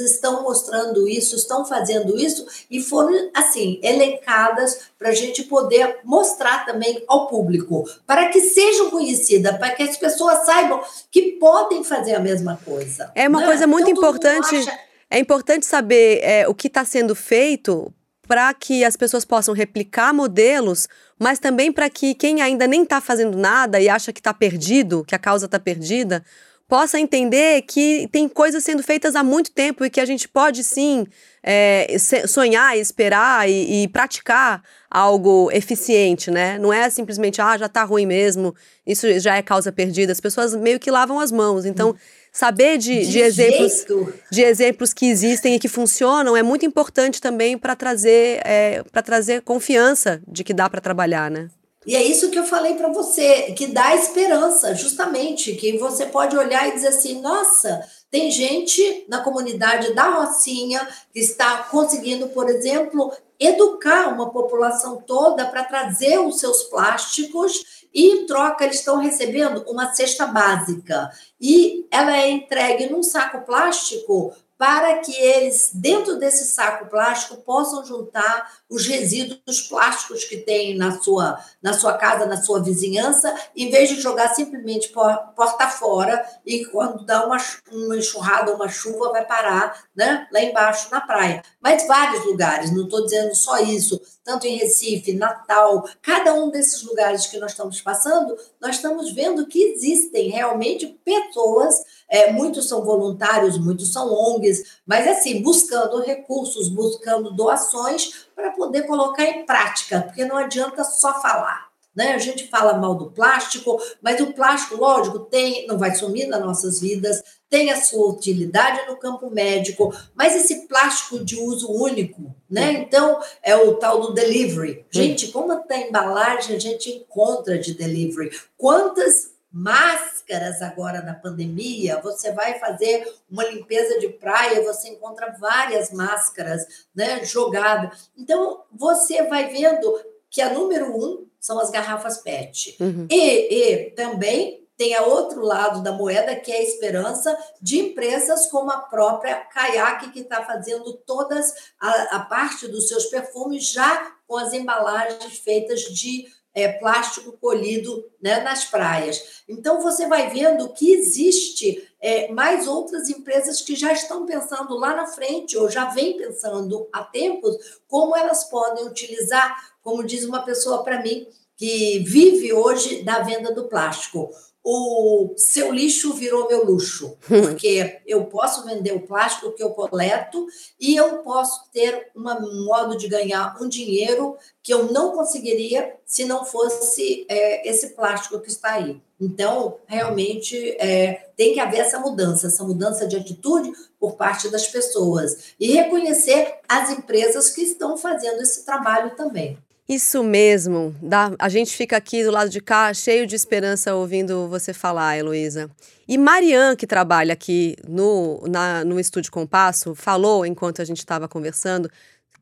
estão 0.00 0.42
mostrando 0.42 1.08
isso, 1.08 1.36
estão 1.36 1.64
fazendo 1.64 2.16
isso 2.16 2.46
e 2.70 2.82
foram 2.82 3.30
assim 3.34 3.80
elencadas 3.82 4.88
para 4.98 5.10
a 5.10 5.14
gente 5.14 5.44
poder 5.44 5.98
mostrar 6.04 6.64
também 6.66 7.04
ao 7.06 7.26
público, 7.26 7.88
para 8.06 8.28
que 8.28 8.40
sejam 8.40 8.90
conhecidas, 8.90 9.56
para 9.58 9.70
que 9.70 9.82
as 9.82 9.96
pessoas 9.96 10.44
saibam 10.44 10.80
que 11.10 11.32
podem 11.32 11.84
fazer 11.84 12.14
a 12.14 12.20
mesma 12.20 12.58
coisa. 12.64 13.10
É 13.14 13.28
uma 13.28 13.40
né? 13.40 13.46
coisa 13.46 13.66
muito 13.66 13.90
então, 13.90 14.02
importante. 14.02 14.56
Acha... 14.56 14.78
É 15.10 15.18
importante 15.18 15.64
saber 15.64 16.20
é, 16.22 16.46
o 16.46 16.54
que 16.54 16.68
está 16.68 16.84
sendo 16.84 17.14
feito 17.14 17.92
para 18.28 18.52
que 18.52 18.84
as 18.84 18.94
pessoas 18.94 19.24
possam 19.24 19.54
replicar 19.54 20.12
modelos, 20.12 20.86
mas 21.18 21.38
também 21.38 21.72
para 21.72 21.88
que 21.88 22.14
quem 22.14 22.42
ainda 22.42 22.66
nem 22.66 22.82
está 22.82 23.00
fazendo 23.00 23.38
nada 23.38 23.80
e 23.80 23.88
acha 23.88 24.12
que 24.12 24.20
está 24.20 24.34
perdido, 24.34 25.02
que 25.02 25.14
a 25.14 25.18
causa 25.18 25.46
está 25.46 25.58
perdida, 25.58 26.22
possa 26.68 27.00
entender 27.00 27.62
que 27.62 28.06
tem 28.12 28.28
coisas 28.28 28.62
sendo 28.62 28.82
feitas 28.82 29.16
há 29.16 29.24
muito 29.24 29.50
tempo 29.50 29.84
e 29.84 29.90
que 29.90 30.00
a 30.00 30.04
gente 30.04 30.28
pode 30.28 30.62
sim 30.62 31.06
é, 31.42 31.96
sonhar, 32.26 32.76
esperar 32.76 33.48
e, 33.48 33.84
e, 33.84 33.88
praticar 33.88 34.62
algo 34.90 35.50
eficiente, 35.50 36.30
né? 36.30 36.58
Não 36.58 36.70
é 36.70 36.90
simplesmente, 36.90 37.40
ah, 37.40 37.56
já 37.56 37.68
tá 37.68 37.84
ruim 37.84 38.04
mesmo, 38.04 38.54
isso 38.86 39.18
já 39.18 39.36
é 39.36 39.42
causa 39.42 39.72
perdida. 39.72 40.12
As 40.12 40.20
pessoas 40.20 40.54
meio 40.54 40.78
que 40.78 40.90
lavam 40.90 41.18
as 41.18 41.32
mãos. 41.32 41.64
Então, 41.64 41.96
saber 42.30 42.76
de, 42.76 43.00
de, 43.00 43.12
de 43.12 43.18
exemplos 43.18 43.86
de 44.30 44.42
exemplos 44.42 44.92
que 44.92 45.06
existem 45.06 45.54
e 45.54 45.58
que 45.58 45.68
funcionam 45.68 46.36
é 46.36 46.42
muito 46.42 46.66
importante 46.66 47.18
também 47.18 47.56
para 47.56 47.74
trazer 47.74 48.40
é, 48.44 48.82
trazer 49.02 49.40
confiança 49.40 50.20
de 50.28 50.44
que 50.44 50.52
dá 50.52 50.68
para 50.68 50.82
trabalhar, 50.82 51.30
né? 51.30 51.48
E 51.88 51.96
é 51.96 52.02
isso 52.02 52.28
que 52.28 52.38
eu 52.38 52.44
falei 52.44 52.74
para 52.74 52.92
você, 52.92 53.54
que 53.56 53.66
dá 53.66 53.94
esperança, 53.94 54.74
justamente, 54.74 55.54
que 55.54 55.78
você 55.78 56.04
pode 56.04 56.36
olhar 56.36 56.68
e 56.68 56.74
dizer 56.74 56.88
assim: 56.88 57.22
nossa, 57.22 57.82
tem 58.10 58.30
gente 58.30 59.06
na 59.08 59.22
comunidade 59.22 59.94
da 59.94 60.10
Rocinha 60.10 60.86
que 61.10 61.18
está 61.18 61.62
conseguindo, 61.62 62.28
por 62.28 62.50
exemplo, 62.50 63.10
educar 63.40 64.08
uma 64.08 64.28
população 64.28 64.96
toda 65.00 65.46
para 65.46 65.64
trazer 65.64 66.18
os 66.18 66.38
seus 66.38 66.64
plásticos 66.64 67.86
e 67.94 68.10
em 68.10 68.26
troca 68.26 68.64
eles 68.64 68.80
estão 68.80 68.98
recebendo 68.98 69.64
uma 69.66 69.90
cesta 69.94 70.26
básica. 70.26 71.10
E 71.40 71.86
ela 71.90 72.14
é 72.14 72.28
entregue 72.28 72.90
num 72.90 73.02
saco 73.02 73.46
plástico 73.46 74.34
para 74.58 74.98
que 74.98 75.14
eles, 75.14 75.70
dentro 75.72 76.18
desse 76.18 76.44
saco 76.44 76.86
plástico, 76.86 77.36
possam 77.36 77.84
juntar 77.86 78.58
os 78.68 78.86
resíduos 78.86 79.60
plásticos 79.68 80.24
que 80.24 80.36
tem 80.36 80.76
na 80.76 81.00
sua, 81.00 81.38
na 81.62 81.72
sua 81.72 81.94
casa, 81.94 82.26
na 82.26 82.42
sua 82.42 82.60
vizinhança, 82.60 83.32
em 83.54 83.70
vez 83.70 83.88
de 83.88 84.00
jogar 84.00 84.34
simplesmente 84.34 84.88
porta 84.88 85.68
fora 85.68 86.26
e 86.44 86.64
quando 86.66 87.04
dá 87.04 87.24
uma, 87.24 87.38
uma 87.70 87.96
enxurrada, 87.96 88.52
uma 88.52 88.68
chuva, 88.68 89.12
vai 89.12 89.24
parar 89.24 89.84
né, 89.94 90.26
lá 90.32 90.42
embaixo 90.42 90.90
na 90.90 91.00
praia. 91.00 91.40
Mas 91.60 91.86
vários 91.86 92.24
lugares, 92.24 92.72
não 92.72 92.84
estou 92.84 93.04
dizendo 93.04 93.34
só 93.36 93.58
isso, 93.58 94.00
tanto 94.24 94.46
em 94.46 94.58
Recife, 94.58 95.12
Natal, 95.14 95.88
cada 96.02 96.34
um 96.34 96.50
desses 96.50 96.82
lugares 96.82 97.26
que 97.26 97.38
nós 97.38 97.52
estamos 97.52 97.80
passando, 97.80 98.36
nós 98.60 98.76
estamos 98.76 99.12
vendo 99.12 99.46
que 99.46 99.62
existem 99.62 100.30
realmente 100.30 100.86
pessoas, 101.04 101.76
é, 102.10 102.32
muitos 102.32 102.68
são 102.68 102.84
voluntários, 102.84 103.58
muitos 103.58 103.92
são 103.92 104.12
ONGs, 104.12 104.47
mas 104.86 105.06
assim, 105.06 105.42
buscando 105.42 106.02
recursos, 106.02 106.68
buscando 106.68 107.32
doações 107.32 108.26
para 108.34 108.50
poder 108.50 108.82
colocar 108.86 109.24
em 109.24 109.44
prática, 109.44 110.02
porque 110.02 110.24
não 110.24 110.36
adianta 110.36 110.84
só 110.84 111.20
falar. 111.20 111.68
Né? 111.98 112.12
A 112.14 112.18
gente 112.18 112.46
fala 112.46 112.74
mal 112.74 112.94
do 112.94 113.10
plástico, 113.10 113.76
mas 114.00 114.20
o 114.20 114.32
plástico, 114.32 114.76
lógico, 114.76 115.18
tem, 115.18 115.66
não 115.66 115.76
vai 115.76 115.92
sumir 115.96 116.28
nas 116.28 116.40
nossas 116.40 116.80
vidas, 116.80 117.20
tem 117.50 117.72
a 117.72 117.80
sua 117.80 118.08
utilidade 118.08 118.86
no 118.86 118.96
campo 118.96 119.28
médico, 119.28 119.92
mas 120.14 120.36
esse 120.36 120.68
plástico 120.68 121.24
de 121.24 121.36
uso 121.40 121.72
único, 121.72 122.32
né? 122.48 122.72
Então, 122.72 123.20
é 123.42 123.56
o 123.56 123.74
tal 123.76 124.00
do 124.00 124.14
delivery. 124.14 124.86
Gente, 124.90 125.28
como 125.32 125.52
a 125.52 125.76
embalagem 125.76 126.54
a 126.54 126.58
gente 126.60 126.88
encontra 126.88 127.58
de 127.58 127.74
delivery? 127.74 128.30
Quantas 128.56 129.32
máscaras 129.50 130.60
agora 130.60 131.02
na 131.02 131.14
pandemia, 131.14 132.00
você 132.02 132.32
vai 132.32 132.58
fazer 132.58 133.06
uma 133.30 133.44
limpeza 133.44 133.98
de 133.98 134.08
praia, 134.08 134.62
você 134.62 134.88
encontra 134.88 135.34
várias 135.38 135.90
máscaras 135.90 136.86
né, 136.94 137.24
jogadas. 137.24 138.10
Então, 138.16 138.62
você 138.72 139.22
vai 139.24 139.48
vendo 139.48 139.98
que 140.30 140.42
a 140.42 140.52
número 140.52 140.94
um 140.94 141.26
são 141.40 141.58
as 141.58 141.70
garrafas 141.70 142.18
PET. 142.18 142.76
Uhum. 142.80 143.06
E, 143.10 143.54
e 143.54 143.90
também 143.92 144.68
tem 144.78 144.94
a 144.94 145.02
outro 145.02 145.40
lado 145.40 145.82
da 145.82 145.90
moeda, 145.90 146.36
que 146.36 146.52
é 146.52 146.58
a 146.58 146.62
esperança 146.62 147.36
de 147.60 147.80
empresas 147.80 148.46
como 148.46 148.70
a 148.70 148.78
própria 148.78 149.34
Kayak, 149.34 150.12
que 150.12 150.20
está 150.20 150.44
fazendo 150.44 150.92
todas 151.04 151.52
a, 151.80 152.16
a 152.16 152.20
parte 152.20 152.68
dos 152.68 152.86
seus 152.86 153.06
perfumes 153.06 153.72
já 153.72 154.12
com 154.24 154.36
as 154.36 154.52
embalagens 154.52 155.38
feitas 155.38 155.80
de 155.80 156.28
é, 156.58 156.72
plástico 156.72 157.32
colhido 157.40 158.04
né, 158.20 158.40
nas 158.40 158.64
praias. 158.64 159.42
Então, 159.48 159.80
você 159.80 160.08
vai 160.08 160.28
vendo 160.28 160.72
que 160.72 160.92
existe 160.92 161.88
é, 162.00 162.28
mais 162.32 162.66
outras 162.66 163.08
empresas 163.08 163.62
que 163.62 163.76
já 163.76 163.92
estão 163.92 164.26
pensando 164.26 164.76
lá 164.76 164.94
na 164.96 165.06
frente, 165.06 165.56
ou 165.56 165.70
já 165.70 165.84
vem 165.86 166.16
pensando 166.16 166.88
há 166.92 167.04
tempos, 167.04 167.56
como 167.86 168.16
elas 168.16 168.44
podem 168.44 168.86
utilizar, 168.86 169.56
como 169.82 170.04
diz 170.04 170.24
uma 170.24 170.42
pessoa 170.42 170.82
para 170.82 171.00
mim, 171.00 171.28
que 171.56 172.00
vive 172.00 172.52
hoje 172.52 173.02
da 173.02 173.20
venda 173.20 173.52
do 173.52 173.68
plástico 173.68 174.30
o 174.70 175.32
seu 175.34 175.72
lixo 175.72 176.12
virou 176.12 176.46
meu 176.46 176.62
luxo, 176.62 177.16
porque 177.26 178.02
eu 178.06 178.26
posso 178.26 178.66
vender 178.66 178.92
o 178.92 179.00
plástico 179.00 179.52
que 179.52 179.62
eu 179.62 179.70
coleto 179.70 180.46
e 180.78 180.94
eu 180.94 181.20
posso 181.20 181.70
ter 181.72 182.10
um 182.14 182.66
modo 182.66 182.94
de 182.98 183.08
ganhar 183.08 183.56
um 183.62 183.66
dinheiro 183.66 184.36
que 184.62 184.74
eu 184.74 184.92
não 184.92 185.12
conseguiria 185.12 185.96
se 186.04 186.26
não 186.26 186.44
fosse 186.44 187.24
é, 187.30 187.66
esse 187.66 187.94
plástico 187.94 188.40
que 188.40 188.50
está 188.50 188.72
aí. 188.72 189.00
Então, 189.18 189.78
realmente, 189.86 190.76
é, 190.78 191.30
tem 191.34 191.54
que 191.54 191.60
haver 191.60 191.80
essa 191.80 191.98
mudança, 191.98 192.48
essa 192.48 192.62
mudança 192.62 193.06
de 193.06 193.16
atitude 193.16 193.72
por 193.98 194.16
parte 194.16 194.50
das 194.50 194.68
pessoas 194.68 195.54
e 195.58 195.72
reconhecer 195.72 196.56
as 196.68 196.90
empresas 196.90 197.48
que 197.48 197.62
estão 197.62 197.96
fazendo 197.96 198.42
esse 198.42 198.66
trabalho 198.66 199.16
também. 199.16 199.56
Isso 199.88 200.22
mesmo. 200.22 200.94
Dá, 201.00 201.32
a 201.38 201.48
gente 201.48 201.74
fica 201.74 201.96
aqui 201.96 202.22
do 202.22 202.30
lado 202.30 202.50
de 202.50 202.60
cá 202.60 202.92
cheio 202.92 203.26
de 203.26 203.34
esperança 203.34 203.94
ouvindo 203.94 204.46
você 204.46 204.74
falar, 204.74 205.16
Heloísa. 205.16 205.70
E 206.06 206.18
Marianne, 206.18 206.76
que 206.76 206.86
trabalha 206.86 207.32
aqui 207.32 207.74
no, 207.88 208.46
na, 208.46 208.84
no 208.84 209.00
Estúdio 209.00 209.32
Compasso, 209.32 209.94
falou 209.94 210.44
enquanto 210.44 210.82
a 210.82 210.84
gente 210.84 210.98
estava 210.98 211.26
conversando 211.26 211.90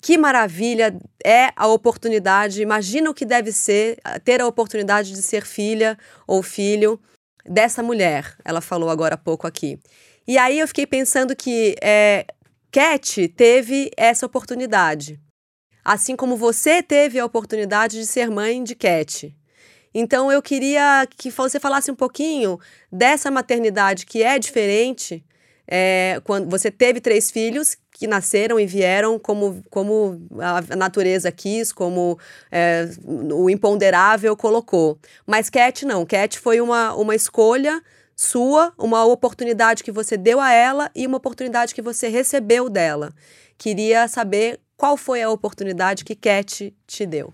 que 0.01 0.19
maravilha 0.19 0.99
é 1.25 1.51
a 1.55 1.69
oportunidade. 1.69 2.63
Imagina 2.63 3.11
o 3.11 3.15
que 3.15 3.25
deve 3.25 3.53
ser 3.53 3.99
ter 4.25 4.41
a 4.41 4.47
oportunidade 4.47 5.13
de 5.13 5.23
ser 5.23 5.45
filha 5.45 5.97
ou 6.27 6.43
filho 6.43 7.01
dessa 7.45 7.81
mulher. 7.81 8.37
Ela 8.45 8.61
falou 8.61 8.91
agora 8.91 9.15
há 9.15 9.19
pouco 9.19 9.47
aqui. 9.47 9.79
E 10.27 10.37
aí 10.37 10.59
eu 10.59 10.67
fiquei 10.67 10.87
pensando 10.87 11.37
que 11.37 11.77
é, 11.81 12.27
Cat 12.73 13.29
teve 13.29 13.91
essa 13.97 14.27
oportunidade 14.27 15.21
assim 15.87 16.17
como 16.17 16.37
você 16.37 16.83
teve 16.83 17.17
a 17.17 17.25
oportunidade 17.25 17.97
de 17.97 18.07
ser 18.07 18.29
mãe 18.29 18.65
de 18.65 18.75
Cat. 18.75 19.33
Então 19.95 20.33
eu 20.33 20.43
queria 20.43 21.07
que 21.17 21.31
você 21.31 21.61
falasse 21.61 21.91
um 21.93 21.95
pouquinho 21.95 22.59
dessa 22.91 23.31
maternidade 23.31 24.05
que 24.05 24.21
é 24.23 24.37
diferente. 24.37 25.25
É, 25.69 26.21
quando 26.25 26.49
você 26.51 26.71
teve 26.71 27.01
três 27.01 27.31
filhos 27.31 27.77
que 27.93 28.07
nasceram 28.07 28.59
e 28.59 28.67
vieram 28.67 29.19
como, 29.19 29.65
como 29.71 30.21
a 30.39 30.77
natureza 30.77 31.31
quis, 31.33 31.73
como 31.73 32.19
é, 32.51 32.89
o 33.05 33.49
imponderável 33.49 34.37
colocou. 34.37 34.99
Mas 35.25 35.49
Cat 35.49 35.87
não. 35.87 36.05
Cat 36.05 36.39
foi 36.39 36.61
uma, 36.61 36.95
uma 36.95 37.15
escolha 37.15 37.81
sua, 38.15 38.73
uma 38.77 39.05
oportunidade 39.05 39.85
que 39.85 39.93
você 39.93 40.17
deu 40.17 40.41
a 40.41 40.53
ela 40.53 40.91
e 40.97 41.07
uma 41.07 41.19
oportunidade 41.19 41.75
que 41.75 41.83
você 41.83 42.09
recebeu 42.09 42.69
dela. 42.69 43.13
Queria 43.57 44.09
saber 44.09 44.61
qual 44.77 44.97
foi 44.97 45.23
a 45.23 45.31
oportunidade 45.31 46.05
que 46.05 46.15
Cat 46.15 46.75
te 46.87 47.07
deu? 47.07 47.33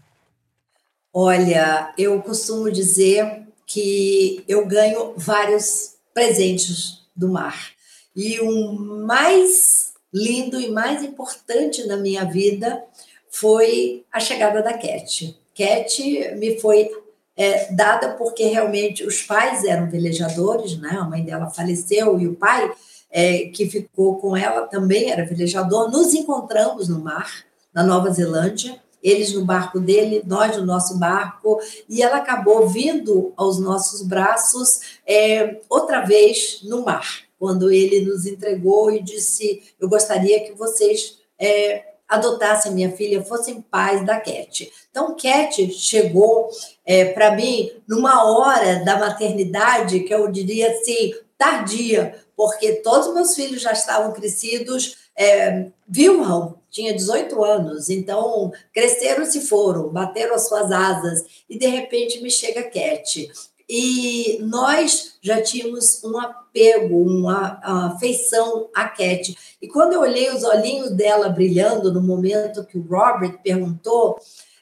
Olha, 1.13 1.93
eu 1.99 2.23
costumo 2.23 2.71
dizer 2.71 3.47
que 3.67 4.45
eu 4.49 4.67
ganho 4.67 5.15
vários 5.17 5.95
presentes 6.15 7.03
do 7.15 7.29
mar. 7.29 7.73
E 8.15 8.41
o 8.41 8.73
mais 8.73 9.93
lindo 10.13 10.61
e 10.61 10.71
mais 10.71 11.03
importante 11.03 11.87
na 11.87 11.97
minha 11.97 12.25
vida 12.25 12.83
foi 13.31 14.05
a 14.13 14.21
chegada 14.21 14.63
da 14.63 14.75
Cat. 14.75 15.39
Cat 15.55 16.03
me 16.37 16.61
foi 16.61 16.91
é, 17.37 17.73
dada 17.73 18.11
porque 18.11 18.45
realmente 18.45 19.05
os 19.05 19.23
pais 19.23 19.65
eram 19.65 19.91
velejadores, 19.91 20.79
né? 20.79 20.91
A 20.91 21.05
mãe 21.05 21.25
dela 21.25 21.49
faleceu 21.51 22.21
e 22.21 22.27
o 22.27 22.35
pai 22.35 22.71
é, 23.13 23.45
que 23.49 23.69
ficou 23.69 24.17
com 24.17 24.35
ela, 24.35 24.67
também 24.67 25.11
era 25.11 25.27
velejador. 25.27 25.91
Nos 25.91 26.15
encontramos 26.15 26.89
no 26.89 26.99
mar, 26.99 27.45
na 27.73 27.85
Nova 27.85 28.11
Zelândia, 28.11 28.81
eles 29.03 29.35
no 29.35 29.45
barco 29.45 29.79
dele, 29.79 30.23
nós 30.25 30.57
no 30.57 30.65
nosso 30.65 30.99
barco, 30.99 31.61
e 31.89 32.03
ela 32.03 32.17
acabou 32.17 32.69
vindo 32.69 33.33
aos 33.37 33.59
nossos 33.59 34.03
braços 34.03 34.99
é, 35.07 35.61
outra 35.69 36.01
vez 36.01 36.61
no 36.63 36.85
mar, 36.85 37.23
quando 37.39 37.71
ele 37.71 38.01
nos 38.01 38.25
entregou 38.25 38.91
e 38.91 39.03
disse: 39.03 39.63
Eu 39.79 39.89
gostaria 39.89 40.45
que 40.45 40.53
vocês 40.53 41.19
é, 41.39 41.85
adotassem 42.09 42.73
minha 42.73 42.93
filha, 42.93 43.25
fossem 43.25 43.61
pais 43.61 44.05
da 44.07 44.21
Cat. 44.21 44.71
Então, 44.91 45.17
Cat 45.17 45.73
chegou 45.73 46.49
é, 46.85 47.07
para 47.07 47.35
mim 47.35 47.71
numa 47.89 48.25
hora 48.25 48.85
da 48.85 48.99
maternidade 48.99 50.01
que 50.01 50.15
eu 50.15 50.31
diria 50.31 50.71
assim, 50.71 51.15
tardia, 51.39 52.22
porque 52.37 52.75
todos 52.77 53.15
meus 53.15 53.35
filhos 53.35 53.63
já 53.63 53.73
estavam 53.73 54.13
crescidos. 54.13 54.97
É, 55.17 55.67
Wilhelm 55.95 56.55
tinha 56.71 56.95
18 56.95 57.45
anos, 57.45 57.91
então 57.91 58.51
cresceram 58.73 59.27
se 59.27 59.43
foram, 59.43 59.91
bateram 59.91 60.35
as 60.35 60.49
suas 60.49 60.73
asas, 60.73 61.23
e 61.49 61.59
de 61.59 61.67
repente 61.67 62.23
me 62.23 62.31
chega 62.31 62.63
Cat. 62.63 63.31
E 63.69 64.39
nós 64.41 65.15
já 65.23 65.41
tínhamos 65.41 66.03
um 66.03 66.19
apego, 66.19 66.97
uma 66.97 67.61
afeição 67.63 68.69
à 68.75 68.89
Cat. 68.89 69.37
E 69.61 69.69
quando 69.69 69.93
eu 69.93 70.01
olhei 70.01 70.31
os 70.31 70.43
olhinhos 70.43 70.91
dela 70.91 71.29
brilhando 71.29 71.93
no 71.93 72.03
momento 72.03 72.65
que 72.65 72.79
o 72.79 72.87
Robert 72.87 73.41
perguntou, 73.43 74.19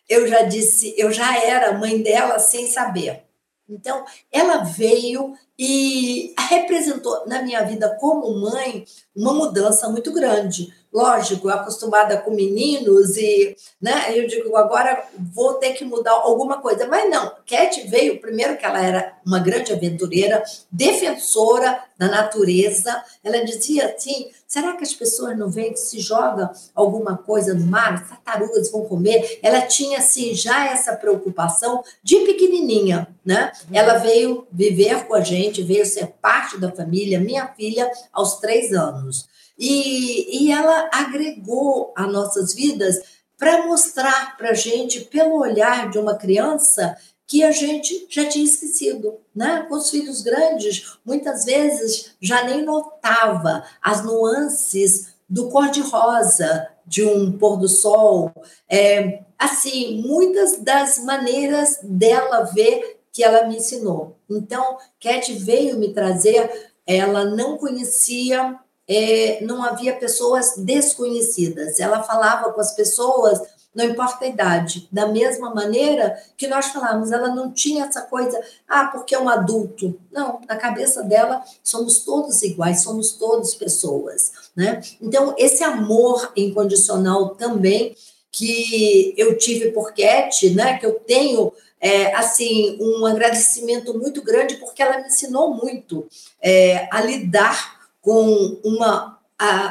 eu 0.09 0.27
já 0.27 0.43
disse, 0.43 0.95
eu 0.99 1.13
já 1.13 1.41
era 1.45 1.79
mãe 1.79 2.03
dela 2.03 2.39
sem 2.39 2.67
saber. 2.67 3.23
Então, 3.71 4.05
ela 4.31 4.59
veio 4.59 5.35
e 5.59 6.35
representou 6.49 7.27
na 7.27 7.43
minha 7.43 7.63
vida 7.63 7.97
como 8.01 8.41
mãe 8.41 8.85
uma 9.15 9.33
mudança 9.33 9.89
muito 9.89 10.13
grande 10.13 10.73
lógico, 10.93 11.49
acostumada 11.49 12.17
com 12.17 12.33
meninos 12.33 13.17
e, 13.17 13.57
né, 13.81 14.07
eu 14.17 14.27
digo, 14.27 14.57
agora 14.57 15.05
vou 15.33 15.55
ter 15.55 15.73
que 15.75 15.85
mudar 15.85 16.13
alguma 16.13 16.61
coisa. 16.61 16.87
Mas 16.89 17.09
não, 17.09 17.33
Cat 17.47 17.87
veio, 17.89 18.21
primeiro 18.21 18.57
que 18.57 18.65
ela 18.65 18.85
era 18.85 19.15
uma 19.25 19.39
grande 19.39 19.73
aventureira, 19.73 20.43
defensora 20.71 21.83
da 21.97 22.09
natureza. 22.09 23.03
Ela 23.23 23.45
dizia 23.45 23.87
assim, 23.87 24.31
será 24.47 24.77
que 24.77 24.83
as 24.83 24.93
pessoas 24.93 25.39
não 25.39 25.49
veem 25.49 25.73
que 25.73 25.79
se 25.79 26.01
joga 26.01 26.51
alguma 26.75 27.17
coisa 27.17 27.55
no 27.55 27.67
mar, 27.67 27.95
as 27.95 28.09
tartarugas 28.09 28.71
vão 28.71 28.85
comer? 28.85 29.39
Ela 29.43 29.63
tinha, 29.63 29.99
assim, 29.99 30.35
já 30.35 30.67
essa 30.67 30.97
preocupação 30.97 31.85
de 32.03 32.17
pequenininha, 32.21 33.07
né? 33.25 33.53
Ela 33.73 33.99
veio 33.99 34.47
viver 34.51 35.07
com 35.07 35.15
a 35.15 35.21
gente, 35.21 35.63
veio 35.63 35.87
ser 35.87 36.15
parte 36.21 36.59
da 36.59 36.73
família, 36.73 37.21
minha 37.21 37.47
filha, 37.49 37.89
aos 38.13 38.41
três 38.41 38.73
anos. 38.73 39.29
E, 39.61 40.45
e 40.45 40.51
ela 40.51 40.89
agregou 40.91 41.93
a 41.95 42.07
nossas 42.07 42.55
vidas 42.55 42.99
para 43.37 43.67
mostrar 43.67 44.37
para 44.39 44.51
a 44.51 44.55
gente, 44.55 45.03
pelo 45.03 45.39
olhar 45.39 45.91
de 45.91 45.99
uma 45.99 46.15
criança, 46.15 46.97
que 47.27 47.45
a 47.45 47.53
gente 47.53 48.07
já 48.09 48.27
tinha 48.27 48.45
esquecido, 48.45 49.19
né? 49.35 49.65
Com 49.69 49.77
os 49.77 49.91
filhos 49.91 50.23
grandes, 50.23 50.97
muitas 51.05 51.45
vezes 51.45 52.13
já 52.21 52.43
nem 52.43 52.65
notava 52.65 53.63
as 53.81 54.03
nuances 54.03 55.15
do 55.29 55.49
cor-de-rosa 55.49 56.69
de 56.85 57.05
um 57.05 57.39
pôr 57.39 57.57
do 57.57 57.69
sol, 57.69 58.33
é, 58.69 59.23
assim, 59.39 60.03
muitas 60.03 60.59
das 60.59 60.99
maneiras 60.99 61.79
dela 61.85 62.43
ver 62.43 63.01
que 63.13 63.23
ela 63.23 63.47
me 63.47 63.59
ensinou. 63.59 64.17
Então, 64.29 64.79
Cat 64.99 65.33
veio 65.35 65.79
me 65.79 65.93
trazer, 65.93 66.73
ela 66.85 67.25
não 67.25 67.57
conhecia 67.57 68.59
é, 68.91 69.39
não 69.41 69.63
havia 69.63 69.95
pessoas 69.95 70.57
desconhecidas. 70.57 71.79
Ela 71.79 72.03
falava 72.03 72.53
com 72.53 72.61
as 72.61 72.75
pessoas, 72.75 73.41
não 73.73 73.85
importa 73.85 74.25
a 74.25 74.29
idade, 74.29 74.89
da 74.91 75.07
mesma 75.07 75.55
maneira 75.55 76.21
que 76.37 76.49
nós 76.49 76.67
falamos. 76.67 77.13
Ela 77.13 77.29
não 77.29 77.53
tinha 77.53 77.85
essa 77.85 78.03
coisa, 78.03 78.43
ah, 78.69 78.87
porque 78.87 79.15
é 79.15 79.19
um 79.21 79.29
adulto. 79.29 79.97
Não, 80.11 80.41
na 80.49 80.57
cabeça 80.57 81.05
dela, 81.05 81.41
somos 81.63 82.01
todos 82.01 82.43
iguais, 82.43 82.83
somos 82.83 83.13
todos 83.13 83.55
pessoas. 83.55 84.33
Né? 84.57 84.81
Então, 85.01 85.37
esse 85.39 85.63
amor 85.63 86.33
incondicional 86.37 87.37
também 87.37 87.95
que 88.33 89.15
eu 89.17 89.39
tive 89.39 89.71
por 89.71 89.93
Cat, 89.93 90.51
né, 90.51 90.79
que 90.79 90.87
eu 90.87 90.95
tenho 90.95 91.53
é, 91.81 92.13
assim 92.15 92.77
um 92.81 93.07
agradecimento 93.07 93.97
muito 93.97 94.23
grande 94.23 94.57
porque 94.57 94.83
ela 94.83 94.99
me 94.99 95.07
ensinou 95.07 95.55
muito 95.55 96.07
é, 96.43 96.89
a 96.93 97.01
lidar 97.01 97.80
com 98.01 98.61
uma 98.65 99.19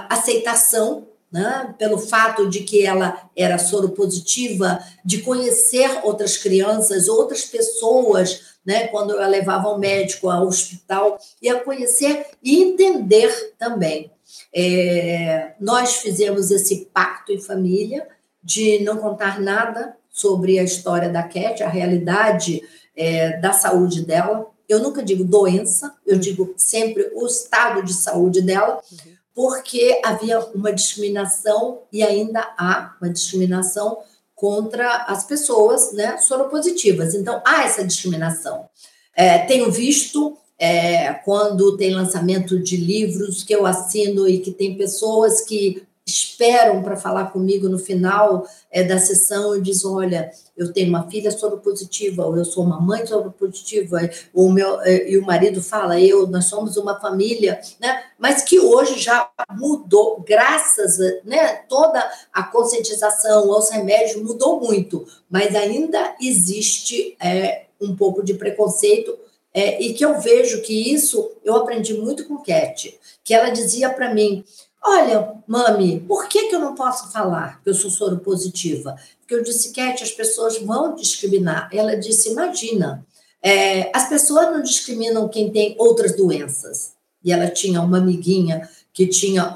aceitação 0.09 1.07
né, 1.31 1.75
pelo 1.77 1.97
fato 1.97 2.49
de 2.49 2.61
que 2.61 2.85
ela 2.85 3.29
era 3.35 3.57
soropositiva, 3.57 4.79
de 5.05 5.21
conhecer 5.21 5.99
outras 6.03 6.37
crianças, 6.37 7.07
outras 7.07 7.45
pessoas, 7.45 8.57
né, 8.65 8.87
quando 8.87 9.11
eu 9.11 9.21
a 9.21 9.27
levava 9.27 9.67
ao 9.67 9.77
médico, 9.77 10.29
ao 10.29 10.47
hospital, 10.47 11.19
e 11.41 11.49
a 11.49 11.59
conhecer 11.59 12.25
e 12.43 12.63
entender 12.63 13.53
também. 13.57 14.11
É, 14.53 15.53
nós 15.59 15.97
fizemos 15.97 16.49
esse 16.51 16.89
pacto 16.93 17.31
em 17.31 17.39
família 17.39 18.07
de 18.43 18.79
não 18.79 18.97
contar 18.97 19.39
nada 19.39 19.95
sobre 20.09 20.57
a 20.57 20.63
história 20.63 21.09
da 21.09 21.23
Cat, 21.23 21.61
a 21.61 21.69
realidade 21.69 22.61
é, 22.95 23.37
da 23.37 23.53
saúde 23.53 24.05
dela, 24.05 24.47
eu 24.69 24.79
nunca 24.79 25.03
digo 25.03 25.23
doença, 25.23 25.93
eu 26.05 26.13
uhum. 26.13 26.19
digo 26.21 26.53
sempre 26.55 27.11
o 27.15 27.25
estado 27.25 27.83
de 27.83 27.93
saúde 27.93 28.41
dela, 28.41 28.79
uhum. 28.91 29.11
porque 29.33 29.99
havia 30.05 30.39
uma 30.53 30.71
discriminação 30.71 31.81
e 31.91 32.03
ainda 32.03 32.41
há 32.55 32.95
uma 33.01 33.11
discriminação 33.11 33.97
contra 34.35 35.03
as 35.03 35.25
pessoas 35.25 35.91
né, 35.91 36.17
soropositivas. 36.17 37.15
Então, 37.15 37.41
há 37.45 37.63
essa 37.65 37.83
discriminação. 37.83 38.69
É, 39.13 39.39
tenho 39.39 39.69
visto 39.69 40.37
é, 40.57 41.13
quando 41.25 41.75
tem 41.75 41.93
lançamento 41.93 42.59
de 42.59 42.77
livros 42.77 43.43
que 43.43 43.53
eu 43.53 43.65
assino 43.65 44.29
e 44.29 44.39
que 44.39 44.51
tem 44.51 44.77
pessoas 44.77 45.41
que 45.41 45.83
esperam 46.09 46.81
para 46.81 46.97
falar 46.97 47.31
comigo 47.31 47.69
no 47.69 47.77
final 47.77 48.45
é, 48.71 48.83
da 48.83 48.97
sessão 48.97 49.55
e 49.55 49.61
dizem: 49.61 49.89
olha, 49.89 50.31
eu 50.57 50.73
tenho 50.73 50.89
uma 50.89 51.09
filha 51.09 51.31
soropositiva, 51.31 52.25
ou 52.25 52.35
eu 52.35 52.43
sou 52.43 52.63
uma 52.63 52.81
mãe 52.81 53.05
soropositiva, 53.05 54.09
ou 54.33 54.51
meu, 54.51 54.81
é, 54.81 55.09
e 55.09 55.17
o 55.17 55.25
marido 55.25 55.61
fala, 55.61 55.99
eu, 55.99 56.27
nós 56.27 56.45
somos 56.45 56.75
uma 56.75 56.99
família, 56.99 57.59
né? 57.79 58.03
Mas 58.17 58.43
que 58.43 58.59
hoje 58.59 58.99
já 58.99 59.29
mudou, 59.51 60.23
graças 60.27 60.97
né, 61.23 61.61
toda 61.69 61.99
a 62.33 62.43
conscientização 62.43 63.53
aos 63.53 63.69
remédios, 63.69 64.21
mudou 64.21 64.59
muito, 64.59 65.05
mas 65.29 65.55
ainda 65.55 66.15
existe 66.21 67.15
é, 67.21 67.65
um 67.79 67.95
pouco 67.95 68.23
de 68.23 68.33
preconceito 68.33 69.17
é, 69.53 69.81
e 69.81 69.93
que 69.93 70.05
eu 70.05 70.19
vejo 70.19 70.61
que 70.61 70.93
isso 70.93 71.31
eu 71.43 71.55
aprendi 71.55 71.93
muito 71.93 72.25
com 72.27 72.37
Cat, 72.37 72.99
que 73.23 73.33
ela 73.33 73.49
dizia 73.49 73.89
para 73.89 74.13
mim: 74.13 74.43
Olha, 74.81 75.35
mami, 75.45 75.99
por 76.07 76.27
que, 76.27 76.47
que 76.47 76.55
eu 76.55 76.59
não 76.59 76.73
posso 76.73 77.11
falar 77.11 77.61
que 77.61 77.69
eu 77.69 77.73
sou 77.73 77.91
soro 77.91 78.19
positiva? 78.19 78.95
Porque 79.19 79.35
eu 79.35 79.43
disse, 79.43 79.73
Cat, 79.73 80.01
as 80.03 80.11
pessoas 80.11 80.57
vão 80.59 80.95
discriminar. 80.95 81.69
Ela 81.73 81.97
disse: 81.97 82.29
Imagina, 82.29 83.05
é, 83.41 83.91
as 83.95 84.07
pessoas 84.07 84.47
não 84.47 84.61
discriminam 84.61 85.27
quem 85.27 85.51
tem 85.51 85.75
outras 85.77 86.15
doenças. 86.15 86.93
E 87.23 87.31
ela 87.31 87.49
tinha 87.49 87.81
uma 87.81 87.97
amiguinha 87.97 88.69
que 88.93 89.07
tinha 89.07 89.53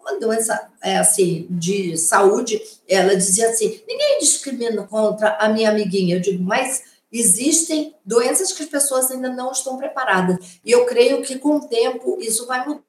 uma 0.00 0.20
doença 0.20 0.70
é, 0.82 0.98
assim 0.98 1.46
de 1.50 1.96
saúde. 1.96 2.60
Ela 2.86 3.16
dizia 3.16 3.48
assim: 3.48 3.80
ninguém 3.88 4.18
discrimina 4.18 4.82
contra 4.84 5.36
a 5.36 5.48
minha 5.48 5.70
amiguinha. 5.70 6.16
Eu 6.16 6.20
digo, 6.20 6.42
mas 6.42 6.82
existem 7.10 7.94
doenças 8.04 8.52
que 8.52 8.62
as 8.62 8.68
pessoas 8.68 9.10
ainda 9.10 9.30
não 9.30 9.52
estão 9.52 9.78
preparadas. 9.78 10.58
E 10.64 10.70
eu 10.70 10.84
creio 10.84 11.22
que 11.22 11.38
com 11.38 11.56
o 11.56 11.66
tempo 11.66 12.18
isso 12.20 12.46
vai 12.46 12.60
mudando 12.60 12.85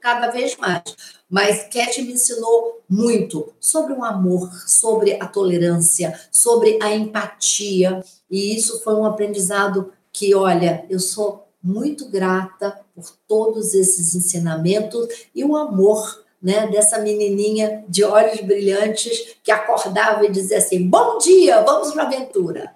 cada 0.00 0.30
vez 0.30 0.56
mais. 0.56 0.82
Mas 1.28 1.64
Cat 1.64 2.00
me 2.02 2.12
ensinou 2.12 2.80
muito 2.88 3.52
sobre 3.58 3.92
o 3.92 4.04
amor, 4.04 4.52
sobre 4.66 5.18
a 5.20 5.26
tolerância, 5.26 6.18
sobre 6.30 6.78
a 6.82 6.94
empatia. 6.94 8.02
E 8.30 8.54
isso 8.54 8.82
foi 8.82 8.94
um 8.94 9.04
aprendizado 9.04 9.92
que, 10.12 10.34
olha, 10.34 10.84
eu 10.88 11.00
sou 11.00 11.46
muito 11.62 12.08
grata 12.08 12.80
por 12.94 13.10
todos 13.26 13.74
esses 13.74 14.14
ensinamentos 14.14 15.08
e 15.34 15.44
o 15.44 15.56
amor 15.56 16.24
né, 16.40 16.68
dessa 16.68 16.98
menininha 16.98 17.84
de 17.88 18.04
olhos 18.04 18.40
brilhantes 18.40 19.36
que 19.42 19.50
acordava 19.50 20.24
e 20.24 20.30
dizia 20.30 20.58
assim: 20.58 20.88
Bom 20.88 21.18
dia, 21.18 21.62
vamos 21.62 21.92
para 21.92 22.04
a 22.04 22.06
aventura. 22.06 22.72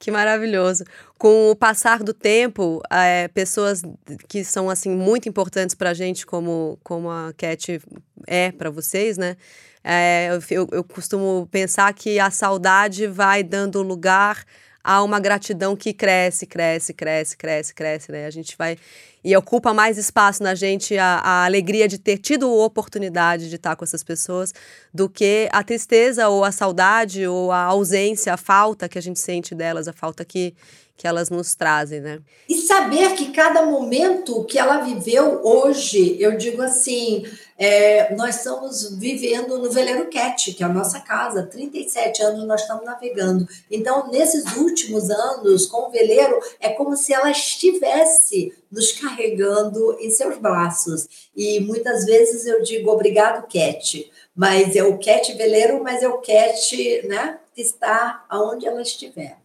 Que 0.00 0.10
maravilhoso. 0.10 0.82
Com 1.18 1.50
o 1.50 1.54
passar 1.54 2.02
do 2.02 2.14
tempo, 2.14 2.80
é, 2.90 3.28
pessoas 3.28 3.82
que 4.26 4.42
são 4.42 4.70
assim 4.70 4.90
muito 4.90 5.28
importantes 5.28 5.74
para 5.74 5.90
a 5.90 5.94
gente, 5.94 6.24
como, 6.24 6.78
como 6.82 7.10
a 7.10 7.34
Cat 7.36 7.78
é 8.26 8.50
para 8.50 8.70
vocês, 8.70 9.18
né? 9.18 9.36
É, 9.84 10.30
eu, 10.50 10.68
eu 10.72 10.82
costumo 10.82 11.46
pensar 11.50 11.92
que 11.92 12.18
a 12.18 12.30
saudade 12.30 13.06
vai 13.06 13.42
dando 13.42 13.82
lugar 13.82 14.42
a 14.82 15.02
uma 15.02 15.20
gratidão 15.20 15.76
que 15.76 15.92
cresce, 15.92 16.46
cresce, 16.46 16.94
cresce, 16.94 17.36
cresce, 17.36 17.74
cresce, 17.74 18.12
né? 18.12 18.26
A 18.26 18.30
gente 18.30 18.56
vai 18.56 18.76
e 19.22 19.36
ocupa 19.36 19.74
mais 19.74 19.98
espaço 19.98 20.42
na 20.42 20.54
gente 20.54 20.96
a, 20.96 21.18
a 21.18 21.44
alegria 21.44 21.86
de 21.86 21.98
ter 21.98 22.16
tido 22.16 22.46
a 22.46 22.64
oportunidade 22.64 23.50
de 23.50 23.56
estar 23.56 23.76
com 23.76 23.84
essas 23.84 24.02
pessoas 24.02 24.54
do 24.92 25.08
que 25.08 25.48
a 25.52 25.62
tristeza 25.62 26.28
ou 26.28 26.42
a 26.42 26.50
saudade 26.50 27.26
ou 27.26 27.52
a 27.52 27.64
ausência, 27.64 28.32
a 28.32 28.38
falta 28.38 28.88
que 28.88 28.98
a 28.98 29.02
gente 29.02 29.20
sente 29.20 29.54
delas, 29.54 29.86
a 29.86 29.92
falta 29.92 30.24
que, 30.24 30.54
que 31.00 31.06
elas 31.06 31.30
nos 31.30 31.54
trazem, 31.54 31.98
né? 31.98 32.20
E 32.46 32.58
saber 32.58 33.14
que 33.14 33.32
cada 33.32 33.64
momento 33.64 34.44
que 34.44 34.58
ela 34.58 34.82
viveu 34.82 35.40
hoje, 35.42 36.20
eu 36.20 36.36
digo 36.36 36.60
assim, 36.60 37.24
é, 37.56 38.14
nós 38.14 38.36
estamos 38.36 38.98
vivendo 38.98 39.56
no 39.56 39.70
Veleiro 39.70 40.10
Cat, 40.10 40.52
que 40.52 40.62
é 40.62 40.66
a 40.66 40.68
nossa 40.68 41.00
casa, 41.00 41.46
37 41.46 42.22
anos 42.22 42.46
nós 42.46 42.60
estamos 42.60 42.84
navegando. 42.84 43.48
Então, 43.70 44.10
nesses 44.10 44.44
últimos 44.58 45.08
anos, 45.08 45.64
com 45.64 45.88
o 45.88 45.90
veleiro, 45.90 46.38
é 46.60 46.68
como 46.68 46.94
se 46.94 47.14
ela 47.14 47.30
estivesse 47.30 48.52
nos 48.70 48.92
carregando 48.92 49.96
em 50.00 50.10
seus 50.10 50.36
braços. 50.36 51.08
E 51.34 51.60
muitas 51.60 52.04
vezes 52.04 52.44
eu 52.44 52.62
digo 52.62 52.90
obrigado, 52.90 53.48
Cat, 53.48 54.12
mas 54.36 54.76
é 54.76 54.84
o 54.84 54.98
Cat 54.98 55.32
veleiro, 55.32 55.82
mas 55.82 56.02
é 56.02 56.08
o 56.08 56.18
Cat 56.18 57.08
né, 57.08 57.38
está 57.56 58.22
aonde 58.28 58.66
ela 58.66 58.82
estiver. 58.82 59.39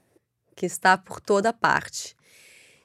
Que 0.56 0.66
está 0.66 0.98
por 0.98 1.20
toda 1.20 1.52
parte. 1.52 2.16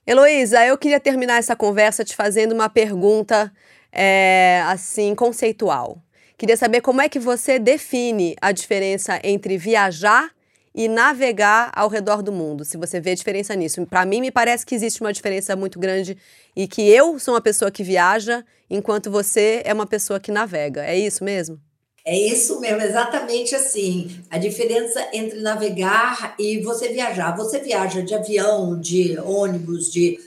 Heloísa, 0.07 0.65
eu 0.67 0.77
queria 0.77 0.99
terminar 0.99 1.39
essa 1.39 1.55
conversa 1.55 2.05
te 2.05 2.17
fazendo 2.17 2.53
uma 2.53 2.69
pergunta 2.69 3.53
é, 3.93 4.63
assim 4.67 5.15
conceitual. 5.15 6.03
Queria 6.37 6.57
saber 6.57 6.81
como 6.81 7.01
é 7.01 7.09
que 7.09 7.19
você 7.19 7.59
define 7.59 8.35
a 8.41 8.51
diferença 8.51 9.21
entre 9.23 9.59
viajar 9.59 10.31
e 10.75 10.89
navegar 10.89 11.71
ao 11.75 11.89
redor 11.89 12.23
do 12.23 12.33
mundo, 12.33 12.65
se 12.65 12.77
você 12.77 13.01
vê 13.01 13.15
diferença 13.15 13.55
nisso. 13.55 13.85
Para 13.87 14.07
mim, 14.07 14.21
me 14.21 14.31
parece 14.31 14.65
que 14.65 14.75
existe 14.75 15.01
uma 15.01 15.13
diferença 15.13 15.55
muito 15.57 15.79
grande 15.79 16.17
e 16.57 16.67
que 16.67 16.89
eu 16.89 17.19
sou 17.19 17.35
uma 17.35 17.41
pessoa 17.41 17.71
que 17.71 17.83
viaja, 17.83 18.45
enquanto 18.69 19.11
você 19.11 19.63
é 19.65 19.73
uma 19.75 19.87
pessoa 19.87 20.21
que 20.21 20.31
navega. 20.31 20.85
É 20.85 20.97
isso 20.97 21.25
mesmo? 21.25 21.61
É 22.05 22.17
isso 22.19 22.61
mesmo, 22.61 22.81
exatamente 22.81 23.55
assim. 23.55 24.23
A 24.31 24.39
diferença 24.39 25.07
entre 25.13 25.41
navegar 25.41 26.35
e 26.39 26.59
você 26.61 26.89
viajar. 26.89 27.37
Você 27.37 27.61
viaja 27.61 28.03
de 28.03 28.15
avião, 28.15 28.79
de 28.79 29.19
ônibus, 29.19 29.93
de 29.93 30.19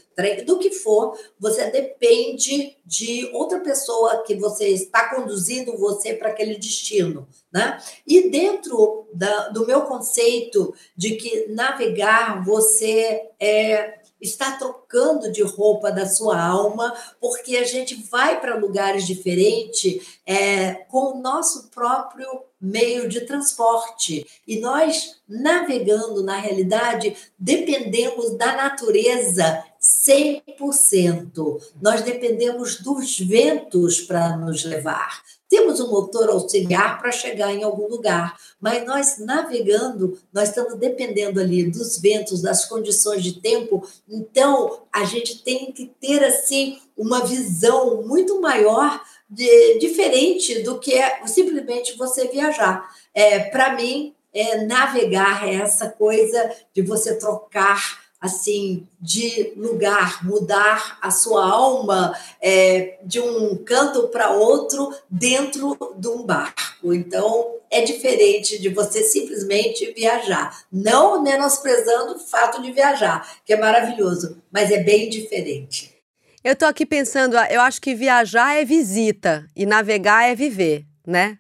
do 0.46 0.60
que 0.60 0.72
for, 0.72 1.18
você 1.40 1.70
depende 1.72 2.78
de 2.86 3.30
outra 3.34 3.60
pessoa 3.60 4.24
que 4.24 4.36
você 4.36 4.70
está 4.70 5.10
conduzindo 5.14 5.78
você 5.78 6.14
para 6.14 6.30
aquele 6.30 6.56
destino, 6.56 7.28
né? 7.52 7.82
E 8.06 8.30
dentro 8.30 9.08
da, 9.14 9.50
do 9.50 9.66
meu 9.66 9.82
conceito 9.82 10.74
de 10.96 11.16
que 11.16 11.48
navegar 11.48 12.44
você 12.44 13.30
é 13.40 14.04
está 14.24 14.54
trocando 14.54 15.30
de 15.30 15.44
roupa 15.44 15.92
da 15.92 16.08
sua 16.08 16.42
alma, 16.42 16.96
porque 17.20 17.58
a 17.58 17.66
gente 17.66 17.96
vai 18.10 18.40
para 18.40 18.56
lugares 18.56 19.06
diferentes 19.06 20.20
é, 20.26 20.76
com 20.88 21.18
o 21.18 21.22
nosso 21.22 21.68
próprio 21.68 22.28
meio 22.60 23.10
de 23.10 23.22
transporte. 23.22 24.26
E 24.48 24.60
nós, 24.62 25.18
navegando 25.28 26.24
na 26.24 26.38
realidade, 26.38 27.18
dependemos 27.38 28.38
da 28.38 28.56
natureza 28.56 29.62
100%. 29.84 31.62
Nós 31.82 32.02
dependemos 32.02 32.80
dos 32.80 33.20
ventos 33.20 34.00
para 34.00 34.38
nos 34.38 34.64
levar. 34.64 35.22
Temos 35.50 35.80
um 35.80 35.92
motor 35.92 36.30
auxiliar 36.30 37.00
para 37.00 37.12
chegar 37.12 37.54
em 37.54 37.64
algum 37.64 37.88
lugar, 37.88 38.36
mas 38.60 38.86
nós 38.88 39.18
navegando, 39.20 40.18
nós 40.32 40.50
estamos 40.50 40.76
dependendo 40.80 41.40
ali 41.40 41.70
dos 41.70 42.00
ventos, 42.00 42.42
das 42.42 42.66
condições 42.66 43.22
de 43.24 43.40
tempo. 43.40 43.88
Então, 44.10 44.80
a 44.92 45.04
gente 45.04 45.44
tem 45.44 45.72
que 45.72 45.94
ter 46.00 46.24
assim 46.24 46.80
uma 46.98 47.26
visão 47.26 48.02
muito 48.04 48.42
maior 48.42 49.00
de, 49.30 49.78
diferente 49.80 50.64
do 50.64 50.80
que 50.80 50.94
é 50.94 51.26
simplesmente 51.28 51.98
você 51.98 52.28
viajar. 52.28 52.90
É, 53.14 53.40
para 53.40 53.76
mim, 53.76 54.16
é, 54.34 54.66
navegar 54.66 55.48
é 55.48 55.56
essa 55.56 55.90
coisa 55.90 56.52
de 56.74 56.82
você 56.82 57.16
trocar 57.16 58.03
assim 58.24 58.88
de 59.02 59.52
lugar, 59.58 60.26
mudar 60.26 60.98
a 61.02 61.12
sua 61.12 61.46
alma 61.46 62.18
é, 62.42 62.98
de 63.04 63.20
um 63.20 63.58
canto 63.58 64.08
para 64.08 64.32
outro 64.32 64.96
dentro 65.10 65.78
de 65.98 66.08
um 66.08 66.24
barco. 66.24 66.94
Então 66.94 67.58
é 67.70 67.82
diferente 67.82 68.62
de 68.62 68.70
você 68.70 69.04
simplesmente 69.04 69.92
viajar, 69.92 70.58
não 70.72 71.22
menosprezando 71.22 72.16
o 72.16 72.20
fato 72.20 72.62
de 72.62 72.72
viajar, 72.72 73.30
que 73.46 73.52
é 73.52 73.60
maravilhoso, 73.60 74.42
mas 74.50 74.72
é 74.72 74.82
bem 74.82 75.10
diferente. 75.10 75.94
Eu 76.42 76.54
estou 76.54 76.68
aqui 76.68 76.86
pensando, 76.86 77.36
eu 77.36 77.60
acho 77.60 77.82
que 77.82 77.94
viajar 77.94 78.56
é 78.56 78.64
visita 78.64 79.46
e 79.54 79.66
navegar 79.66 80.30
é 80.30 80.36
viver, 80.36 80.86
né? 81.06 81.40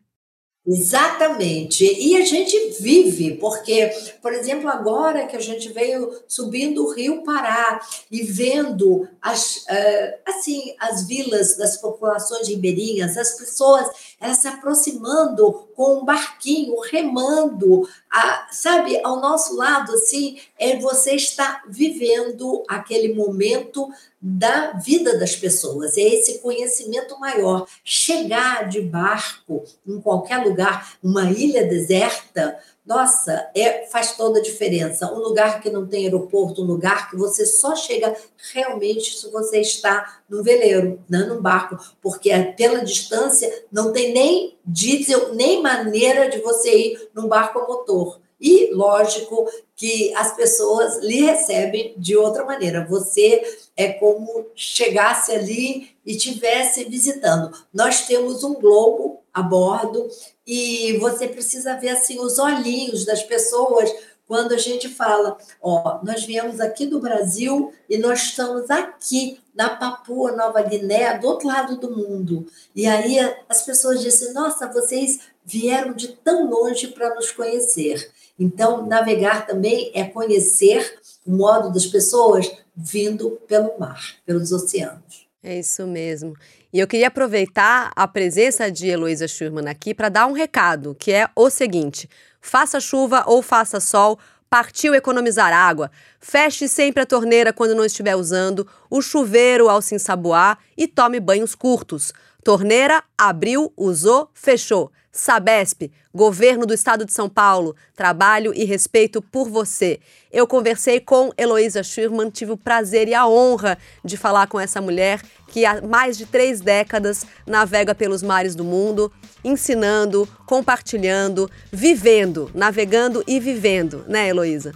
Exatamente. 0.65 1.83
E 1.83 2.15
a 2.15 2.23
gente 2.23 2.57
vive, 2.79 3.35
porque, 3.35 3.91
por 4.21 4.33
exemplo, 4.33 4.69
agora 4.69 5.27
que 5.27 5.35
a 5.35 5.39
gente 5.39 5.67
veio 5.73 6.09
subindo 6.25 6.85
o 6.85 6.93
Rio 6.93 7.21
Pará 7.21 7.81
e 8.09 8.23
vendo 8.23 9.05
as, 9.21 9.65
eh, 9.67 10.19
assim, 10.25 10.73
as 10.79 11.05
vilas 11.05 11.57
das 11.57 11.75
populações 11.75 12.47
ribeirinhas, 12.47 13.17
as 13.17 13.37
pessoas 13.37 13.89
elas 14.19 14.37
se 14.37 14.47
aproximando 14.47 15.67
com 15.75 15.99
um 15.99 16.05
barquinho, 16.05 16.79
remando, 16.79 17.87
a, 18.09 18.47
sabe, 18.51 18.99
ao 19.03 19.19
nosso 19.19 19.55
lado, 19.55 19.93
assim, 19.93 20.39
é 20.57 20.77
você 20.77 21.15
está 21.15 21.63
vivendo 21.67 22.63
aquele 22.67 23.13
momento 23.13 23.89
da 24.21 24.71
vida 24.71 25.19
das 25.19 25.35
pessoas, 25.35 25.97
é 25.97 26.01
esse 26.01 26.39
conhecimento 26.39 27.19
maior. 27.19 27.67
Chegar 27.83 28.69
de 28.69 28.79
barco 28.79 29.65
em 29.85 29.99
qualquer 29.99 30.37
lugar, 30.37 30.93
uma 31.03 31.29
ilha 31.29 31.67
deserta, 31.67 32.57
nossa, 32.85 33.49
é, 33.55 33.85
faz 33.87 34.17
toda 34.17 34.39
a 34.39 34.41
diferença. 34.41 35.11
Um 35.13 35.19
lugar 35.19 35.61
que 35.61 35.69
não 35.69 35.87
tem 35.87 36.03
aeroporto, 36.03 36.61
um 36.61 36.65
lugar 36.65 37.09
que 37.09 37.15
você 37.15 37.45
só 37.45 37.75
chega 37.75 38.13
realmente 38.53 39.17
se 39.17 39.31
você 39.31 39.61
está 39.61 40.19
no 40.29 40.43
veleiro, 40.43 41.01
né, 41.09 41.19
num 41.19 41.41
barco, 41.41 41.77
porque 42.01 42.29
é 42.29 42.43
pela 42.51 42.83
distância 42.83 43.49
não 43.71 43.93
tem 43.93 44.13
nem 44.13 44.57
diesel, 44.65 45.33
nem 45.33 45.61
maneira 45.61 46.29
de 46.29 46.39
você 46.39 46.75
ir 46.75 47.09
num 47.13 47.27
barco 47.27 47.59
a 47.59 47.67
motor. 47.67 48.19
E, 48.43 48.73
lógico, 48.73 49.49
que 49.73 50.13
as 50.15 50.35
pessoas 50.35 50.97
lhe 50.97 51.21
recebem 51.21 51.93
de 51.97 52.17
outra 52.17 52.43
maneira. 52.43 52.85
Você 52.89 53.41
é 53.77 53.93
como 53.93 54.47
chegasse 54.53 55.31
ali 55.31 55.95
e 56.05 56.17
tivesse 56.17 56.83
visitando. 56.83 57.55
Nós 57.73 58.05
temos 58.05 58.43
um 58.43 58.55
globo 58.55 59.21
a 59.33 59.41
bordo 59.41 60.09
e 60.45 60.97
você 60.99 61.25
precisa 61.25 61.77
ver 61.77 61.89
assim 61.89 62.19
os 62.19 62.37
olhinhos 62.37 63.05
das 63.05 63.23
pessoas 63.23 63.89
quando 64.27 64.53
a 64.53 64.57
gente 64.57 64.89
fala, 64.89 65.37
ó, 65.61 65.99
nós 66.03 66.25
viemos 66.25 66.59
aqui 66.59 66.85
do 66.85 66.99
Brasil 66.99 67.73
e 67.89 67.97
nós 67.97 68.23
estamos 68.23 68.69
aqui 68.69 69.39
na 69.53 69.69
Papua 69.69 70.31
Nova 70.31 70.61
Guiné, 70.61 71.17
do 71.17 71.27
outro 71.27 71.47
lado 71.47 71.77
do 71.77 71.91
mundo. 71.95 72.45
E 72.75 72.87
aí 72.87 73.17
as 73.47 73.61
pessoas 73.63 74.01
dizem, 74.01 74.33
nossa, 74.33 74.67
vocês 74.67 75.19
vieram 75.45 75.93
de 75.93 76.09
tão 76.09 76.49
longe 76.49 76.87
para 76.87 77.13
nos 77.15 77.31
conhecer. 77.31 78.11
Então, 78.39 78.85
navegar 78.85 79.45
também 79.45 79.91
é 79.93 80.03
conhecer 80.03 80.99
o 81.25 81.31
modo 81.31 81.71
das 81.71 81.85
pessoas 81.85 82.51
vindo 82.75 83.31
pelo 83.47 83.77
mar, 83.77 84.01
pelos 84.25 84.51
oceanos. 84.51 85.27
É 85.43 85.59
isso 85.59 85.85
mesmo. 85.85 86.33
E 86.71 86.79
eu 86.79 86.87
queria 86.87 87.09
aproveitar 87.09 87.91
a 87.95 88.07
presença 88.07 88.71
de 88.71 88.87
Heloísa 88.87 89.27
Schurman 89.27 89.69
aqui 89.69 89.93
para 89.93 90.09
dar 90.09 90.25
um 90.25 90.31
recado, 90.31 90.95
que 90.95 91.11
é 91.11 91.27
o 91.35 91.49
seguinte: 91.49 92.09
faça 92.41 92.79
chuva 92.79 93.25
ou 93.27 93.41
faça 93.41 93.79
sol, 93.79 94.17
partiu 94.49 94.95
economizar 94.95 95.51
água. 95.51 95.91
Feche 96.19 96.67
sempre 96.67 97.03
a 97.03 97.05
torneira 97.05 97.51
quando 97.51 97.75
não 97.75 97.83
estiver 97.83 98.15
usando, 98.15 98.65
o 98.89 99.01
chuveiro 99.01 99.67
ao 99.67 99.81
se 99.81 99.95
ensaboar 99.95 100.57
e 100.77 100.87
tome 100.87 101.19
banhos 101.19 101.55
curtos. 101.55 102.13
Torneira, 102.43 103.03
abriu, 103.17 103.73
usou, 103.75 104.29
fechou. 104.33 104.91
Sabesp, 105.13 105.91
Governo 106.11 106.65
do 106.65 106.73
Estado 106.73 107.05
de 107.05 107.13
São 107.13 107.29
Paulo, 107.29 107.75
trabalho 107.95 108.51
e 108.55 108.65
respeito 108.65 109.21
por 109.21 109.47
você. 109.47 109.99
Eu 110.31 110.47
conversei 110.47 110.99
com 110.99 111.31
Heloísa 111.37 111.83
Schurman, 111.83 112.31
tive 112.31 112.51
o 112.51 112.57
prazer 112.57 113.07
e 113.07 113.13
a 113.13 113.27
honra 113.27 113.77
de 114.03 114.17
falar 114.17 114.47
com 114.47 114.59
essa 114.59 114.81
mulher 114.81 115.21
que 115.47 115.65
há 115.65 115.81
mais 115.81 116.17
de 116.17 116.25
três 116.25 116.61
décadas 116.61 117.25
navega 117.45 117.93
pelos 117.93 118.23
mares 118.23 118.55
do 118.55 118.63
mundo, 118.63 119.11
ensinando, 119.43 120.27
compartilhando, 120.47 121.49
vivendo, 121.71 122.49
navegando 122.55 123.23
e 123.27 123.39
vivendo, 123.39 124.03
né, 124.07 124.29
Heloísa? 124.29 124.73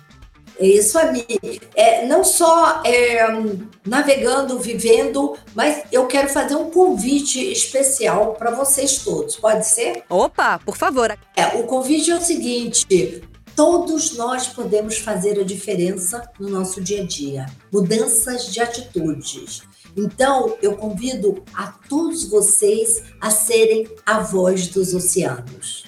É 0.59 0.65
isso 0.65 0.97
aí. 0.97 1.25
É, 1.75 2.05
não 2.05 2.23
só 2.23 2.81
é, 2.83 3.25
navegando, 3.85 4.59
vivendo, 4.59 5.37
mas 5.53 5.83
eu 5.91 6.07
quero 6.07 6.29
fazer 6.29 6.55
um 6.55 6.71
convite 6.71 7.39
especial 7.51 8.33
para 8.33 8.51
vocês 8.51 8.99
todos. 8.99 9.35
Pode 9.35 9.67
ser? 9.67 10.03
Opa, 10.09 10.59
por 10.59 10.75
favor. 10.77 11.17
É, 11.35 11.45
o 11.57 11.63
convite 11.63 12.09
é 12.09 12.15
o 12.15 12.21
seguinte: 12.21 13.23
todos 13.55 14.15
nós 14.15 14.47
podemos 14.47 14.97
fazer 14.97 15.39
a 15.39 15.43
diferença 15.43 16.29
no 16.39 16.49
nosso 16.49 16.81
dia 16.81 17.03
a 17.03 17.05
dia. 17.05 17.45
Mudanças 17.71 18.51
de 18.51 18.59
atitudes. 18.59 19.63
Então, 19.95 20.55
eu 20.61 20.75
convido 20.75 21.43
a 21.53 21.73
todos 21.89 22.23
vocês 22.29 23.01
a 23.19 23.31
serem 23.31 23.87
a 24.05 24.19
voz 24.19 24.67
dos 24.67 24.93
oceanos. 24.93 25.85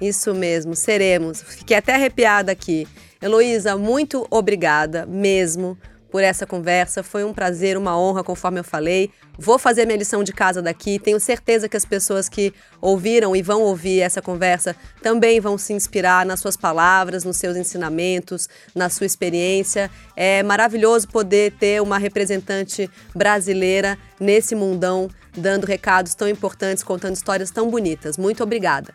Isso 0.00 0.34
mesmo, 0.34 0.74
seremos. 0.76 1.40
Fiquei 1.40 1.78
até 1.78 1.94
arrepiada 1.94 2.52
aqui. 2.52 2.86
Heloísa, 3.24 3.74
muito 3.74 4.26
obrigada 4.30 5.06
mesmo 5.06 5.78
por 6.10 6.22
essa 6.22 6.46
conversa. 6.46 7.02
Foi 7.02 7.24
um 7.24 7.32
prazer, 7.32 7.78
uma 7.78 7.98
honra, 7.98 8.22
conforme 8.22 8.60
eu 8.60 8.64
falei. 8.64 9.10
Vou 9.38 9.58
fazer 9.58 9.86
minha 9.86 9.96
lição 9.96 10.22
de 10.22 10.30
casa 10.30 10.60
daqui. 10.60 10.98
Tenho 10.98 11.18
certeza 11.18 11.66
que 11.66 11.74
as 11.74 11.86
pessoas 11.86 12.28
que 12.28 12.52
ouviram 12.82 13.34
e 13.34 13.40
vão 13.40 13.62
ouvir 13.62 14.00
essa 14.00 14.20
conversa 14.20 14.76
também 15.00 15.40
vão 15.40 15.56
se 15.56 15.72
inspirar 15.72 16.26
nas 16.26 16.38
suas 16.38 16.54
palavras, 16.54 17.24
nos 17.24 17.38
seus 17.38 17.56
ensinamentos, 17.56 18.46
na 18.74 18.90
sua 18.90 19.06
experiência. 19.06 19.90
É 20.14 20.42
maravilhoso 20.42 21.08
poder 21.08 21.52
ter 21.52 21.80
uma 21.80 21.96
representante 21.96 22.90
brasileira 23.14 23.96
nesse 24.20 24.54
mundão, 24.54 25.08
dando 25.34 25.64
recados 25.64 26.14
tão 26.14 26.28
importantes, 26.28 26.84
contando 26.84 27.16
histórias 27.16 27.50
tão 27.50 27.70
bonitas. 27.70 28.18
Muito 28.18 28.42
obrigada. 28.42 28.92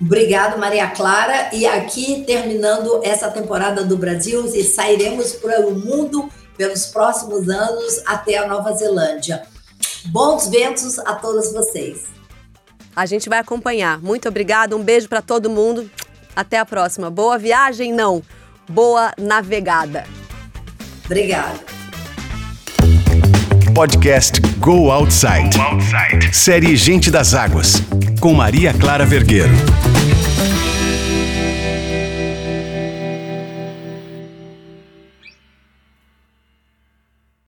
Obrigado, 0.00 0.58
Maria 0.58 0.88
Clara. 0.88 1.50
E 1.52 1.66
aqui, 1.66 2.24
terminando 2.26 3.00
essa 3.04 3.30
temporada 3.30 3.84
do 3.84 3.96
Brasil, 3.96 4.44
e 4.46 4.64
sairemos 4.64 5.32
para 5.32 5.66
o 5.66 5.74
mundo 5.74 6.28
pelos 6.56 6.86
próximos 6.86 7.48
anos 7.48 8.02
até 8.06 8.38
a 8.38 8.46
Nova 8.46 8.72
Zelândia. 8.72 9.42
Bons 10.06 10.48
ventos 10.48 10.98
a 10.98 11.14
todos 11.14 11.52
vocês. 11.52 12.04
A 12.94 13.06
gente 13.06 13.28
vai 13.28 13.38
acompanhar. 13.38 14.00
Muito 14.00 14.28
obrigada, 14.28 14.76
um 14.76 14.82
beijo 14.82 15.08
para 15.08 15.22
todo 15.22 15.50
mundo. 15.50 15.90
Até 16.34 16.58
a 16.58 16.64
próxima. 16.64 17.10
Boa 17.10 17.38
viagem, 17.38 17.92
não. 17.92 18.22
Boa 18.68 19.12
navegada. 19.18 20.04
Obrigada. 21.04 21.58
Podcast 23.74 24.40
Go 24.58 24.90
Outside. 24.90 25.56
Go 25.56 25.62
Outside. 25.62 26.34
Série 26.34 26.76
Gente 26.76 27.10
das 27.10 27.34
Águas. 27.34 27.74
Com 28.20 28.34
Maria 28.34 28.74
Clara 28.74 29.06
Vergueiro. 29.06 29.54